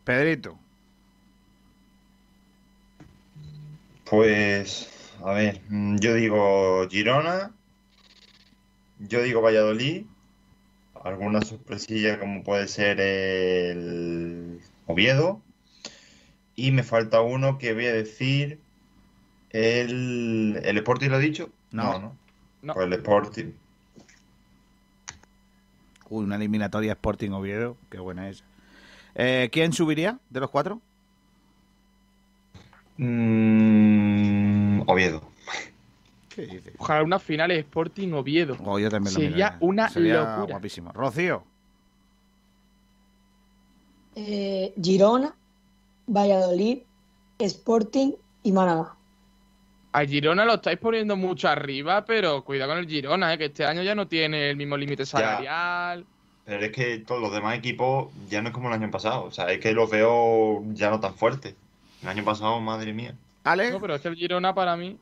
[0.03, 0.59] Pedrito.
[4.05, 4.89] Pues,
[5.23, 7.51] a ver, mm, yo digo Girona,
[8.99, 10.03] yo digo Valladolid,
[11.03, 15.41] alguna sorpresilla como puede ser el Oviedo,
[16.55, 18.59] y me falta uno que voy a decir,
[19.55, 21.49] el, ¿el Sporting lo he dicho?
[21.71, 21.99] No.
[21.99, 22.17] no.
[22.61, 22.73] No.
[22.73, 23.51] Pues el Sporting.
[26.09, 27.77] Uy, una eliminatoria Sporting Oviedo.
[27.89, 28.43] Qué buena esa.
[29.15, 30.81] Eh, ¿Quién subiría de los cuatro?
[32.97, 35.21] Mm, Oviedo.
[36.29, 36.73] ¿Qué dices?
[36.77, 38.57] Ojalá una final Sporting Oviedo.
[38.63, 40.45] Oh, yo también lo Sería una Sería locura.
[40.53, 40.91] guapísimo.
[40.91, 41.43] Rocío.
[44.15, 45.35] Eh, Girona,
[46.07, 46.79] Valladolid,
[47.39, 48.13] Sporting
[48.43, 48.95] y Málaga.
[49.95, 53.65] A Girona lo estáis poniendo mucho arriba, pero cuidado con el Girona, eh, que este
[53.65, 56.05] año ya no tiene el mismo límite salarial.
[56.43, 59.23] Pero es que todos los demás equipos ya no es como el año pasado.
[59.23, 61.55] O sea, es que los veo ya no tan fuertes.
[62.03, 63.15] El año pasado, madre mía.
[63.45, 63.71] ¿Ale?
[63.71, 64.97] No, pero es que el Girona para mí.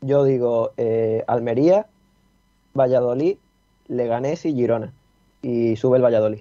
[0.00, 1.86] Yo digo eh, Almería,
[2.72, 3.36] Valladolid,
[3.88, 4.90] Leganés y Girona.
[5.42, 6.40] Y sube el Valladolid.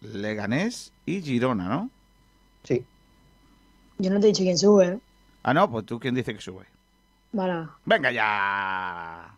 [0.00, 1.90] Leganés y Girona, ¿no?
[2.64, 2.84] Sí.
[3.98, 4.98] Yo no te he dicho quién sube, ¿eh?
[5.42, 6.66] Ah, no, pues tú quién dice que sube.
[7.84, 9.32] Venga ya.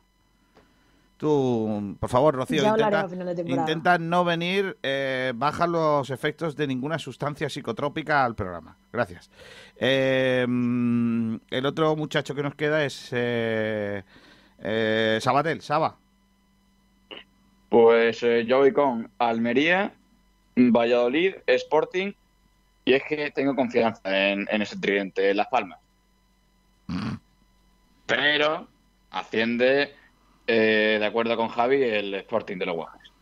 [1.17, 3.09] Tú, por favor, Rocío, intenta,
[3.45, 8.77] intenta no venir, eh, baja los efectos de ninguna sustancia psicotrópica al programa.
[8.93, 9.29] Gracias.
[9.77, 10.47] Eh,
[11.51, 14.05] el otro muchacho que nos queda es eh,
[14.61, 15.97] eh, Sabatel, Saba.
[17.69, 19.93] Pues eh, yo voy con Almería,
[20.57, 22.13] Valladolid, Sporting.
[22.89, 24.01] Y es que tengo confianza
[24.31, 25.79] en, en ese tridente, Las Palmas.
[28.07, 28.67] Pero
[29.11, 29.95] asciende,
[30.47, 33.13] eh, de acuerdo con Javi, el Sporting de los Guajes.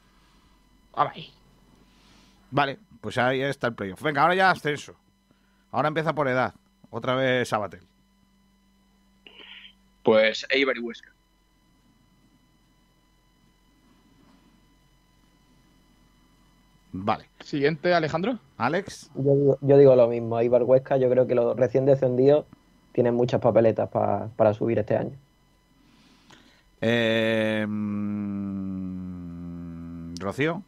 [2.52, 4.00] Vale, pues ahí está el playoff.
[4.02, 4.94] Venga, ahora ya ascenso.
[5.72, 6.54] Ahora empieza por edad.
[6.90, 7.82] Otra vez Sabatel.
[10.04, 11.12] Pues Eibar y Huesca.
[17.04, 17.26] Vale.
[17.40, 18.38] Siguiente, Alejandro.
[18.56, 19.10] Alex.
[19.14, 20.40] Yo digo, yo digo lo mismo.
[20.40, 22.44] Ibar Huesca, yo creo que los recién descendidos
[22.92, 25.12] tienen muchas papeletas pa- para subir este año.
[26.80, 27.66] Eh,
[30.20, 30.62] Rocío.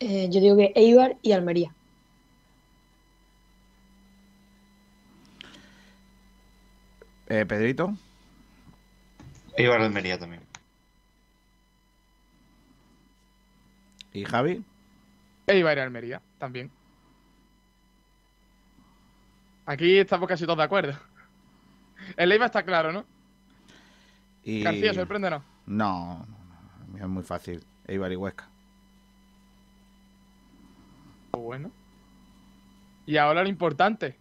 [0.00, 1.72] Eh, yo digo que Eibar y Almería.
[7.28, 7.94] Eh, Pedrito.
[9.56, 10.42] Eibar Almería también.
[14.12, 14.64] ¿Y Javi?
[15.46, 16.70] Eibar y Almería, también.
[19.66, 20.94] Aquí estamos casi todos de acuerdo.
[22.16, 23.04] El Eibar está claro, ¿no?
[24.42, 24.62] Y...
[24.62, 25.42] García, sorpréndenos.
[25.66, 27.62] No, no, no, es muy fácil.
[27.86, 28.48] Eibar y Huesca.
[31.30, 31.70] Pues bueno.
[33.06, 34.16] Y ahora lo importante.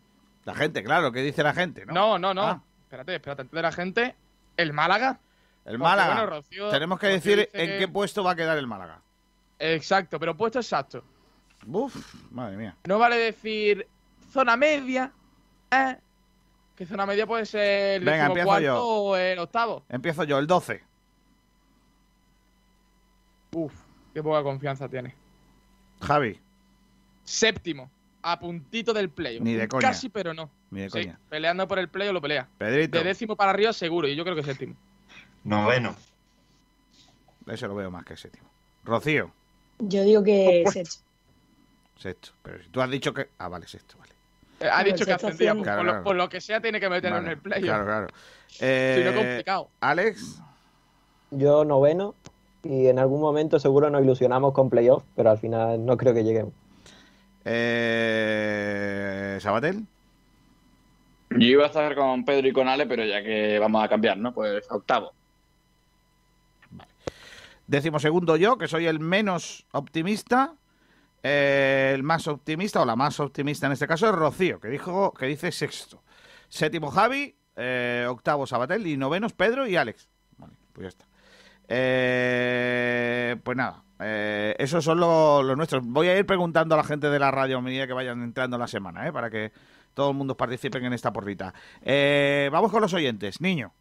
[0.45, 1.86] La gente, claro, ¿qué dice la gente?
[1.86, 2.41] No, No, no, no.
[2.44, 2.61] Ah.
[2.84, 3.41] Espérate, espérate.
[3.44, 4.16] Antes de la gente,
[4.57, 5.20] el Málaga.
[5.66, 6.16] El Málaga.
[6.24, 9.02] bueno, Rocío- Tenemos que Rocío decir en que- qué puesto va a quedar el Málaga.
[9.60, 11.03] Exacto, pero puesto exacto.
[11.68, 12.76] Uf, madre mía.
[12.88, 13.86] No vale decir
[14.31, 15.11] zona media,
[15.72, 15.98] ¿eh?
[16.76, 18.84] Que zona media puede ser el Venga, empiezo cuarto yo.
[18.86, 19.84] o el octavo.
[19.90, 20.81] Empiezo yo, el 12.
[23.52, 23.73] Uf,
[24.14, 25.14] qué poca confianza tiene.
[26.02, 26.40] Javi.
[27.23, 27.90] Séptimo,
[28.22, 29.40] a puntito del play.
[29.40, 29.81] Ni de coña.
[29.90, 30.49] Casi, pero no.
[30.72, 31.19] Ni de Sí, coña.
[31.30, 32.48] peleando por el play lo pelea.
[32.57, 32.98] Pedrito.
[32.99, 34.76] De décimo para arriba seguro, y yo creo que séptimo.
[35.44, 35.95] Noveno.
[37.48, 38.48] Ese lo veo más que séptimo.
[38.86, 39.31] Rocío.
[39.80, 41.03] Yo digo que sexto.
[41.97, 42.31] Sexto.
[42.43, 43.30] Pero si tú has dicho que.
[43.39, 44.11] Ah, vale, sexto, vale.
[44.61, 46.03] Eh, ha dicho que ascendía, Claro, por, lo, claro.
[46.03, 47.61] por lo que sea tiene que meterlo Vale, en el play.
[47.61, 48.07] Claro, claro.
[48.47, 49.69] Si no, Eh, complicado.
[49.80, 50.41] Alex.
[51.31, 52.15] Yo noveno
[52.64, 56.23] y en algún momento seguro nos ilusionamos con playoff, pero al final no creo que
[56.23, 56.53] lleguemos.
[58.11, 59.85] Eh, Sabatel.
[61.31, 64.18] Yo iba a estar con Pedro y con Ale, pero ya que vamos a cambiar,
[64.18, 64.34] ¿no?
[64.34, 65.14] Pues octavo.
[67.70, 70.56] Décimo segundo yo, que soy el menos optimista.
[71.22, 75.14] Eh, el más optimista, o la más optimista en este caso, es Rocío, que dijo
[75.14, 76.02] que dice sexto.
[76.48, 80.10] Séptimo Javi, eh, octavo Sabatel y novenos Pedro y Alex.
[80.38, 81.06] Vale, pues ya está.
[81.68, 83.84] Eh, pues nada,
[84.58, 85.86] esos son los, nuestros.
[85.86, 88.58] Voy a ir preguntando a la gente de la radio a medida que vayan entrando
[88.58, 89.52] la semana, para que
[89.94, 91.54] todo el mundo participe en esta porrita.
[92.52, 93.74] Vamos con los oyentes, niño.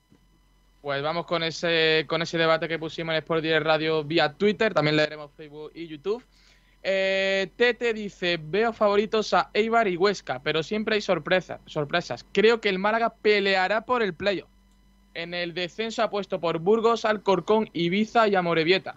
[0.89, 4.73] Pues vamos con ese, con ese debate que pusimos en Sport Direct Radio vía Twitter,
[4.73, 6.25] también leeremos Facebook y YouTube.
[6.83, 11.61] Eh, Tete dice, veo favoritos a Eibar y Huesca, pero siempre hay sorpresas.
[11.67, 12.25] sorpresas.
[12.33, 14.49] Creo que el Málaga peleará por el playoff.
[15.13, 18.97] En el descenso ha puesto por Burgos, Alcorcón, Ibiza y Amorebieta.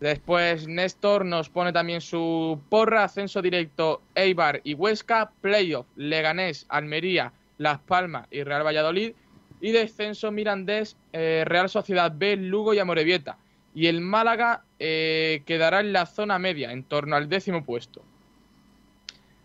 [0.00, 7.32] Después Néstor nos pone también su porra, ascenso directo Eibar y Huesca, playoff Leganés, Almería,
[7.58, 9.12] Las Palmas y Real Valladolid.
[9.60, 13.38] Y descenso Mirandés, eh, Real Sociedad B, Lugo y Amorebieta.
[13.74, 18.02] Y el Málaga eh, quedará en la zona media, en torno al décimo puesto.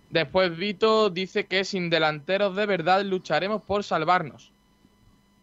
[0.09, 4.51] Después Vito dice que sin delanteros de verdad lucharemos por salvarnos.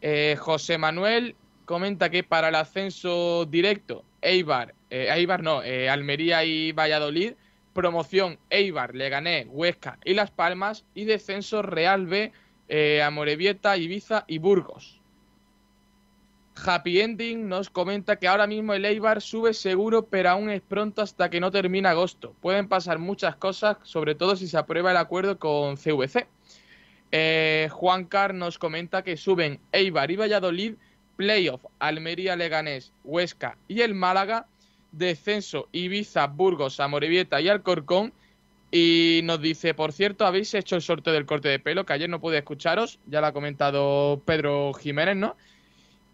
[0.03, 7.33] Eh, José Manuel comenta que para el ascenso directo, Eibar, Eibar no, Almería y Valladolid,
[7.77, 12.33] promoción Eibar, Leganés, Huesca y Las Palmas, y descenso Real B,
[12.69, 15.01] eh, Amorebieta, Ibiza y Burgos.
[16.65, 21.03] Happy Ending nos comenta que ahora mismo el Eibar sube seguro, pero aún es pronto
[21.03, 22.35] hasta que no termine agosto.
[22.41, 26.27] Pueden pasar muchas cosas, sobre todo si se aprueba el acuerdo con CVC.
[27.13, 30.75] Eh, Juan Car nos comenta que suben Eibar y Valladolid,
[31.17, 34.47] playoff Almería, Leganés, Huesca y el Málaga,
[34.93, 38.13] descenso Ibiza, Burgos, Amorebieta y Alcorcón.
[38.71, 42.09] Y nos dice, por cierto, habéis hecho el sorteo del corte de pelo, que ayer
[42.09, 45.37] no pude escucharos, ya lo ha comentado Pedro Jiménez, ¿no?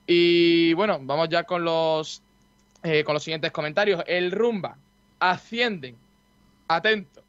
[0.07, 2.23] Y bueno, vamos ya con los,
[2.83, 4.03] eh, con los siguientes comentarios.
[4.07, 4.77] El Rumba
[5.19, 5.97] ascienden,
[6.69, 7.23] atento,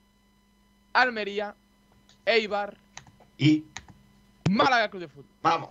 [0.91, 1.55] Almería,
[2.25, 2.75] Eibar
[3.37, 3.63] y
[4.49, 5.31] Málaga Club de Fútbol.
[5.41, 5.69] Vamos.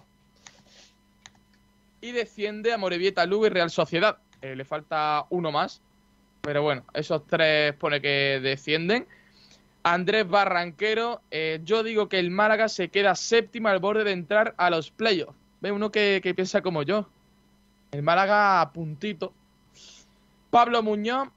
[2.00, 4.18] Y desciende a Morevieta, Lugo y Real Sociedad.
[4.40, 5.80] Eh, le falta uno más.
[6.40, 9.06] Pero bueno, esos tres pone que descienden.
[9.84, 14.54] Andrés Barranquero, eh, yo digo que el Málaga se queda séptimo al borde de entrar
[14.56, 15.36] a los playoffs.
[15.60, 17.08] Ve uno que, que piensa como yo.
[17.90, 19.32] El Málaga a puntito.
[20.50, 21.28] Pablo Muñoz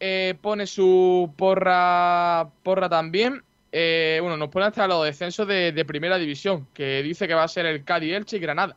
[0.00, 3.42] eh, pone su porra, porra también.
[3.72, 7.44] Eh, bueno, nos pone hasta los descensos de, de, primera división, que dice que va
[7.44, 8.76] a ser el Cádiz, Elche y Granada.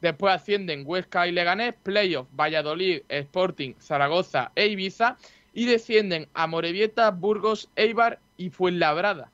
[0.00, 5.16] Después ascienden Huesca y Leganés, Playoff, Valladolid, Sporting, Zaragoza e Ibiza.
[5.56, 9.30] Y descienden a Morevieta, Burgos, Eibar y Fuenlabrada.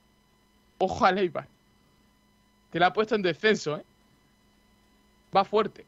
[0.78, 1.46] Ojo al Eibar.
[2.72, 3.84] Que la ha puesto en descenso, ¿eh?
[5.34, 5.84] Va fuerte.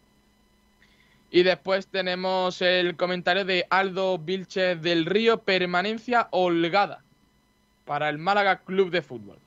[1.31, 7.03] Y después tenemos el comentario de Aldo Vilches del Río, permanencia holgada
[7.87, 9.39] para el Málaga Club de Fútbol.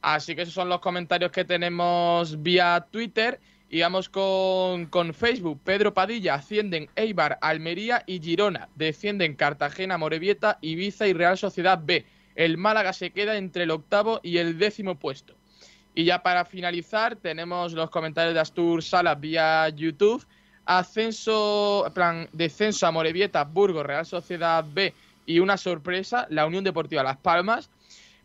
[0.00, 3.40] Así que esos son los comentarios que tenemos vía Twitter.
[3.68, 5.60] Y vamos con, con, Facebook.
[5.64, 8.68] Pedro Padilla ascienden Eibar, Almería y Girona.
[8.76, 12.06] Descienden Cartagena, Morevieta, Ibiza y Real Sociedad B.
[12.36, 15.34] El Málaga se queda entre el octavo y el décimo puesto.
[15.94, 20.24] Y ya para finalizar tenemos los comentarios de Astur Salas vía YouTube.
[20.66, 24.92] Ascenso, plan, descenso a Morevieta, Burgos, Real Sociedad B
[25.24, 27.70] y una sorpresa, la Unión Deportiva Las Palmas.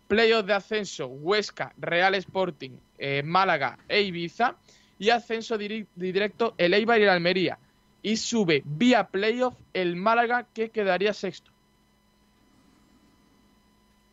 [0.07, 4.57] Playoff de ascenso, Huesca, Real Sporting, eh, Málaga e Ibiza.
[4.99, 7.57] Y ascenso dir directo, el Eibar y el Almería.
[8.03, 11.50] Y sube vía playoff el Málaga, que quedaría sexto.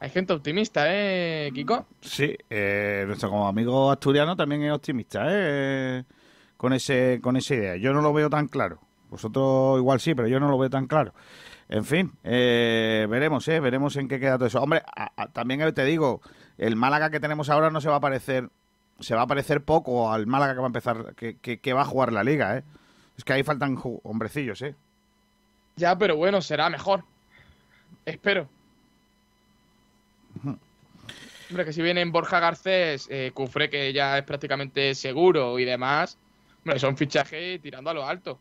[0.00, 1.86] Hay gente optimista, ¿eh, Kiko?
[2.00, 6.04] Sí, eh, nuestro como amigo asturiano también es optimista, ¿eh?
[6.56, 7.76] Con, ese, con esa idea.
[7.76, 8.78] Yo no lo veo tan claro.
[9.10, 11.14] Vosotros igual sí, pero yo no lo veo tan claro.
[11.68, 13.58] En fin, eh, veremos, ¿eh?
[13.58, 14.62] Veremos en qué queda todo eso.
[14.62, 16.20] Hombre, a, a, también te digo,
[16.58, 18.50] el Málaga que tenemos ahora no se va a parecer,
[19.00, 21.82] se va a parecer poco al Málaga que va a empezar, que, que, que va
[21.82, 22.64] a jugar la liga, ¿eh?
[23.16, 24.76] Es que ahí faltan hombrecillos, ¿eh?
[25.74, 27.04] Ya, pero bueno, será mejor.
[28.06, 28.48] Espero.
[31.50, 36.18] Hombre, que si vienen Borja Garcés, eh, Cufre, que ya es prácticamente seguro y demás,
[36.58, 38.38] hombre, son fichajes tirando a lo alto.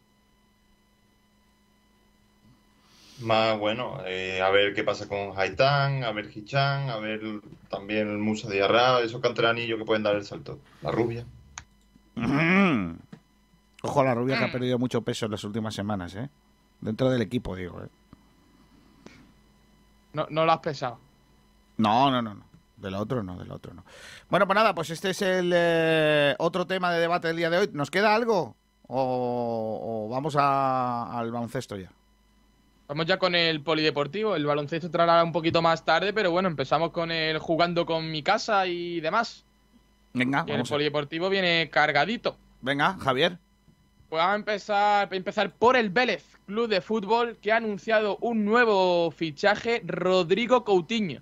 [3.21, 7.21] Más bueno, eh, a ver qué pasa con Haitán, a ver Hichan, a ver
[7.69, 10.59] también el Musa de Arra, esos canteranillos que pueden dar el salto.
[10.83, 11.25] La rubia.
[12.15, 12.91] Mm.
[13.81, 16.29] Ojo a la rubia que ha perdido mucho peso en las últimas semanas, ¿eh?
[16.81, 17.87] Dentro del equipo, digo, ¿eh?
[20.13, 20.99] No, no lo has pesado.
[21.77, 22.43] No, no, no, no.
[22.77, 23.83] Del otro no, del otro no.
[24.29, 27.57] Bueno, pues nada, pues este es el eh, otro tema de debate del día de
[27.57, 27.69] hoy.
[27.73, 28.55] ¿Nos queda algo?
[28.87, 31.91] ¿O, o vamos a- al baloncesto ya?
[32.87, 34.35] Vamos ya con el polideportivo.
[34.35, 38.23] El baloncesto entrará un poquito más tarde, pero bueno, empezamos con el jugando con mi
[38.23, 39.43] casa y demás.
[40.13, 42.37] Venga, Y el vamos polideportivo viene cargadito.
[42.61, 43.39] Venga, Javier.
[44.09, 48.17] Pues vamos a empezar, a empezar por el Vélez, club de fútbol, que ha anunciado
[48.21, 51.21] un nuevo fichaje, Rodrigo Coutinho.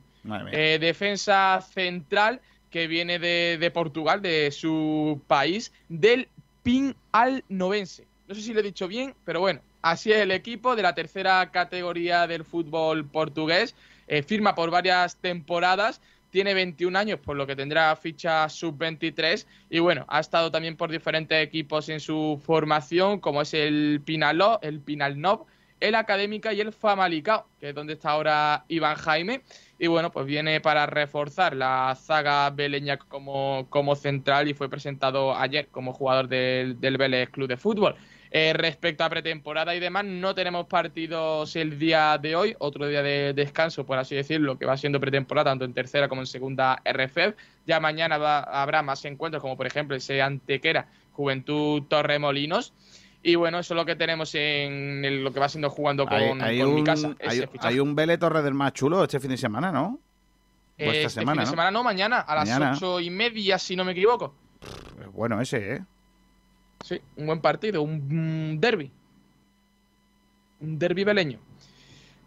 [0.51, 6.27] Eh, defensa central que viene de, Portugal, de su país, del
[6.63, 8.05] Pin al Novense.
[8.27, 10.93] No sé si lo he dicho bien, pero bueno, así es el equipo de la
[10.93, 13.75] tercera categoría del fútbol portugués.
[14.07, 19.45] Eh, firma por varias temporadas, tiene 21 años, por lo que tendrá ficha sub-23.
[19.69, 24.59] Y bueno, ha estado también por diferentes equipos en su formación, como es el Pinaló,
[24.61, 25.45] el Pinalnov,
[25.79, 29.43] el Académica y el Famalicao, que es donde está ahora Iván Jaime.
[29.77, 35.35] Y bueno, pues viene para reforzar la zaga beleña como, como central y fue presentado
[35.35, 37.95] ayer como jugador del, del Vélez Club de Fútbol.
[38.31, 43.01] Eh, respecto a pretemporada y demás, no tenemos partidos el día de hoy, otro día
[43.01, 46.81] de descanso, por así decirlo, que va siendo pretemporada tanto en tercera como en segunda
[46.83, 47.35] RFEF.
[47.65, 52.73] Ya mañana va- habrá más encuentros, como por ejemplo ese Antequera Juventud Torremolinos.
[53.27, 56.13] Y bueno, eso es lo que tenemos en el- lo que va siendo jugando con,
[56.13, 57.15] Hay, hay con un, mi casa.
[57.27, 59.97] hay, hay un Vélez Torre del más chulo este fin de semana, ¿no?
[59.97, 59.99] O
[60.77, 61.49] esta Este semana, fin de ¿no?
[61.49, 64.35] semana no, mañana, a las ocho y media, si no me equivoco.
[65.11, 65.83] Bueno, ese, ¿eh?
[66.83, 68.91] Sí, un buen partido, un derby.
[70.59, 71.39] Un derby beleño.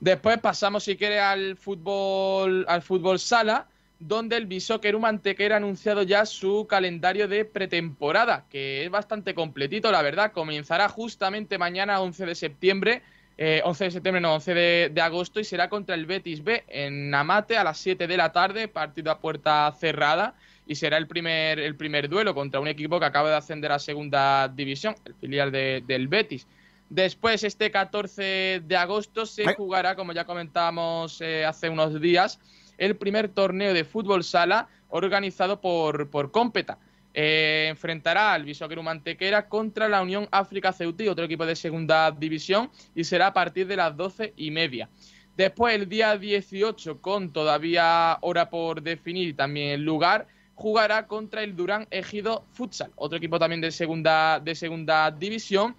[0.00, 3.68] Después pasamos, si quiere, al fútbol, al fútbol sala,
[4.00, 9.90] donde el Bishoker Mantequera ha anunciado ya su calendario de pretemporada, que es bastante completito,
[9.90, 10.32] la verdad.
[10.32, 13.02] Comenzará justamente mañana, 11 de septiembre.
[13.40, 16.64] eh, 11 de septiembre, no, 11 de, de agosto, y será contra el Betis B
[16.66, 20.34] en Amate a las 7 de la tarde, partido a puerta cerrada
[20.66, 23.78] y será el primer, el primer duelo contra un equipo que acaba de ascender a
[23.78, 26.48] segunda división, el filial de- del Betis.
[26.90, 32.40] Después, este 14 de agosto, se jugará, como ya comentábamos eh, hace unos días,
[32.78, 36.78] el primer torneo de fútbol sala organizado por, por Cómpeta.
[37.14, 42.70] Eh, enfrentará al Bishokeru Mantequera contra la Unión África Ceutí, otro equipo de segunda división,
[42.94, 44.88] y será a partir de las doce y media.
[45.36, 51.86] Después, el día 18, con todavía hora por definir también lugar, jugará contra el Durán
[51.90, 55.76] Ejido Futsal, otro equipo también de segunda, de segunda división.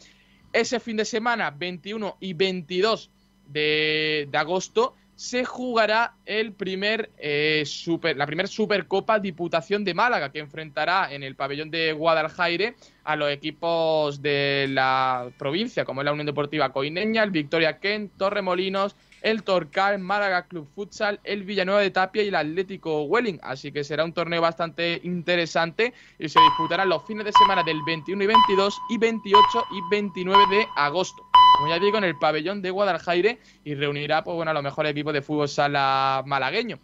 [0.54, 3.12] Ese fin de semana, 21 y 22
[3.48, 10.32] de, de agosto, se jugará el primer, eh, super, la primera Supercopa Diputación de Málaga,
[10.32, 12.74] que enfrentará en el pabellón de Guadalajara
[13.04, 18.14] a los equipos de la provincia, como es la Unión Deportiva Coineña, el Victoria Kent,
[18.16, 23.40] Torremolinos, el Torcal, Málaga Club Futsal, el Villanueva de Tapia y el Atlético Welling.
[23.42, 27.82] Así que será un torneo bastante interesante y se disputará los fines de semana del
[27.84, 31.24] 21 y 22 y 28 y 29 de agosto.
[31.58, 34.92] Como ya digo, en el pabellón de Guadalajara y reunirá pues, bueno, a los mejores
[34.92, 36.80] equipos de fútbol sala malagueño.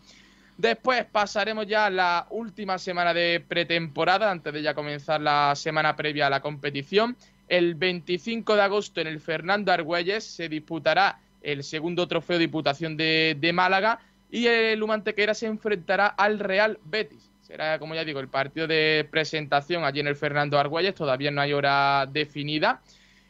[0.57, 5.95] Después pasaremos ya a la última semana de pretemporada, antes de ya comenzar la semana
[5.95, 7.17] previa a la competición.
[7.47, 12.97] El 25 de agosto en el Fernando Argüelles se disputará el segundo trofeo de Diputación
[12.97, 13.99] de, de Málaga
[14.30, 17.31] y el Humantequera se enfrentará al Real Betis.
[17.41, 21.41] Será, como ya digo, el partido de presentación allí en el Fernando Argüelles, todavía no
[21.41, 22.81] hay hora definida.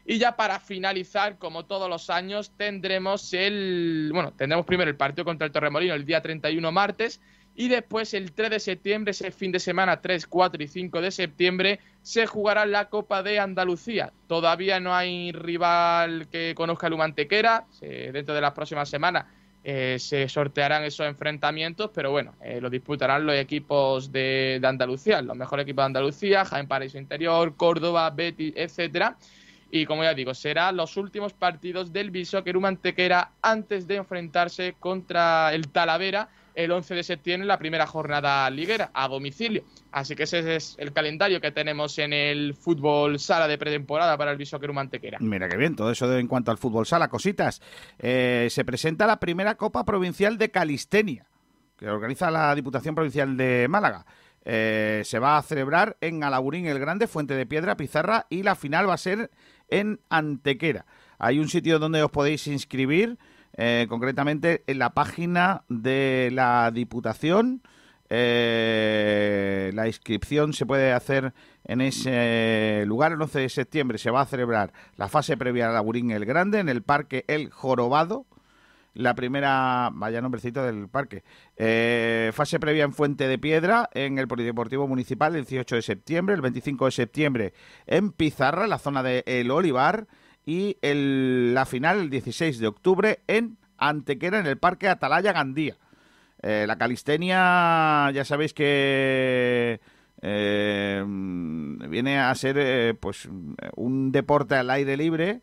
[0.05, 4.11] Y ya para finalizar, como todos los años, tendremos el.
[4.13, 7.19] Bueno, tendremos primero el partido contra el Torremolino el día 31 martes.
[7.55, 11.11] Y después, el 3 de septiembre, ese fin de semana, 3, 4 y 5 de
[11.11, 14.11] septiembre, se jugará la Copa de Andalucía.
[14.27, 17.65] Todavía no hay rival que conozca el Humantequera.
[17.79, 19.25] Dentro de las próximas semanas
[19.67, 25.35] eh, se sortearán esos enfrentamientos, pero bueno, eh, lo disputarán los equipos de, Andalucía, los
[25.35, 29.17] mejores equipos de Andalucía, Jaén Paraíso Interior, Córdoba, Betis, etcétera.
[29.71, 35.51] Y como ya digo, serán los últimos partidos del Bishoker Mantequera antes de enfrentarse contra
[35.51, 39.63] el Talavera el 11 de septiembre la primera jornada liguera a domicilio.
[39.91, 44.31] Así que ese es el calendario que tenemos en el fútbol sala de pretemporada para
[44.31, 45.17] el Bishoker Mantequera.
[45.21, 47.61] Mira qué bien, todo eso en cuanto al fútbol sala, cositas.
[47.99, 51.27] Eh, se presenta la primera Copa Provincial de Calistenia,
[51.77, 54.05] que organiza la Diputación Provincial de Málaga.
[54.47, 58.55] Eh, se va a celebrar en Alaburín el Grande, Fuente de Piedra, Pizarra, y la
[58.55, 59.31] final va a ser
[59.69, 60.85] en Antequera.
[61.17, 63.17] Hay un sitio donde os podéis inscribir,
[63.57, 67.61] eh, concretamente en la página de la Diputación.
[68.09, 71.33] Eh, la inscripción se puede hacer
[71.63, 73.13] en ese lugar.
[73.13, 76.59] El 11 de septiembre se va a celebrar la fase previa a Laburín el Grande
[76.59, 78.25] en el Parque El Jorobado.
[78.93, 81.23] la primera, vaya nombrecito del parque.
[81.57, 86.35] Eh, fase previa en Fuente de Piedra, en el Polideportivo Municipal, el 18 de septiembre,
[86.35, 87.53] el 25 de septiembre
[87.87, 90.07] en Pizarra, la zona de El Olivar,
[90.45, 95.75] y el- la final el 16 de octubre en Antequera, en el Parque Atalaya Gandía.
[96.41, 99.79] Eh, la calistenia, ya sabéis que
[100.21, 103.27] eh, viene a ser eh, pues
[103.75, 105.41] un deporte al aire libre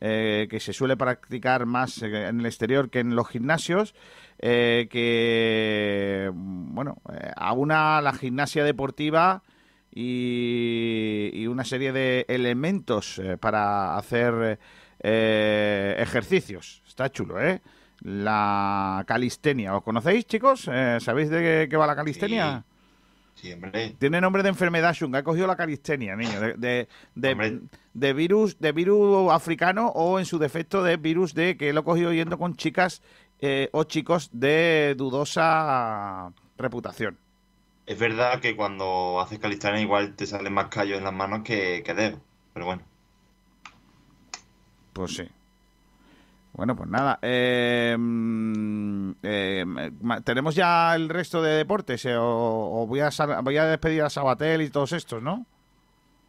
[0.00, 3.94] que se suele practicar más en el exterior que en los gimnasios,
[4.40, 6.96] que bueno
[7.36, 9.44] aúna la gimnasia deportiva
[9.94, 14.58] y, y una serie de elementos eh, para hacer
[15.00, 16.82] eh, ejercicios.
[16.86, 17.60] Está chulo, ¿eh?
[18.00, 19.76] La calistenia.
[19.76, 20.68] ¿Os conocéis, chicos?
[20.72, 22.64] Eh, ¿Sabéis de qué, qué va la calistenia?
[23.34, 23.94] Sí, hombre.
[23.98, 25.20] Tiene nombre de enfermedad, Shunga.
[25.20, 26.38] He cogido la calistenia, niño.
[26.40, 27.60] De, de, de-
[27.94, 31.84] de virus, de virus africano o, en su defecto, de virus de que lo he
[31.84, 33.02] cogido yendo con chicas
[33.40, 37.18] eh, o chicos de dudosa reputación.
[37.86, 41.82] Es verdad que cuando haces calistenia igual te salen más callos en las manos que,
[41.84, 42.20] que dedos.
[42.54, 42.82] Pero bueno.
[44.92, 45.28] Pues sí.
[46.52, 47.18] Bueno, pues nada.
[47.22, 49.64] eh, mm, eh,
[50.24, 52.04] ¿Tenemos ya el resto de deportes?
[52.04, 53.08] eh, o, o voy, a
[53.42, 55.46] voy a despedir a Sabatel y todos estos, ¿no?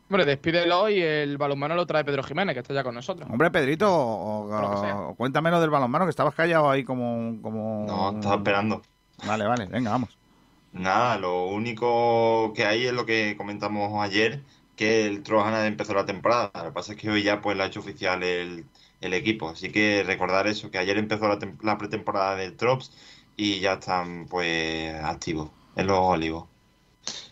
[0.09, 3.27] Hombre, despídelo y el balonmano lo trae Pedro Jiménez, que está ya con nosotros.
[3.29, 7.41] Hombre, Pedrito, o- o- cuéntame lo del balonmano, que estabas callado ahí como...
[7.41, 7.85] como...
[7.87, 8.81] No, estaba esperando.
[9.25, 10.17] Vale, vale, venga, vamos.
[10.73, 14.43] Nada, lo único que hay es lo que comentamos ayer,
[14.75, 16.51] que el Trojana empezó la temporada.
[16.55, 18.65] Lo que pasa es que hoy ya pues lo ha hecho oficial el,
[18.99, 19.49] el equipo.
[19.49, 22.91] Así que recordar eso, que ayer empezó la, la pretemporada del Trops
[23.35, 26.49] y ya están pues activos en los olivos.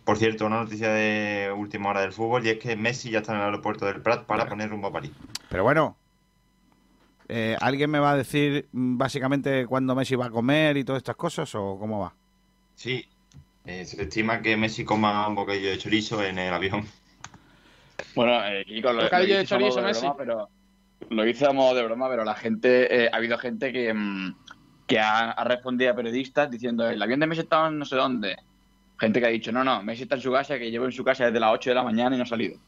[0.06, 3.34] Por cierto, una noticia de última hora del fútbol y es que Messi ya está
[3.34, 5.14] en el aeropuerto del Prat para poner rumbo a París.
[5.48, 5.98] Pero bueno,
[7.28, 11.00] eh, ¿alguien me va a decir mm, básicamente cuándo Messi va a comer y todas
[11.00, 12.16] estas cosas o cómo va?
[12.76, 13.10] Sí,
[13.66, 16.86] eh, se estima que Messi coma un bocadillo de chorizo en el avión.
[18.16, 20.02] Bueno, eh, Kiko, lo, Bocadillo lo de chorizo, de Messi.
[20.02, 20.50] broma, pero
[21.10, 24.36] lo hice a modo de broma, pero la gente, eh, ha habido gente que, mm,
[24.88, 27.96] que ha, ha respondido a periodistas diciendo el avión de Messi está en no sé
[27.96, 28.38] dónde.
[29.00, 31.04] Gente que ha dicho, no, no, Messi está en su casa, que llevo en su
[31.04, 32.60] casa desde las 8 de la mañana y no ha salido.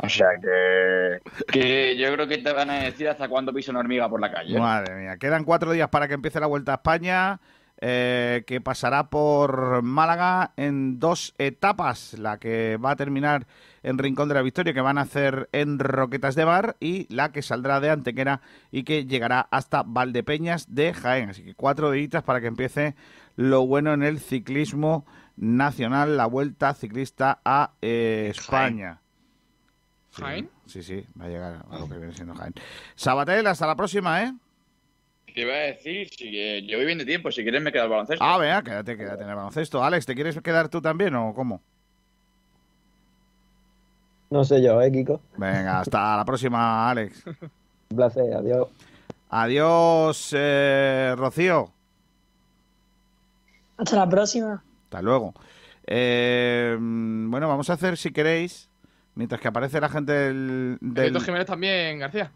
[0.00, 1.20] O sea que,
[1.52, 4.30] que yo creo que te van a decir hasta cuándo pisa una hormiga por la
[4.32, 4.58] calle.
[4.58, 7.40] Madre mía, quedan cuatro días para que empiece la Vuelta a España,
[7.86, 13.46] eh, que pasará por Málaga en dos etapas, la que va a terminar
[13.82, 17.30] en Rincón de la Victoria, que van a hacer en Roquetas de Bar, y la
[17.30, 18.40] que saldrá de Antequera
[18.72, 21.28] y que llegará hasta Valdepeñas de Jaén.
[21.28, 22.94] Así que cuatro días para que empiece
[23.36, 25.04] lo bueno en el ciclismo
[25.36, 29.02] nacional, la Vuelta Ciclista a eh, España.
[30.08, 30.50] Sí, ¿Jaén?
[30.64, 32.54] Sí, sí, va a llegar a lo que viene siendo Jaén.
[32.94, 34.32] Sabatel, hasta la próxima, ¿eh?
[35.34, 37.84] Te iba a decir, si, que yo voy bien de tiempo, si quieres me queda
[37.84, 38.24] el baloncesto.
[38.24, 39.82] Ah, vea, quédate, quédate en el baloncesto.
[39.82, 41.60] Alex, ¿te quieres quedar tú también o cómo?
[44.30, 45.20] No sé yo, ¿eh, Kiko?
[45.36, 47.24] Venga, hasta la próxima, Alex.
[47.26, 48.68] Un placer, adiós.
[49.30, 51.72] Adiós, eh, Rocío.
[53.76, 54.62] Hasta la próxima.
[54.84, 55.34] Hasta luego.
[55.86, 58.68] Eh, bueno, vamos a hacer, si queréis,
[59.16, 60.78] mientras que aparece la gente del...
[60.80, 62.30] del- Jiménez también, García.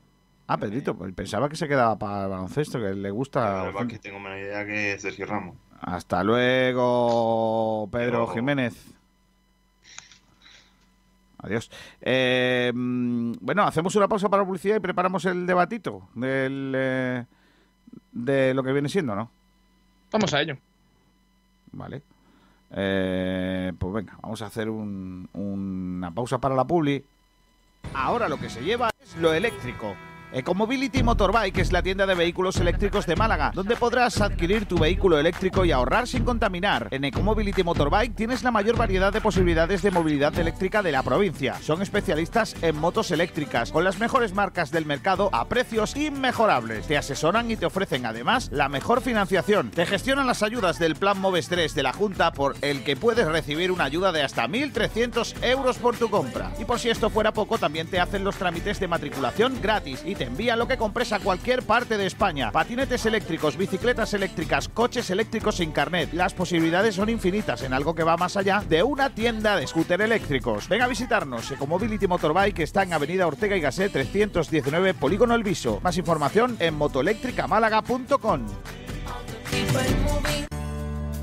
[0.50, 3.40] Ah, Pedrito, pues pensaba que se quedaba para el baloncesto, que le gusta...
[3.58, 5.56] La verdad es que tengo menos idea que Sergio Ramos.
[5.80, 8.32] Hasta luego, Pedro luego.
[8.34, 8.74] Jiménez.
[11.40, 11.70] Adiós.
[12.00, 17.24] Eh, bueno, hacemos una pausa para la publicidad y preparamos el debatito del, eh,
[18.12, 19.30] de lo que viene siendo, ¿no?
[20.10, 20.56] Vamos a ello.
[21.72, 22.02] Vale.
[22.70, 27.04] Eh, pues venga, vamos a hacer un- una pausa para la publi.
[27.94, 29.94] Ahora lo que se lleva es lo eléctrico.
[30.30, 35.18] Ecomobility Motorbike es la tienda de vehículos eléctricos de Málaga, donde podrás adquirir tu vehículo
[35.18, 36.88] eléctrico y ahorrar sin contaminar.
[36.90, 41.55] En Ecomobility Motorbike tienes la mayor variedad de posibilidades de movilidad eléctrica de la provincia.
[41.62, 46.86] Son especialistas en motos eléctricas, con las mejores marcas del mercado a precios inmejorables.
[46.86, 49.70] Te asesoran y te ofrecen además la mejor financiación.
[49.70, 53.26] Te gestionan las ayudas del Plan Moves 3 de la Junta por el que puedes
[53.26, 56.52] recibir una ayuda de hasta 1.300 euros por tu compra.
[56.59, 60.18] Y por si esto fuera poco, también te hacen los trámites de matriculación gratis y
[60.19, 62.51] te envían lo que compres a cualquier parte de España.
[62.51, 66.12] Patinetes eléctricos, bicicletas eléctricas, coches eléctricos sin carnet.
[66.12, 70.03] Las posibilidades son infinitas en algo que va más allá de una tienda de scooter
[70.03, 70.69] eléctricos.
[70.69, 71.51] Ven a visitarnos.
[71.53, 75.78] Ecomobility Motorbike está en Avenida Ortega y Gasset 319, Polígono El Viso.
[75.82, 78.47] Más información en motoeléctricamálaga.com.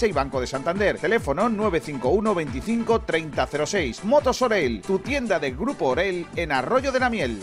[0.00, 0.98] Y Banco de Santander.
[0.98, 4.04] Teléfono 951 25 3006.
[4.04, 7.42] Motos Orel, tu tienda del Grupo Orel en Arroyo de la Miel.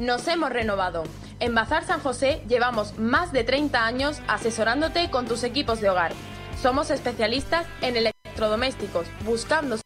[0.00, 1.04] Nos hemos renovado.
[1.38, 6.12] En Bazar San José llevamos más de 30 años asesorándote con tus equipos de hogar.
[6.60, 9.76] Somos especialistas en electrodomésticos, buscando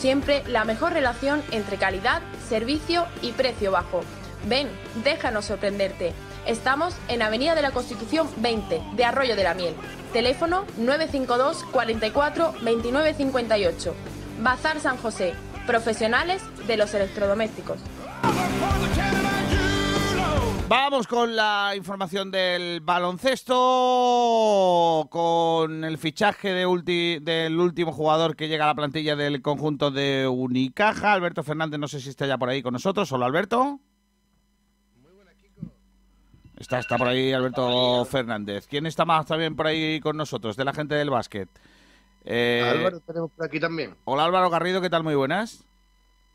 [0.00, 4.00] siempre la mejor relación entre calidad, servicio y precio bajo.
[4.48, 4.68] Ven,
[5.04, 6.12] déjanos sorprenderte.
[6.46, 9.76] Estamos en Avenida de la Constitución 20 de Arroyo de la Miel.
[10.12, 13.94] Teléfono 952 44 29 58.
[14.40, 15.34] Bazar San José.
[15.66, 17.78] Profesionales de los electrodomésticos.
[20.68, 23.56] Vamos con la información del baloncesto,
[25.10, 31.12] con el fichaje del último jugador que llega a la plantilla del conjunto de Unicaja.
[31.12, 33.12] Alberto Fernández, no sé si está ya por ahí con nosotros.
[33.12, 33.80] Hola, Alberto.
[36.62, 38.68] Está, está por ahí Alberto Fernández.
[38.68, 40.56] ¿Quién está más también por ahí con nosotros?
[40.56, 41.48] De la gente del básquet.
[42.24, 43.96] Eh, Álvaro tenemos por aquí también.
[44.04, 45.02] Hola Álvaro Garrido, ¿qué tal?
[45.02, 45.64] Muy buenas.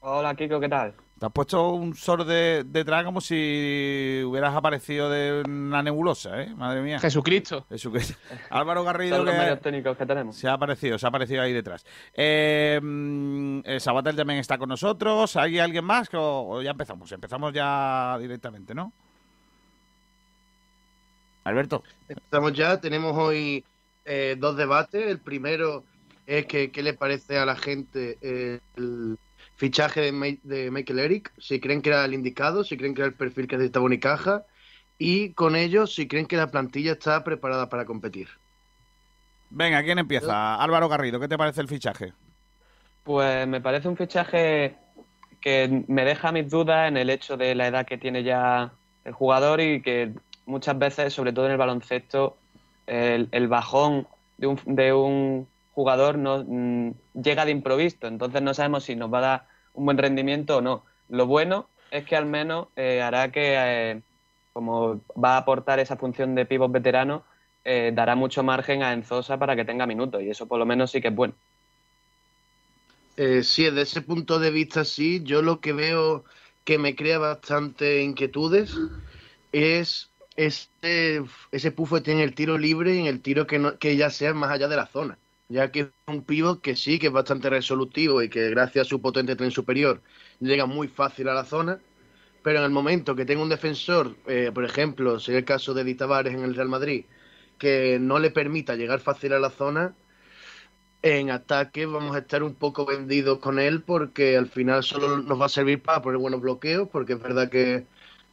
[0.02, 0.94] Hola Kiko, ¿qué tal?
[1.18, 6.54] Te has puesto un sor de, detrás como si hubieras aparecido de una nebulosa, ¿eh?
[6.54, 7.00] Madre mía.
[7.00, 7.66] Jesucristo.
[7.70, 8.16] Jesucristo.
[8.50, 10.36] Álvaro Garrido Son los que medios técnicos que tenemos.
[10.36, 11.86] se ha aparecido, se ha aparecido ahí detrás.
[12.14, 15.38] Eh, mm, eh, Sabatel también está con nosotros.
[15.38, 16.10] ¿Hay alguien más?
[16.10, 17.10] Que- O, o ya empezamos?
[17.14, 18.92] Empezamos ya directamente, ¿no?
[21.48, 21.84] Alberto.
[22.10, 23.64] Estamos ya, tenemos hoy
[24.06, 25.08] eh, dos debates.
[25.08, 25.86] El primero
[26.26, 29.18] es que qué le parece a la gente eh, el
[29.56, 33.02] fichaje de, Ma- de Michael Eric, si creen que era el indicado, si creen que
[33.02, 34.44] era el perfil que necesitaba Unicaja,
[35.00, 38.28] y con ello si creen que la plantilla está preparada para competir.
[39.50, 40.56] Venga, ¿quién empieza?
[40.56, 42.14] Álvaro Garrido, ¿qué te parece el fichaje?
[43.04, 44.76] Pues me parece un fichaje
[45.40, 48.74] que me deja mis dudas en el hecho de la edad que tiene ya
[49.06, 50.12] el jugador y que
[50.48, 52.38] muchas veces, sobre todo en el baloncesto,
[52.88, 54.08] el, bajón
[54.38, 58.08] de un, jugador no mm, llega de improviso.
[58.08, 60.84] Entonces no sabemos si nos va a dar un buen rendimiento o no.
[61.08, 64.02] Lo bueno es que al menos eh, hará que, eh,
[64.54, 67.24] como va a aportar esa función de pivot veterano,
[67.64, 70.24] eh, dará mucho margen a Enzosa para que tenga minutos.
[70.24, 71.36] Y eso por lo menos sí que es bueno.
[73.18, 76.24] Sí, desde ese punto de vista sí, yo lo que veo
[76.64, 78.78] que me crea bastante inquietudes
[79.52, 83.80] es ese, ese pufo tiene en el tiro libre y en el tiro que, no-
[83.80, 85.20] que ya sea más allá de la zona,
[85.50, 88.90] ya que es un pivot que sí, que es bastante resolutivo y que gracias a
[88.90, 90.04] su potente tren superior
[90.40, 91.84] llega muy fácil a la zona,
[92.42, 95.84] pero en el momento que tenga un defensor, eh, por ejemplo, sería el caso de
[95.84, 97.10] Di Tavares en el Real Madrid,
[97.58, 99.98] que no le permita llegar fácil a la zona,
[101.02, 105.40] en ataque vamos a estar un poco vendidos con él porque al final solo nos
[105.40, 107.88] va a servir para poner buenos bloqueos, porque es verdad que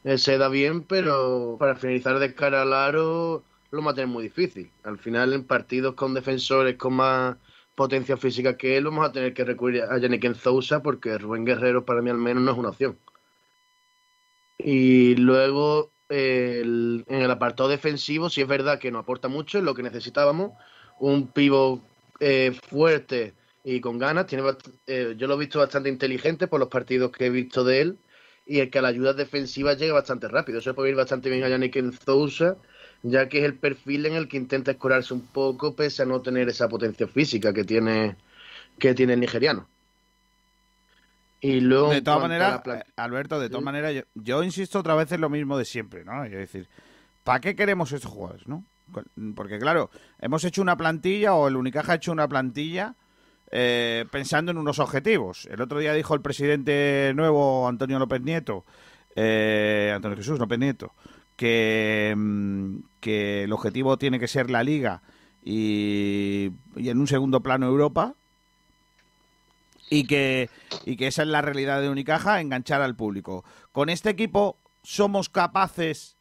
[0.04, 4.08] eh, se da bien, pero para finalizar de cara al aro lo va a tener
[4.08, 4.72] muy difícil.
[4.84, 7.36] Al final en partidos con defensores con más
[7.74, 11.84] potencia física que él vamos a tener que recurrir a Yannick Enzousa porque Rubén Guerrero
[11.84, 12.98] para mí al menos no es una opción.
[14.58, 19.64] Y luego el- en el apartado defensivo sí es verdad que nos aporta mucho, es
[19.64, 20.52] lo que necesitábamos,
[20.98, 21.82] un pivo
[22.20, 24.26] eh, fuerte y con ganas.
[24.26, 24.44] Tiene
[24.86, 27.98] eh, yo lo he visto bastante inteligente por los partidos que he visto de él
[28.46, 30.58] y el que a la ayuda defensiva llega bastante rápido.
[30.58, 32.56] Eso puede ir bastante bien a Yannick Enzousa,
[33.02, 36.20] ya que es el perfil en el que intenta escorarse un poco pese a no
[36.20, 38.16] tener esa potencia física que tiene,
[38.78, 39.66] que tiene el nigeriano.
[41.40, 44.94] Y luego, de todas maneras, la eh, Alberto, de todas maneras, yo, yo insisto otra
[44.94, 46.24] vez en lo mismo de siempre, ¿no?
[46.24, 46.68] Es decir,
[47.22, 48.64] ¿para qué queremos estos jugadores, no?
[49.34, 49.90] Porque, claro,
[50.20, 52.94] hemos hecho una plantilla, o el Unicaja ha hecho una plantilla
[53.56, 55.46] eh, pensando en unos objetivos.
[55.48, 58.64] El otro día dijo el presidente nuevo, Antonio López Nieto,
[59.14, 60.92] eh, Antonio Jesús López Nieto,
[61.36, 65.02] que, mm, el objetivo tiene que ser la liga
[65.44, 68.14] y, en un segundo plano Europa
[69.88, 70.48] y que
[70.84, 73.44] esa es la realidad de Unicaja, enganchar al público.
[73.70, 76.13] Con este equipo somos capaces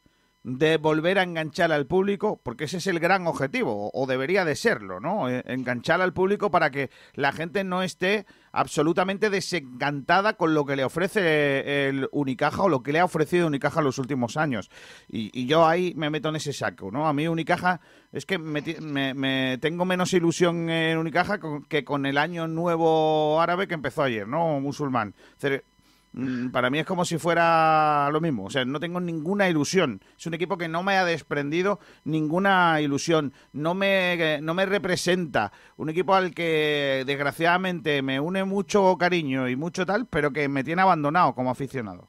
[0.44, 4.54] de volver a enganchar al público, porque ese es el gran objetivo, o debería de
[4.56, 5.28] serlo, ¿no?
[5.30, 10.76] Eh, Enganchar al público para que la gente no esté absolutamente desencantada con lo que
[10.76, 14.70] le ofrece el Unicaja o lo que le ha ofrecido Unicaja en los últimos años.
[15.08, 17.08] Y, yo ahí me meto en ese saco, ¿no?
[17.08, 17.80] A mí Unicaja
[18.12, 23.40] es que me, me- me tengo menos ilusión en Unicaja que con el año nuevo
[23.40, 24.60] árabe que empezó ayer, ¿no?
[24.60, 25.14] Musulmán.
[26.14, 28.44] Mm, Para mí es como si fuera lo mismo.
[28.44, 30.00] O sea, no tengo ninguna ilusión.
[30.16, 33.32] Es un equipo que no me ha desprendido ninguna ilusión.
[33.52, 35.52] No me, no me representa.
[35.76, 40.62] Un equipo al que desgraciadamente me une mucho cariño y mucho tal, pero que me
[40.64, 42.08] tiene abandonado como aficionado.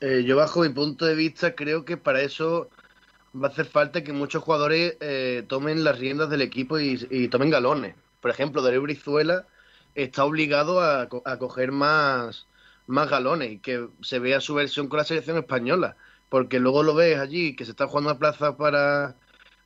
[0.00, 2.70] Eh, yo bajo mi punto de vista creo que para eso
[3.34, 7.28] va a hacer falta que muchos jugadores eh, tomen las riendas del equipo y, y
[7.28, 7.96] tomen galones.
[8.20, 9.46] Por ejemplo, Darío Brizuela
[9.94, 12.46] está obligado a, a coger más,
[12.86, 15.96] más galones y que se vea su versión con la selección española.
[16.28, 19.16] Porque luego lo ves allí que se está jugando a plaza para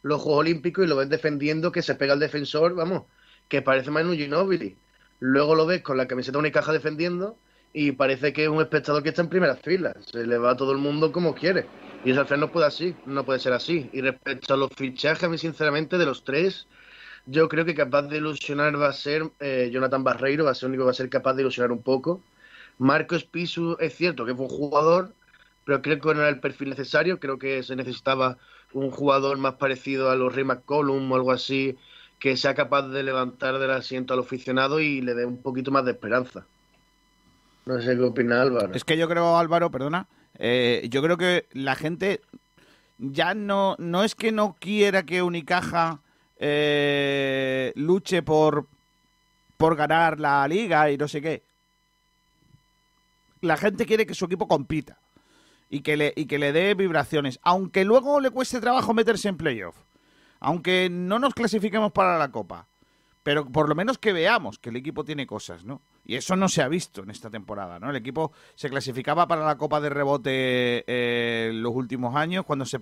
[0.03, 3.05] los Juegos Olímpicos y lo ves defendiendo que se pega el defensor, vamos,
[3.49, 4.77] que parece más un Ginóbili.
[5.19, 7.39] Luego lo ves con la camiseta Unicaja defendiendo
[7.73, 9.97] y parece que es un espectador que está en primera fila.
[10.01, 11.67] Se le va a todo el mundo como quiere.
[12.05, 13.91] Y eso al final no puede así, no puede ser así.
[13.93, 16.69] Y respecto a los fichajes, a mí sinceramente de los tres,
[17.27, 20.67] yo creo que capaz de ilusionar va a ser eh, Jonathan Barreiro, va a ser
[20.67, 22.21] el único que va a ser capaz de ilusionar un poco.
[22.79, 25.15] Marcos Pisu es cierto que fue un jugador,
[25.65, 27.21] pero creo que no era el perfil necesario.
[27.21, 28.37] Creo que se necesitaba
[28.73, 31.79] un jugador más parecido a los Ray McCollum o algo así,
[32.19, 35.85] que sea capaz de levantar del asiento al aficionado y le dé un poquito más
[35.85, 36.47] de esperanza.
[37.65, 38.75] No sé qué opina Álvaro.
[38.75, 42.21] Es que yo creo, Álvaro, perdona, eh, yo creo que la gente
[42.99, 46.01] ya no, no es que no quiera que Unicaja
[46.39, 48.67] eh, luche por,
[49.57, 51.43] por ganar la liga y no sé qué.
[53.41, 54.99] La gente quiere que su equipo compita
[55.71, 59.37] y que le, y que le dé vibraciones, aunque luego le cueste trabajo meterse en
[59.37, 59.77] playoff,
[60.41, 62.67] aunque no nos clasifiquemos para la Copa,
[63.23, 65.81] pero por lo menos que veamos que el equipo tiene cosas, ¿no?
[66.07, 67.91] Y eso no se ha visto en esta temporada, ¿no?
[67.91, 72.79] El equipo se clasificaba para la Copa de Rebote eh, los últimos años, cuando se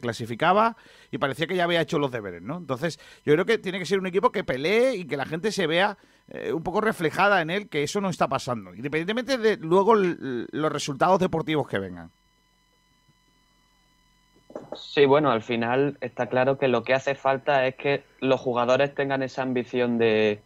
[0.00, 0.76] clasificaba,
[1.10, 2.58] y parecía que ya había hecho los deberes, ¿no?
[2.58, 5.50] Entonces, yo creo que tiene que ser un equipo que pelee y que la gente
[5.50, 5.98] se vea
[6.28, 10.72] eh, un poco reflejada en él, que eso no está pasando, independientemente de luego los
[10.72, 12.10] resultados deportivos que vengan.
[14.76, 18.94] Sí, bueno, al final está claro que lo que hace falta es que los jugadores
[18.94, 20.40] tengan esa ambición de,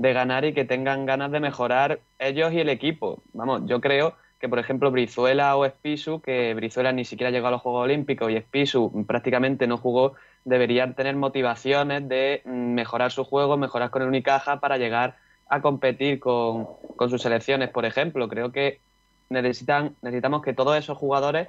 [0.00, 3.22] de ganar y que tengan ganas de mejorar ellos y el equipo.
[3.34, 7.50] Vamos, yo creo que, por ejemplo, Brizuela o Espisu, que Brizuela ni siquiera llegó a
[7.50, 10.14] los Juegos Olímpicos y Espisu prácticamente no jugó,
[10.46, 15.18] deberían tener motivaciones de mm, mejorar su juego, mejorar con el Unicaja para llegar
[15.50, 16.66] a competir con,
[16.96, 18.26] con sus selecciones, por ejemplo.
[18.28, 18.80] Creo que
[19.28, 21.48] necesitan, necesitamos que todos esos jugadores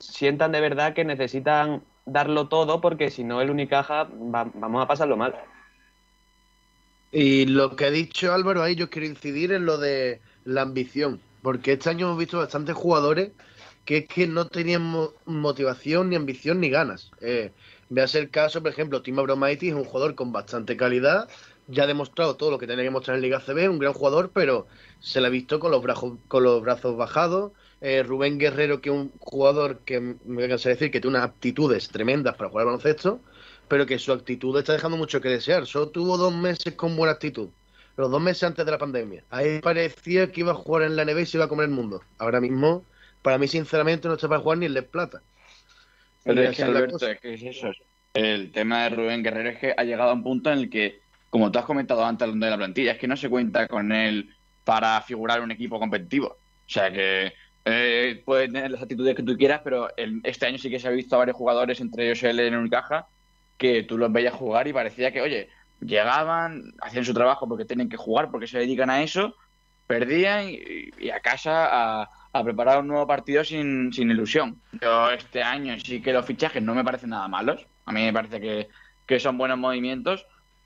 [0.00, 4.88] sientan de verdad que necesitan darlo todo porque si no el Unicaja va- vamos a
[4.88, 5.36] pasarlo mal.
[7.12, 11.24] Y lo que ha dicho Álvaro ahí, yo quiero incidir en lo de la ambición,
[11.42, 13.32] porque este año hemos visto bastantes jugadores
[13.84, 17.10] que es que no tenían mo- motivación, ni ambición, ni ganas.
[17.20, 17.54] Eh,
[17.88, 21.28] Véase el caso, por ejemplo, Tim Abromaitis es un jugador con bastante calidad,
[21.66, 24.30] ya ha demostrado todo lo que tenía que mostrar en Liga CB, un gran jugador,
[24.32, 24.68] pero
[25.00, 27.52] se le ha visto con los brazos, con los brazos bajados.
[27.80, 31.24] Eh, Rubén Guerrero, que es un jugador que me voy a decir que tiene unas
[31.30, 33.22] aptitudes tremendas para jugar al baloncesto,
[33.70, 35.64] pero que su actitud está dejando mucho que desear.
[35.64, 37.48] Solo tuvo dos meses con buena actitud.
[37.96, 39.22] Los dos meses antes de la pandemia.
[39.30, 41.70] Ahí parecía que iba a jugar en la NBA y se iba a comer el
[41.70, 42.02] mundo.
[42.18, 42.84] Ahora mismo,
[43.22, 45.22] para mí, sinceramente, no está para jugar ni el Les Plata.
[46.24, 47.70] Pero es que, Alberto, es que es eso.
[48.12, 51.00] El tema de Rubén Guerrero es que ha llegado a un punto en el que,
[51.30, 53.92] como tú has comentado antes donde de la plantilla, es que no se cuenta con
[53.92, 54.34] él
[54.64, 56.26] para figurar un equipo competitivo.
[56.28, 57.32] O sea que
[57.64, 60.88] eh, puede tener las actitudes que tú quieras, pero el- este año sí que se
[60.88, 63.06] ha visto a varios jugadores, entre ellos él en Unicaja,
[63.60, 65.50] que tú los veías jugar y parecía que, oye,
[65.82, 69.36] llegaban, hacían su trabajo porque tienen que jugar, porque se dedican a eso,
[69.86, 74.58] perdían y, a casa a, preparar un nuevo partido sin, sin ilusión.
[74.80, 77.66] Yo este año sí que los fichajes no me parecen nada malos.
[77.84, 78.68] A mí me parece que,
[79.06, 80.24] que son buenos movimientos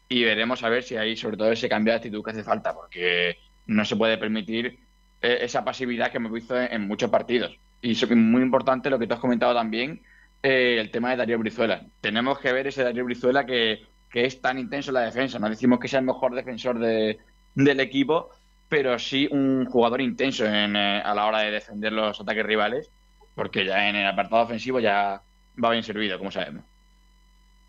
[0.09, 2.75] y veremos a ver si hay sobre todo ese cambio de actitud que hace falta,
[2.75, 4.79] porque no se puede permitir
[5.21, 7.59] eh, esa pasividad que hemos visto en, en muchos partidos.
[7.83, 10.01] Y es muy importante lo que tú has comentado también,
[10.45, 11.85] eh, el tema de Darío Brizuela.
[12.01, 15.41] Tenemos que ver ese Darío Brizuela que, es tan intenso en la defensa.
[15.41, 17.19] No decimos que sea el mejor defensor de-
[17.57, 18.31] del equipo,
[18.69, 22.91] pero sí un jugador intenso en, eh, a la hora de defender los ataques rivales
[23.35, 25.21] porque ya en el apartado ofensivo ya
[25.63, 26.65] va bien servido, como sabemos.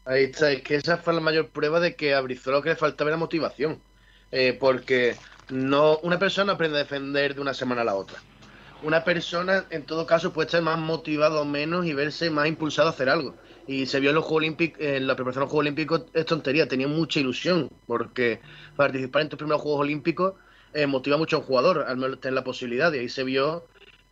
[0.06, 2.70] Ahí está, es que esa fue la mayor prueba de que a Brizuela lo que
[2.70, 3.82] le faltaba era motivación.
[4.32, 5.16] Eh, porque
[5.50, 8.20] no una persona aprende a defender de una semana a la otra.
[8.84, 12.90] Una persona, en todo caso, puede estar más motivado o menos y verse más impulsado
[12.90, 13.36] a hacer algo.
[13.68, 16.26] Y se vio en los Juegos Olímpicos, en la preparación de los Juegos Olímpicos, es
[16.26, 18.42] tontería, tenía mucha ilusión, porque
[18.76, 20.34] participar en tus primeros Juegos Olímpicos
[20.74, 22.94] eh, motiva mucho a un jugador, al menos tener la posibilidad.
[22.94, 23.66] Y ahí se vio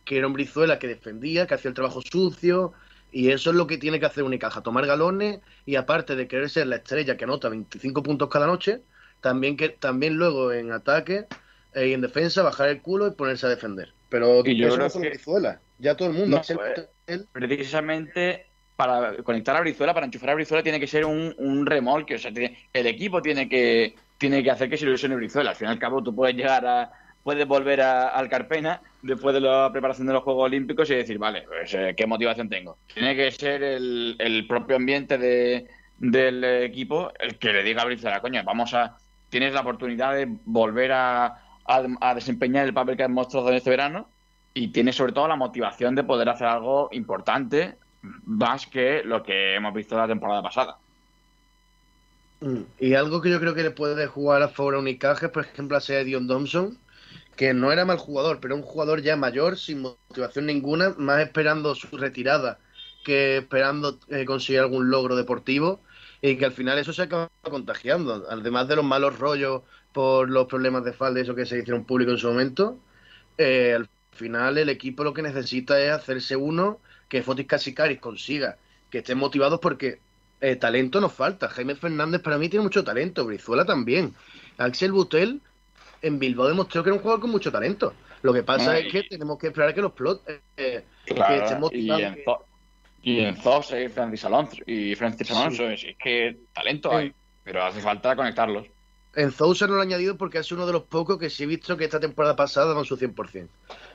[0.04, 2.72] que era un Brizuela que defendía, que hacía el trabajo sucio,
[3.14, 6.50] y eso es lo que tiene que hacer Unicaja, tomar galones y aparte de querer
[6.50, 8.82] ser la estrella que anota 25 puntos cada noche,
[9.20, 11.28] también que también luego en ataque
[11.74, 13.94] eh, y en defensa bajar el culo y ponerse a defender.
[14.14, 16.36] Pero Y yo creo no que- Brizuela, ya todo el mundo.
[16.36, 18.46] No, pues, el- Precisamente
[18.76, 22.14] para conectar a Brizuela, para enchufar a Brizuela, tiene que ser un, un remolque.
[22.14, 25.50] O sea, tiene- el equipo tiene que, tiene que hacer que se ilusione Brizuela.
[25.50, 26.92] Al fin y al cabo, tú puedes llegar a.
[27.24, 31.18] Puedes volver a- al Carpena después de la preparación de los Juegos Olímpicos y decir,
[31.18, 32.76] vale, pues eh, qué motivación tengo.
[32.92, 35.66] Tiene que ser el, el propio ambiente de,
[35.98, 38.96] del equipo el que le diga a Brizuela, coño, vamos a.
[39.30, 43.70] Tienes la oportunidad de volver a, a- desempeñar el papel que has mostrado en este
[43.70, 44.14] verano
[44.54, 49.56] y tienes sobre todo la motivación de poder hacer algo importante más que lo que
[49.56, 50.78] hemos visto la temporada pasada.
[52.40, 55.44] Mm, Y algo que yo creo que le puede jugar a favor a Unicaja por
[55.44, 56.78] ejemplo, a Dion Thompson,
[57.36, 61.74] que no era mal jugador, pero un jugador ya mayor, sin motivación ninguna, más esperando
[61.74, 62.58] su retirada
[63.04, 65.84] que esperando eh, conseguir algún logro deportivo,
[66.26, 69.60] y que al final eso se acaba contagiando, además de los malos rollos
[69.92, 72.78] por los problemas de falda y eso que se hicieron público en su momento,
[73.36, 76.80] eh, al final el equipo lo que necesita es hacerse uno
[77.10, 78.56] que Fotis Casicaris consiga
[78.88, 79.98] que estén motivados porque
[80.40, 81.50] eh, talento nos falta.
[81.50, 84.14] Jaime Fernández para mí tiene mucho talento, Brizuela también.
[84.56, 85.42] Axel Butel
[86.00, 87.92] en Bilbao demostró que era un jugador con mucho talento.
[88.22, 90.22] Lo que pasa es que tenemos que esperar a que los plot
[90.56, 92.02] eh, que estén y motivados.
[92.02, 92.24] en,
[93.04, 97.12] y en Zos hay Francis Alonso y Francis Alonso, es, es que talento hay,
[97.42, 98.66] pero hace falta conectarlos.
[99.16, 101.46] En Sousa no lo he añadido porque es uno de los pocos que sí he
[101.46, 103.48] visto que esta temporada pasada daban su 100%.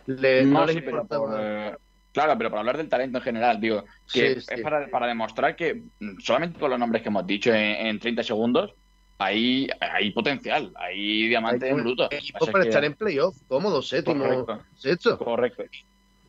[0.06, 1.76] Le, no, No, les sí, pero importaba- por, eh,
[2.14, 3.84] claro, pero para hablar del talento en general, digo,
[4.14, 4.48] que Sí, sí.
[4.56, 5.84] es para, para demostrar que
[6.20, 8.74] solamente con los nombres que hemos dicho en, en 30 segundos
[9.18, 12.08] hay, hay potencial, hay diamante Hay en bruto.
[12.10, 14.64] equipo para que- estar en playoff, cómodo, séptimo, Correcto.
[14.76, 15.18] sexto.
[15.18, 15.64] Correcto.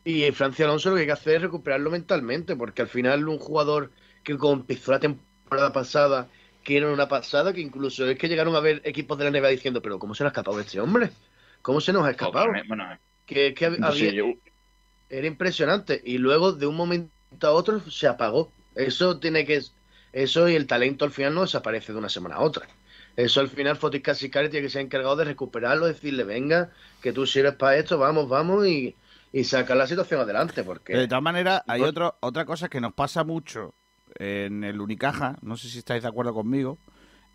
[0.03, 3.37] Y Francia Alonso lo que hay que hacer es recuperarlo mentalmente, porque al final un
[3.37, 3.91] jugador
[4.23, 6.27] que empezó la temporada pasada,
[6.63, 9.49] que era una pasada, que incluso es que llegaron a ver equipos de la NBA
[9.49, 11.11] diciendo, pero ¿cómo se nos ha escapado este hombre?
[11.61, 12.47] ¿Cómo se nos ha escapado?
[12.47, 12.83] Bueno,
[13.25, 14.25] Que, que había- yo-
[15.09, 16.01] era impresionante.
[16.03, 17.11] Y luego de un momento
[17.41, 18.51] a otro se apagó.
[18.75, 19.61] Eso tiene que.
[20.13, 22.67] Eso y el talento al final no desaparece de una semana a otra.
[23.15, 26.71] Eso al final Fotis Casicari tiene que ser encargado de recuperarlo, decirle, venga,
[27.01, 28.95] que tú sirves para esto, vamos, vamos, y,
[29.31, 30.63] y sacar la situación adelante.
[30.63, 33.73] Porque De todas maneras, hay otro, otra cosa que nos pasa mucho
[34.15, 36.77] en el Unicaja, no sé si estáis de acuerdo conmigo,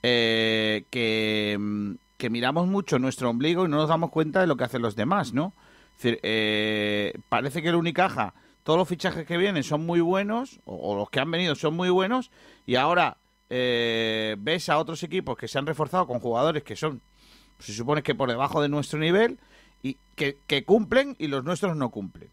[0.02, 4.56] eh, que, mm, que miramos mucho nuestro ombligo y no nos damos cuenta de lo
[4.56, 5.54] que hacen los demás, ¿no?
[5.96, 10.60] Es decir, eh, parece que el Unicaja, todos los fichajes que vienen son muy buenos,
[10.64, 12.30] o, o los que han venido son muy buenos,
[12.66, 13.16] y ahora
[13.48, 17.00] eh, ves a otros equipos que se han reforzado con jugadores que son,
[17.58, 19.38] se supone que por debajo de nuestro nivel,
[19.82, 22.30] y que, que cumplen y los nuestros no cumplen.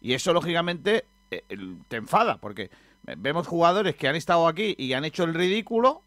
[0.00, 1.42] Y eso, lógicamente, eh,
[1.88, 2.70] te enfada, porque
[3.16, 6.02] vemos jugadores que han estado aquí y han hecho el ridículo,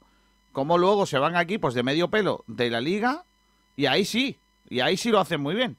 [0.52, 3.24] como luego se van a equipos de medio pelo de la liga,
[3.76, 4.38] y ahí sí,
[4.70, 5.78] y ahí sí lo hacen muy bien.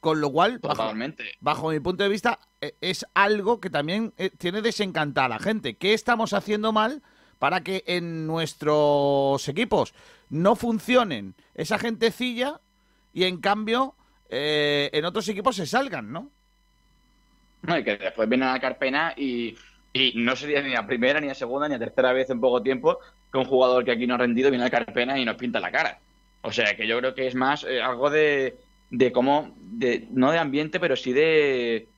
[0.00, 0.92] Con lo cual, bajo,
[1.40, 5.38] bajo mi punto de vista, eh, es algo que también eh, tiene desencantada a la
[5.38, 5.74] gente.
[5.74, 7.02] ¿Qué estamos haciendo mal
[7.38, 9.94] para que en nuestros equipos
[10.28, 12.60] no funcionen esa gentecilla
[13.12, 13.94] y en cambio
[14.28, 16.30] eh, en otros equipos se salgan, ¿no?
[17.62, 19.56] No, y que después viene a Carpena y,
[20.14, 22.98] no sería ni la primera, ni la segunda, ni la tercera vez en poco tiempo
[23.32, 25.72] que un jugador que aquí no ha rendido viene a Carpena y nos pinta la
[25.72, 25.98] cara.
[26.42, 28.54] O sea, que yo creo que es más eh, algo de,
[29.12, 31.88] cómo, de, no de ambiente, pero sí de,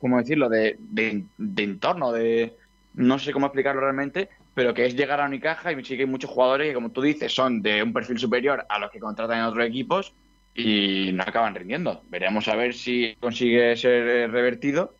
[0.00, 0.48] ¿cómo decirlo?
[0.48, 2.56] De, de, de entorno, de,
[2.94, 6.08] no sé cómo explicarlo realmente, pero que es llegar a Unicaja y sí que hay
[6.08, 9.38] muchos jugadores que, como tú dices, son de un perfil superior a los que contratan
[9.38, 10.12] en otros equipos
[10.54, 12.02] y no acaban rindiendo.
[12.08, 14.94] Veremos a ver si consigue ser eh, revertido.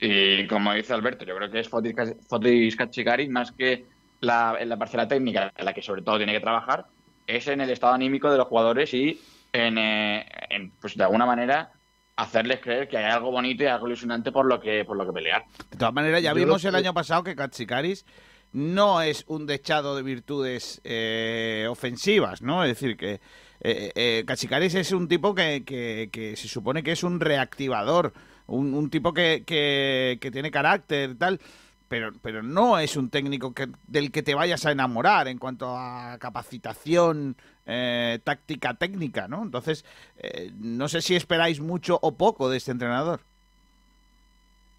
[0.00, 1.94] Y como dice Alberto, yo creo que es Fotis,
[2.28, 3.84] Fotis Katsikaris más que
[4.20, 6.86] la, en la parcela técnica, en la que sobre todo tiene que trabajar,
[7.26, 9.20] es en el estado anímico de los jugadores y
[9.52, 11.72] en, eh, en, pues de alguna manera
[12.16, 15.12] hacerles creer que hay algo bonito y algo ilusionante por lo que por lo que
[15.12, 15.44] pelear.
[15.70, 18.04] De todas maneras, ya Yo vimos el que- año pasado que Katsikaris
[18.52, 22.62] no es un dechado de virtudes eh, ofensivas, ¿no?
[22.64, 23.20] Es decir, que
[23.60, 28.12] eh, eh, Katsikaris es un tipo que, que- que se supone que es un reactivador,
[28.46, 31.40] un, un tipo que, que, que tiene carácter, tal
[31.88, 35.76] pero, pero no es un técnico que, del que te vayas a enamorar en cuanto
[35.76, 39.42] a capacitación eh, táctica técnica, ¿no?
[39.42, 39.84] Entonces,
[40.18, 43.20] eh, no sé si esperáis mucho o poco de este entrenador.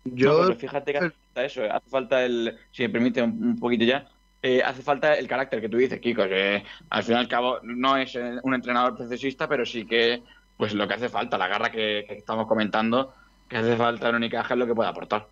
[0.03, 3.21] Yo, no, pero fíjate que hace falta eso, eh, hace falta el, si me permite
[3.21, 4.09] un, un poquito ya,
[4.41, 7.59] eh, hace falta el carácter que tú dices, Kiko, que al fin y al cabo
[7.63, 10.23] no es eh, un entrenador procesista, pero sí que
[10.57, 13.13] pues lo que hace falta, la garra que, estamos comentando,
[13.49, 15.27] que hace falta en Unicaja es lo que puede aportar.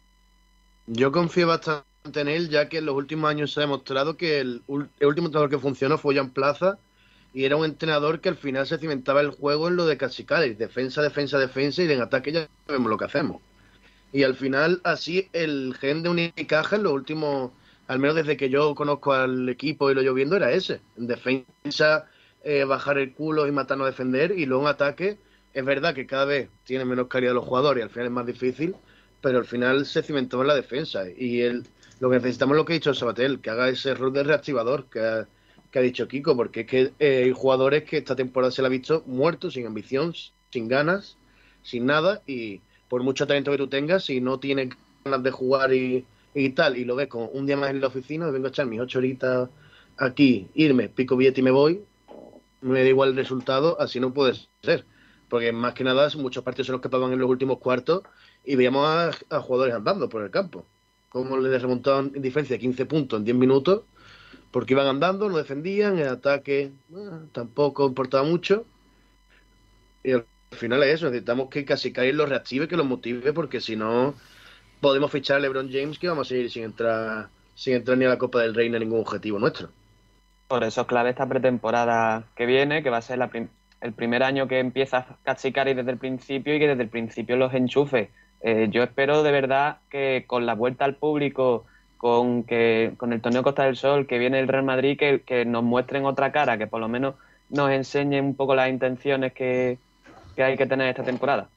[0.88, 1.86] Yo confío bastante
[2.22, 5.27] en él, ya que en los últimos años se ha demostrado que el, el último
[5.27, 6.80] entrenador que funcionó fue Jan Plaza
[7.34, 10.57] y era un entrenador que al final se cimentaba el juego en lo de Cachicales,
[10.57, 13.41] defensa, defensa, defensa y en ataque ya sabemos lo que hacemos.
[14.11, 17.52] Y al final así el gen de Unicaja en los últimos,
[17.90, 20.80] al menos desde que yo conozco al equipo y lo yo viendo, era ese.
[20.95, 22.06] En defensa,
[22.44, 25.18] eh, bajar el culo y matarnos a defender y luego en ataque
[25.56, 28.28] es verdad que cada vez tiene menos calidad los jugadores y al final es más
[28.28, 28.76] difícil,
[29.22, 31.06] pero al final se cimentó en la defensa.
[31.10, 31.66] Y el,
[31.99, 34.86] lo que necesitamos es lo que ha dicho Sabatel, que haga ese rol de reactivador
[34.86, 35.28] que ha,
[35.72, 38.68] que ha dicho Kiko, porque es que eh, hay jugadores que esta temporada se la
[38.68, 40.14] ha visto muertos, sin ambición,
[40.52, 41.18] sin ganas,
[41.64, 45.74] sin nada, y por mucho talento que tú tengas, si no tienes ganas de jugar
[45.74, 46.06] y,
[46.45, 48.66] y tal, y lo ves con un día más en la oficina, vengo a echar
[48.66, 49.49] mis ocho horitas
[49.98, 51.82] aquí, irme, pico billete y me voy,
[52.61, 54.86] me da igual el resultado, así no puede ser
[55.30, 58.03] porque más que nada muchos partidos se nos escapaban en los últimos cuartos
[58.44, 60.66] y veíamos a, jugadores andando por el campo.
[61.10, 63.84] Como les remontaban en diferencia de 15 puntos en 10 minutos,
[64.52, 66.72] porque iban andando, no defendían, el ataque
[67.32, 68.66] tampoco importaba mucho.
[70.03, 73.61] Y al final es eso, necesitamos que casi Cair los reactive, que los motive, porque
[73.61, 74.16] si no
[74.80, 78.10] podemos fichar a LeBron James que vamos a seguir sin entrar, sin entrar ni a
[78.10, 79.69] la Copa del Rey ni a ningún objetivo nuestro.
[80.47, 83.19] Por eso es clave esta pretemporada que viene, que va a ser
[83.81, 87.53] el primer año que empieza Cachicari desde el principio y que desde el principio los
[87.53, 88.10] enchufe.
[88.41, 91.65] Eh, yo espero de verdad que con la vuelta al público,
[91.97, 95.64] con que con el torneo Costa del Sol, que viene el Real Madrid, que, nos
[95.64, 97.15] muestren otra cara, que por lo menos
[97.49, 99.77] nos enseñen un poco las intenciones que
[100.38, 101.49] hay que tener esta temporada.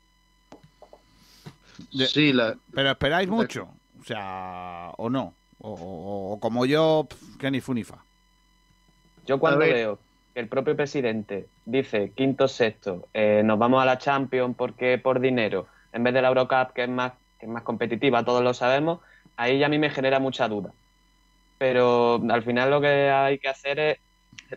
[1.93, 2.57] De, sí, la...
[2.75, 3.69] pero esperáis mucho,
[4.01, 8.05] o sea, o no, o, o, o como yo, pff, que ni funifa.
[9.27, 9.99] Yo cuando veo
[10.35, 15.21] que el propio presidente dice quinto, sexto, eh, nos vamos a la Champions porque por
[15.21, 18.55] dinero, en vez de la Eurocup, que es más, que es más competitiva, todos lo
[18.55, 19.01] sabemos,
[19.37, 20.73] ahí ya a mí me genera mucha duda.
[21.59, 23.99] Pero al final lo que hay que hacer es,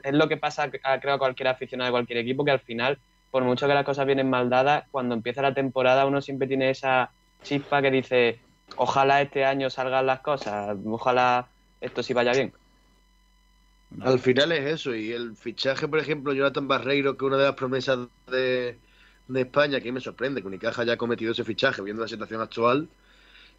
[0.01, 2.97] es lo que pasa, creo, a cualquier aficionado de cualquier equipo, que al final,
[3.35, 6.69] por mucho que las cosas vienen mal dadas, cuando empieza la temporada uno siempre tiene
[6.69, 7.11] esa
[7.43, 8.39] chispa que dice,
[8.77, 11.49] ojalá este año salgan las cosas, ojalá
[11.81, 12.53] esto sí vaya bien.
[13.99, 17.55] Al final es eso, y el fichaje, por ejemplo, Jonathan Barreiro, que una de las
[17.55, 18.77] promesas de,
[19.33, 22.87] España, que me sorprende que Unicaja haya cometido ese fichaje, viendo la situación actual,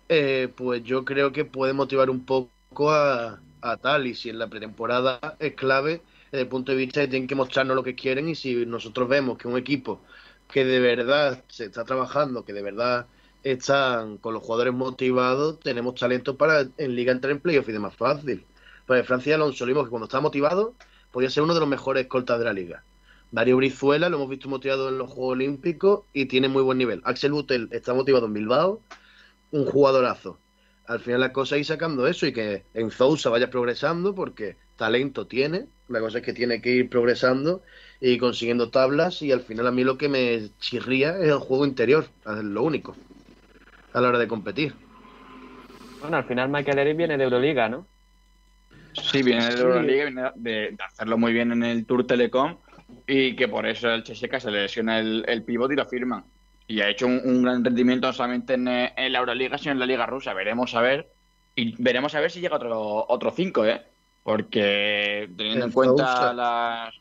[0.09, 4.47] eh, pues yo creo que puede motivar un poco a, a y si en la
[4.47, 6.01] pretemporada es clave,
[6.31, 8.67] desde el punto de vista de que tienen que mostrarnos lo que quieren, y si
[8.67, 10.01] nosotros vemos que un equipo
[10.51, 13.07] que de verdad se está trabajando, que de verdad
[13.43, 17.79] están con los jugadores motivados, tenemos talento para en liga entrar en playoff y de
[17.79, 18.45] más fácil.
[18.87, 20.75] Pues Francia Alonso, que cuando está motivado,
[21.11, 22.85] podía ser uno de los mejores escoltas de la liga.
[23.33, 27.03] Darío Brizuela lo hemos visto motivado en los Juegos Olímpicos y tiene muy buen nivel.
[27.05, 28.81] Axel Butel está motivado en Bilbao,
[29.51, 30.39] un jugadorazo.
[30.87, 34.57] Al final la cosa es ir sacando eso y que en Zousa vaya progresando porque
[34.77, 35.67] talento tiene.
[35.89, 37.63] La cosa es que tiene que ir progresando
[38.01, 41.65] y consiguiendo tablas y al final a mí lo que me chirría es el juego
[41.65, 42.97] interior, es lo único,
[43.93, 44.75] a la hora de competir.
[46.01, 47.87] Bueno, al final Michael Eric viene de Euroliga, ¿no?
[48.93, 52.57] Sí, viene de Euroliga, viene de, de, hacerlo muy bien en el Tour Telecom
[53.07, 56.25] y que por eso el Cheseca se le lesiona el, el pivot y lo firman.
[56.69, 59.79] Y ha hecho un, un gran rendimiento no solamente en, en, la Euroliga, sino en
[59.79, 60.35] la Liga Rusa.
[60.35, 61.09] Veremos a ver.
[61.55, 63.83] Y veremos a ver si llega otro otro cinco, ¿eh?
[64.27, 66.93] Porque teniendo en, en cuenta las.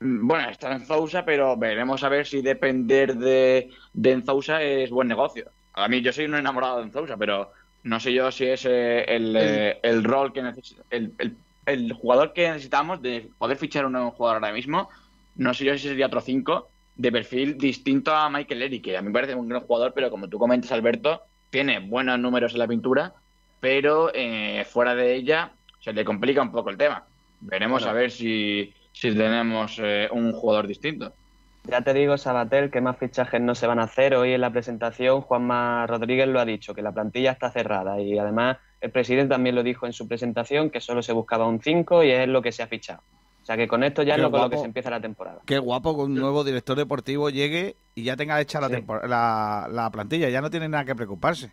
[0.00, 4.22] Bueno, está en Zousa, pero veremos a ver si depender de, de
[4.82, 5.48] es buen negocio.
[5.74, 7.52] A mí, yo soy un enamorado de Enzousa, pero
[7.84, 11.36] no sé yo si es eh, el, eh, el, rol que necesita, el, el,
[11.66, 14.88] el, jugador que necesitamos de poder fichar un nuevo jugador ahora mismo.
[15.36, 19.02] No sé yo si sería otro 5 de perfil distinto a Michael Eric, que a
[19.02, 22.58] mí me parece un gran jugador, pero como tú comentas, Alberto, tiene buenos números en
[22.58, 23.14] la pintura,
[23.60, 27.02] pero eh, fuera de ella se le complica un poco el tema.
[27.40, 27.90] Veremos bueno.
[27.90, 31.12] a ver si, si tenemos eh, un jugador distinto.
[31.64, 34.14] Ya te digo, Sabatel, que más fichajes no se van a hacer.
[34.14, 38.18] Hoy en la presentación Juanma Rodríguez lo ha dicho, que la plantilla está cerrada y
[38.18, 42.02] además el presidente también lo dijo en su presentación, que solo se buscaba un 5
[42.04, 43.02] y es lo que se ha fichado.
[43.42, 44.62] O sea que con esto ya Qué es lo con lo que guapo.
[44.62, 45.40] se empieza la temporada.
[45.46, 49.66] Qué guapo que un nuevo director deportivo llegue y ya tenga hecha la, tempor- la,
[49.70, 50.28] la plantilla.
[50.30, 51.50] Ya no tiene nada que preocuparse.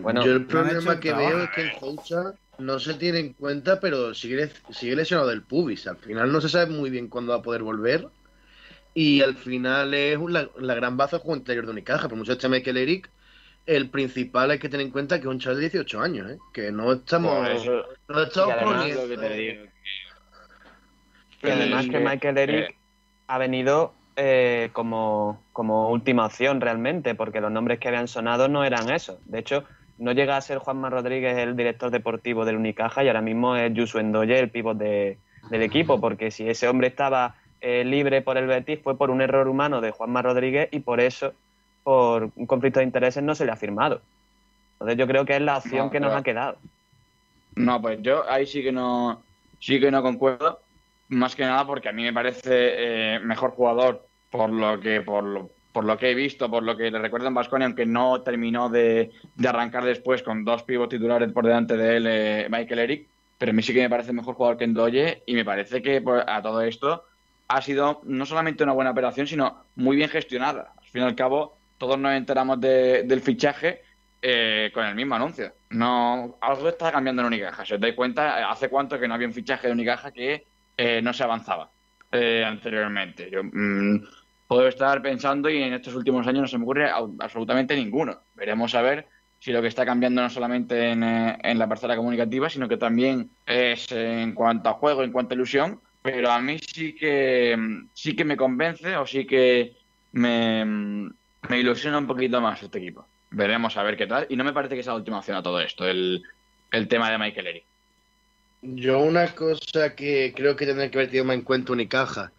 [0.00, 1.28] Bueno, Yo el problema el que trabajo.
[1.36, 5.42] veo es que en Sousa no se tiene en cuenta, pero sigue, sigue lesionado del
[5.42, 5.86] pubis.
[5.86, 8.08] Al final no se sabe muy bien cuándo va a poder volver.
[8.94, 12.08] Y al final es la, la gran baza del juego interior de Unicaja.
[12.08, 13.10] Por mucho este Michael Eric,
[13.66, 16.38] el principal hay que tener en cuenta que es un chaval de 18 años, ¿eh?
[16.52, 19.64] que no estamos, eso- no estamos poniendo- que te digo,
[21.42, 22.76] Y además que Michael Eric
[23.28, 28.62] ha venido eh, como, como última opción realmente, porque los nombres que habían sonado no
[28.62, 29.18] eran esos.
[29.24, 29.64] De hecho,
[29.98, 33.72] no llega a ser Juanma Rodríguez el director deportivo del Unicaja y ahora mismo es
[33.74, 35.18] Yusu Endoye el pívot de-
[35.50, 39.20] del equipo, porque si ese hombre estaba eh, libre por el Betis fue por un
[39.20, 41.32] error humano de Juanma Rodríguez y por eso,
[41.84, 44.00] por un conflicto de intereses, no se le ha firmado.
[44.74, 46.58] Entonces yo creo que es la opción No, que nos ha quedado.
[47.54, 49.22] No, pues yo ahí sí que no,
[49.60, 50.60] sí que no concuerdo.
[51.08, 55.22] Más que nada porque a mí me parece eh, mejor jugador por lo que, por
[55.22, 58.20] lo, por lo que he visto, por lo que le recuerdo en Vasconia, aunque no
[58.22, 59.10] terminó de,
[59.44, 63.08] arrancar después con dos pivos titulares por delante de él, eh, Michael Eric.
[63.38, 66.00] Pero a mí sí que me parece mejor jugador que Endoye y me parece que
[66.00, 67.04] pues, a todo esto
[67.48, 70.72] ha sido no solamente una buena operación, sino muy bien gestionada.
[70.78, 73.82] Al fin y al cabo, todos nos enteramos de- del fichaje
[74.22, 75.52] eh, con el mismo anuncio.
[75.70, 77.64] No, algo está cambiando en Unicaja.
[77.64, 80.46] Si os dais cuenta, ¿hace cuánto que no había un fichaje de Unicaja que
[80.76, 81.70] eh, no se avanzaba
[82.12, 83.28] eh, anteriormente?
[83.30, 84.04] Yo mm,
[84.52, 88.20] puedo estar pensando y en estos últimos años no se me ocurre absolutamente ninguno.
[88.34, 89.06] Veremos a ver
[89.38, 92.76] si lo que está cambiando no solamente en, eh, en la parcela comunicativa, sino que
[92.76, 95.80] también es en cuanto a juego, en cuanto a ilusión.
[96.02, 99.74] Pero a mí sí que mm, sí que me convence o sí que
[100.12, 101.14] me, mm,
[101.48, 103.06] me ilusiona un poquito más este equipo.
[103.30, 104.26] Veremos a ver qué tal.
[104.28, 106.22] Y no me parece que sea la última opción a todo esto, el,
[106.70, 107.64] el tema de Michael Eric.
[108.60, 112.32] Yo una cosa que creo que tendría que haber tenido más en cuenta Unicaja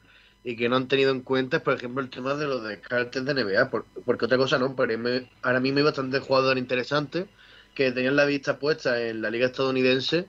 [0.44, 3.32] y que no han tenido en cuenta por ejemplo, el tema de los descartes de
[3.32, 4.94] NBA, por- porque otra cosa no, pero
[5.42, 7.28] ahora mismo hay bastantes jugadores interesantes
[7.74, 10.28] que tenían la vista puesta en la liga estadounidense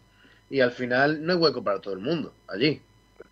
[0.51, 2.81] y al final no hay hueco para todo el mundo allí.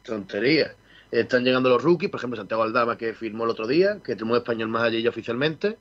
[0.03, 0.75] Tontería.
[1.11, 4.39] Están llegando los rookies, por ejemplo, Santiago Aldama que firmó el otro día, que tenemos
[4.39, 5.79] español más allí ya oficialmente,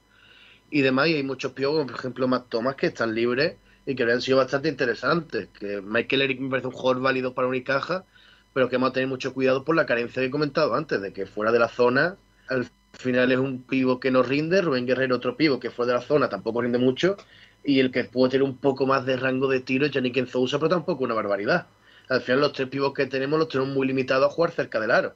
[0.70, 3.96] y demás, y hay muchos piojos, como por ejemplo Matt Thomas, que están libres y
[3.96, 5.50] que habrían sido bastante interesantes.
[5.50, 8.06] Que Michael Eric me parece un jugador válido para Unicaja,
[8.54, 11.14] pero que hemos a tener mucho cuidado por la carencia que he comentado antes, de
[11.14, 12.18] que fuera de la zona,
[12.50, 16.00] al final es un pivo que no rinde, Rubén Guerrero otro pivo que fuera de
[16.00, 17.16] la zona tampoco rinde mucho,
[17.64, 20.58] y el que puede tener un poco más de rango de tiro es Yannick Enzousa,
[20.58, 21.68] pero tampoco una barbaridad.
[22.10, 24.92] Al final los tres pivos que tenemos los tenemos muy limitados a jugar cerca del
[24.92, 25.16] aro.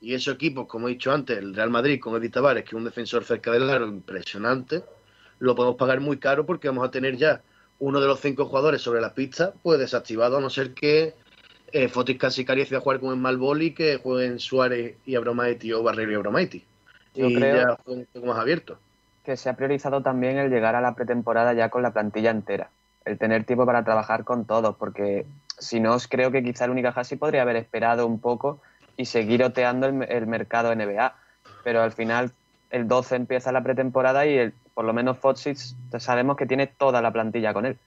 [0.00, 2.74] Y esos equipos, como he dicho antes, el Real Madrid con Edith Tavares, que es
[2.74, 4.82] un defensor cerca del aro impresionante,
[5.38, 7.42] lo podemos pagar muy caro porque vamos a tener ya
[7.78, 11.14] uno de los cinco jugadores sobre la pista, pues desactivado, a no ser que
[11.74, 15.82] eh, Fotis Casicari decida jugar con el Malbol y que jueguen Suárez y Abromaiti o
[15.82, 16.64] Barrero y Abromaiti.
[17.14, 18.78] Yo y creo- ya jueguen un poco más abierto.
[19.24, 22.68] que se ha priorizado también el llegar a la pretemporada ya con la plantilla entera.
[23.04, 25.24] El tener tiempo para trabajar con todos, porque
[25.58, 28.60] si no, creo que quizá el Unicaja sí podría haber esperado un poco
[28.96, 31.14] y seguir oteando el, el mercado NBA.
[31.64, 32.32] Pero al final,
[32.70, 37.00] el 12 empieza la pretemporada y el- por lo menos Foxys sabemos que tiene toda
[37.00, 37.78] la plantilla con él.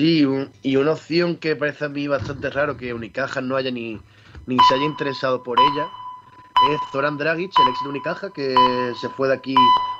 [0.00, 0.26] Sí,
[0.62, 4.00] y una opción que parece a mí bastante raro que Unicaja no haya ni,
[4.46, 5.90] ni se haya interesado por ella
[6.72, 8.54] es Zoran Dragic, el ex de Unicaja, que
[8.98, 9.54] se fue de aquí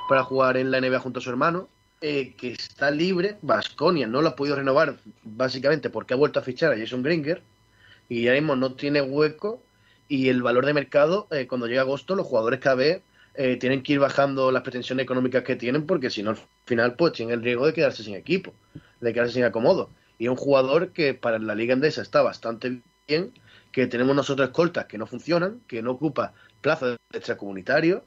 [0.09, 1.69] para jugar en la NBA junto a su hermano,
[2.01, 3.37] eh, que está libre.
[3.43, 7.43] Vasconia no lo ha podido renovar básicamente porque ha vuelto a fichar a Jason Gringer
[8.09, 9.61] y ya mismo no tiene hueco
[10.07, 13.01] y el valor de mercado, eh, cuando llega agosto, los jugadores cada eh,
[13.59, 17.13] tienen que ir bajando las pretensiones económicas que tienen porque si no al final pues
[17.13, 18.55] tienen el riesgo de quedarse sin equipo,
[19.01, 19.89] de quedarse sin acomodo.
[20.17, 23.33] Y es un jugador que para la liga endesa está bastante bien,
[23.71, 28.03] que tenemos nosotros escoltas que no funcionan, que no ocupa plazas de extracomunitario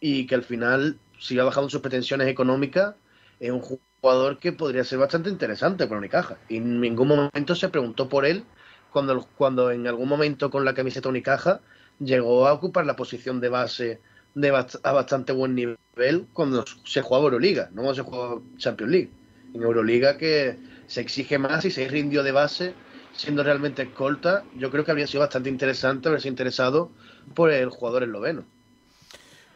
[0.00, 2.94] y que al final si va bajando sus pretensiones económicas
[3.40, 6.38] es un jugador que podría ser bastante interesante para Unicaja.
[6.48, 8.44] Y en ningún momento se preguntó por él
[8.90, 11.60] cuando, cuando en algún momento con la camiseta Unicaja
[11.98, 14.00] llegó a ocupar la posición de base
[14.34, 18.92] de bast- a bastante buen nivel cuando se jugaba Euroliga, no cuando se jugaba Champions
[18.92, 19.10] League.
[19.54, 22.74] En Euroliga que se exige más y se rindió de base
[23.14, 26.90] siendo realmente escolta, yo creo que habría sido bastante interesante haberse interesado
[27.34, 28.44] por el jugador esloveno.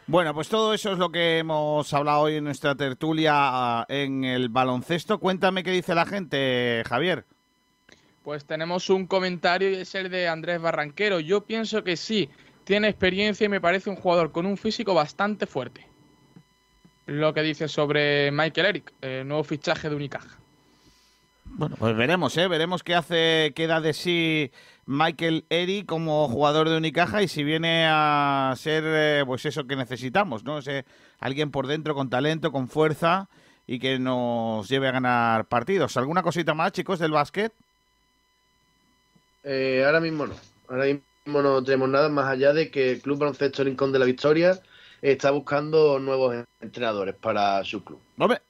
[0.07, 4.23] Bueno, pues todo eso es lo que hemos hablado hoy en nuestra tertulia ah, en
[4.23, 5.19] el baloncesto.
[5.19, 7.25] Cuéntame qué dice la gente, Javier.
[8.23, 11.19] Pues tenemos un comentario y es el de Andrés Barranquero.
[11.19, 12.29] Yo pienso que sí,
[12.63, 15.88] tiene experiencia y me parece un jugador con un físico bastante fuerte.
[17.09, 20.37] Lo que dice sobre Michael Eric, el nuevo fichaje de Unicaja.
[21.43, 22.47] Bueno, pues veremos, ¿eh?
[22.47, 24.51] Veremos qué hace, qué da de sí
[24.85, 29.75] Michael Eri como jugador de Unicaja y si viene a ser eh, pues eso que
[29.75, 30.59] necesitamos, ¿no?
[30.59, 30.85] Ese,
[31.19, 33.27] alguien por dentro con talento, con fuerza
[33.65, 35.97] y que nos lleve a ganar partidos.
[35.97, 37.51] ¿Alguna cosita más, chicos, del básquet?
[39.43, 40.35] Eh, ahora mismo no.
[40.67, 44.05] Ahora mismo no tenemos nada más allá de que el Club Baloncesto Rincón de la
[44.05, 44.61] Victoria
[45.01, 47.99] está buscando nuevos entrenadores para su club.
[48.17, 48.41] ¡Hombre!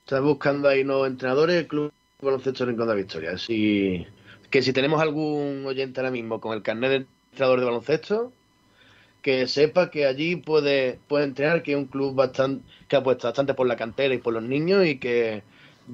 [0.00, 3.32] Está buscando ahí nuevos entrenadores el Club Baloncesto Rincón de la Victoria.
[3.32, 4.06] Así
[4.50, 8.32] que si tenemos algún oyente ahora mismo con el carnet de entrenador de baloncesto,
[9.20, 13.54] que sepa que allí puede, puede entrenar, que es un club bastante que apuesta bastante
[13.54, 15.42] por la cantera y por los niños y que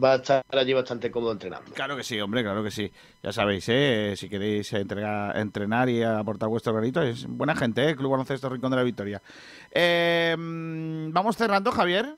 [0.02, 1.72] va a estar allí bastante cómodo entrenando.
[1.72, 2.90] Claro que sí, hombre, claro que sí.
[3.22, 4.14] Ya sabéis, ¿eh?
[4.16, 7.96] si queréis entregar, entrenar y aportar vuestro granito, es buena gente, ¿eh?
[7.96, 9.22] Club Baloncesto Rincón de la Victoria.
[9.70, 12.16] Eh, Vamos cerrando, Javier.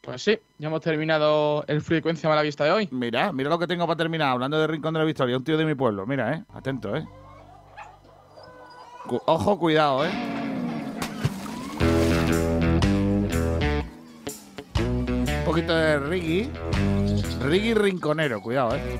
[0.00, 2.88] Pues sí, ya hemos terminado el Frecuencia Mala Vista de hoy.
[2.90, 5.56] Mira, mira lo que tengo para terminar, hablando de Rincón de la Victoria, un tío
[5.56, 6.06] de mi pueblo.
[6.06, 7.06] Mira, eh, atento, eh.
[9.06, 10.10] Cu- ojo, cuidado, eh.
[15.62, 16.50] Poquito de Riggy.
[17.40, 18.98] Riggy Rinconero, cuidado, eh.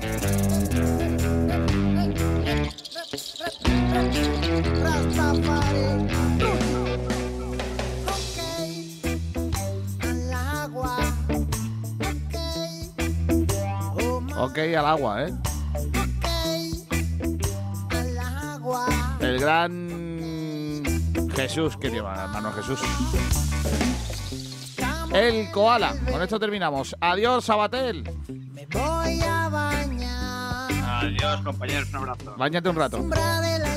[14.37, 15.33] Ok, al agua, ¿eh?
[19.21, 20.83] El gran
[21.35, 22.79] Jesús que lleva, hermano Jesús.
[25.13, 25.93] El koala.
[26.11, 26.95] Con esto terminamos.
[26.99, 28.03] Adiós, Sabatel.
[30.85, 32.35] Adiós, compañeros, un abrazo.
[32.37, 33.05] Báñate un rato.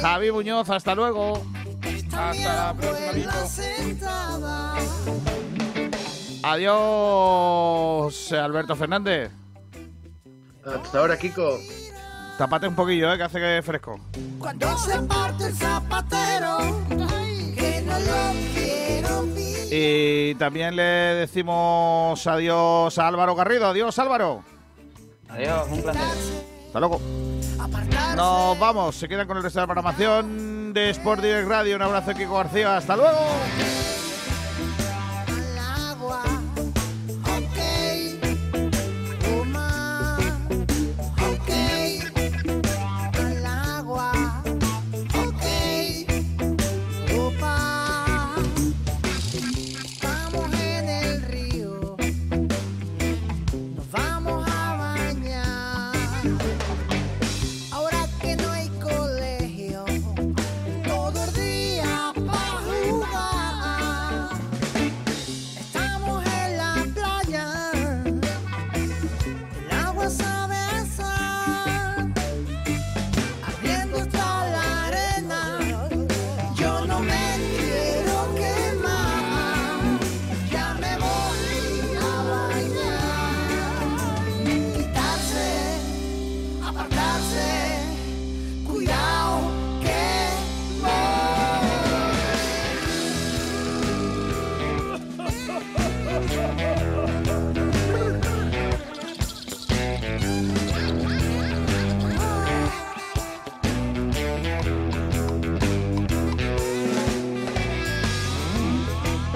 [0.01, 1.43] Javi Muñoz, hasta luego.
[1.83, 3.35] Hasta la próxima,
[6.43, 9.31] Adiós, Alberto Fernández.
[10.65, 11.59] Hasta ahora, Kiko.
[12.39, 13.17] Tapate un poquillo, ¿eh?
[13.17, 13.99] Que hace que fresco.
[14.39, 16.59] Cuando se parte el zapatero,
[17.57, 19.36] que no lo quiero.
[19.71, 23.67] Y también le decimos adiós a Álvaro Garrido.
[23.67, 24.45] Adiós, Álvaro.
[25.29, 26.03] Adiós, un placer.
[26.67, 27.01] Hasta luego.
[28.17, 28.95] Nos vamos.
[28.97, 31.77] Se quedan con el resto de la programación de Sport Direct Radio.
[31.77, 32.77] Un abrazo, Kiko García.
[32.77, 33.19] Hasta luego.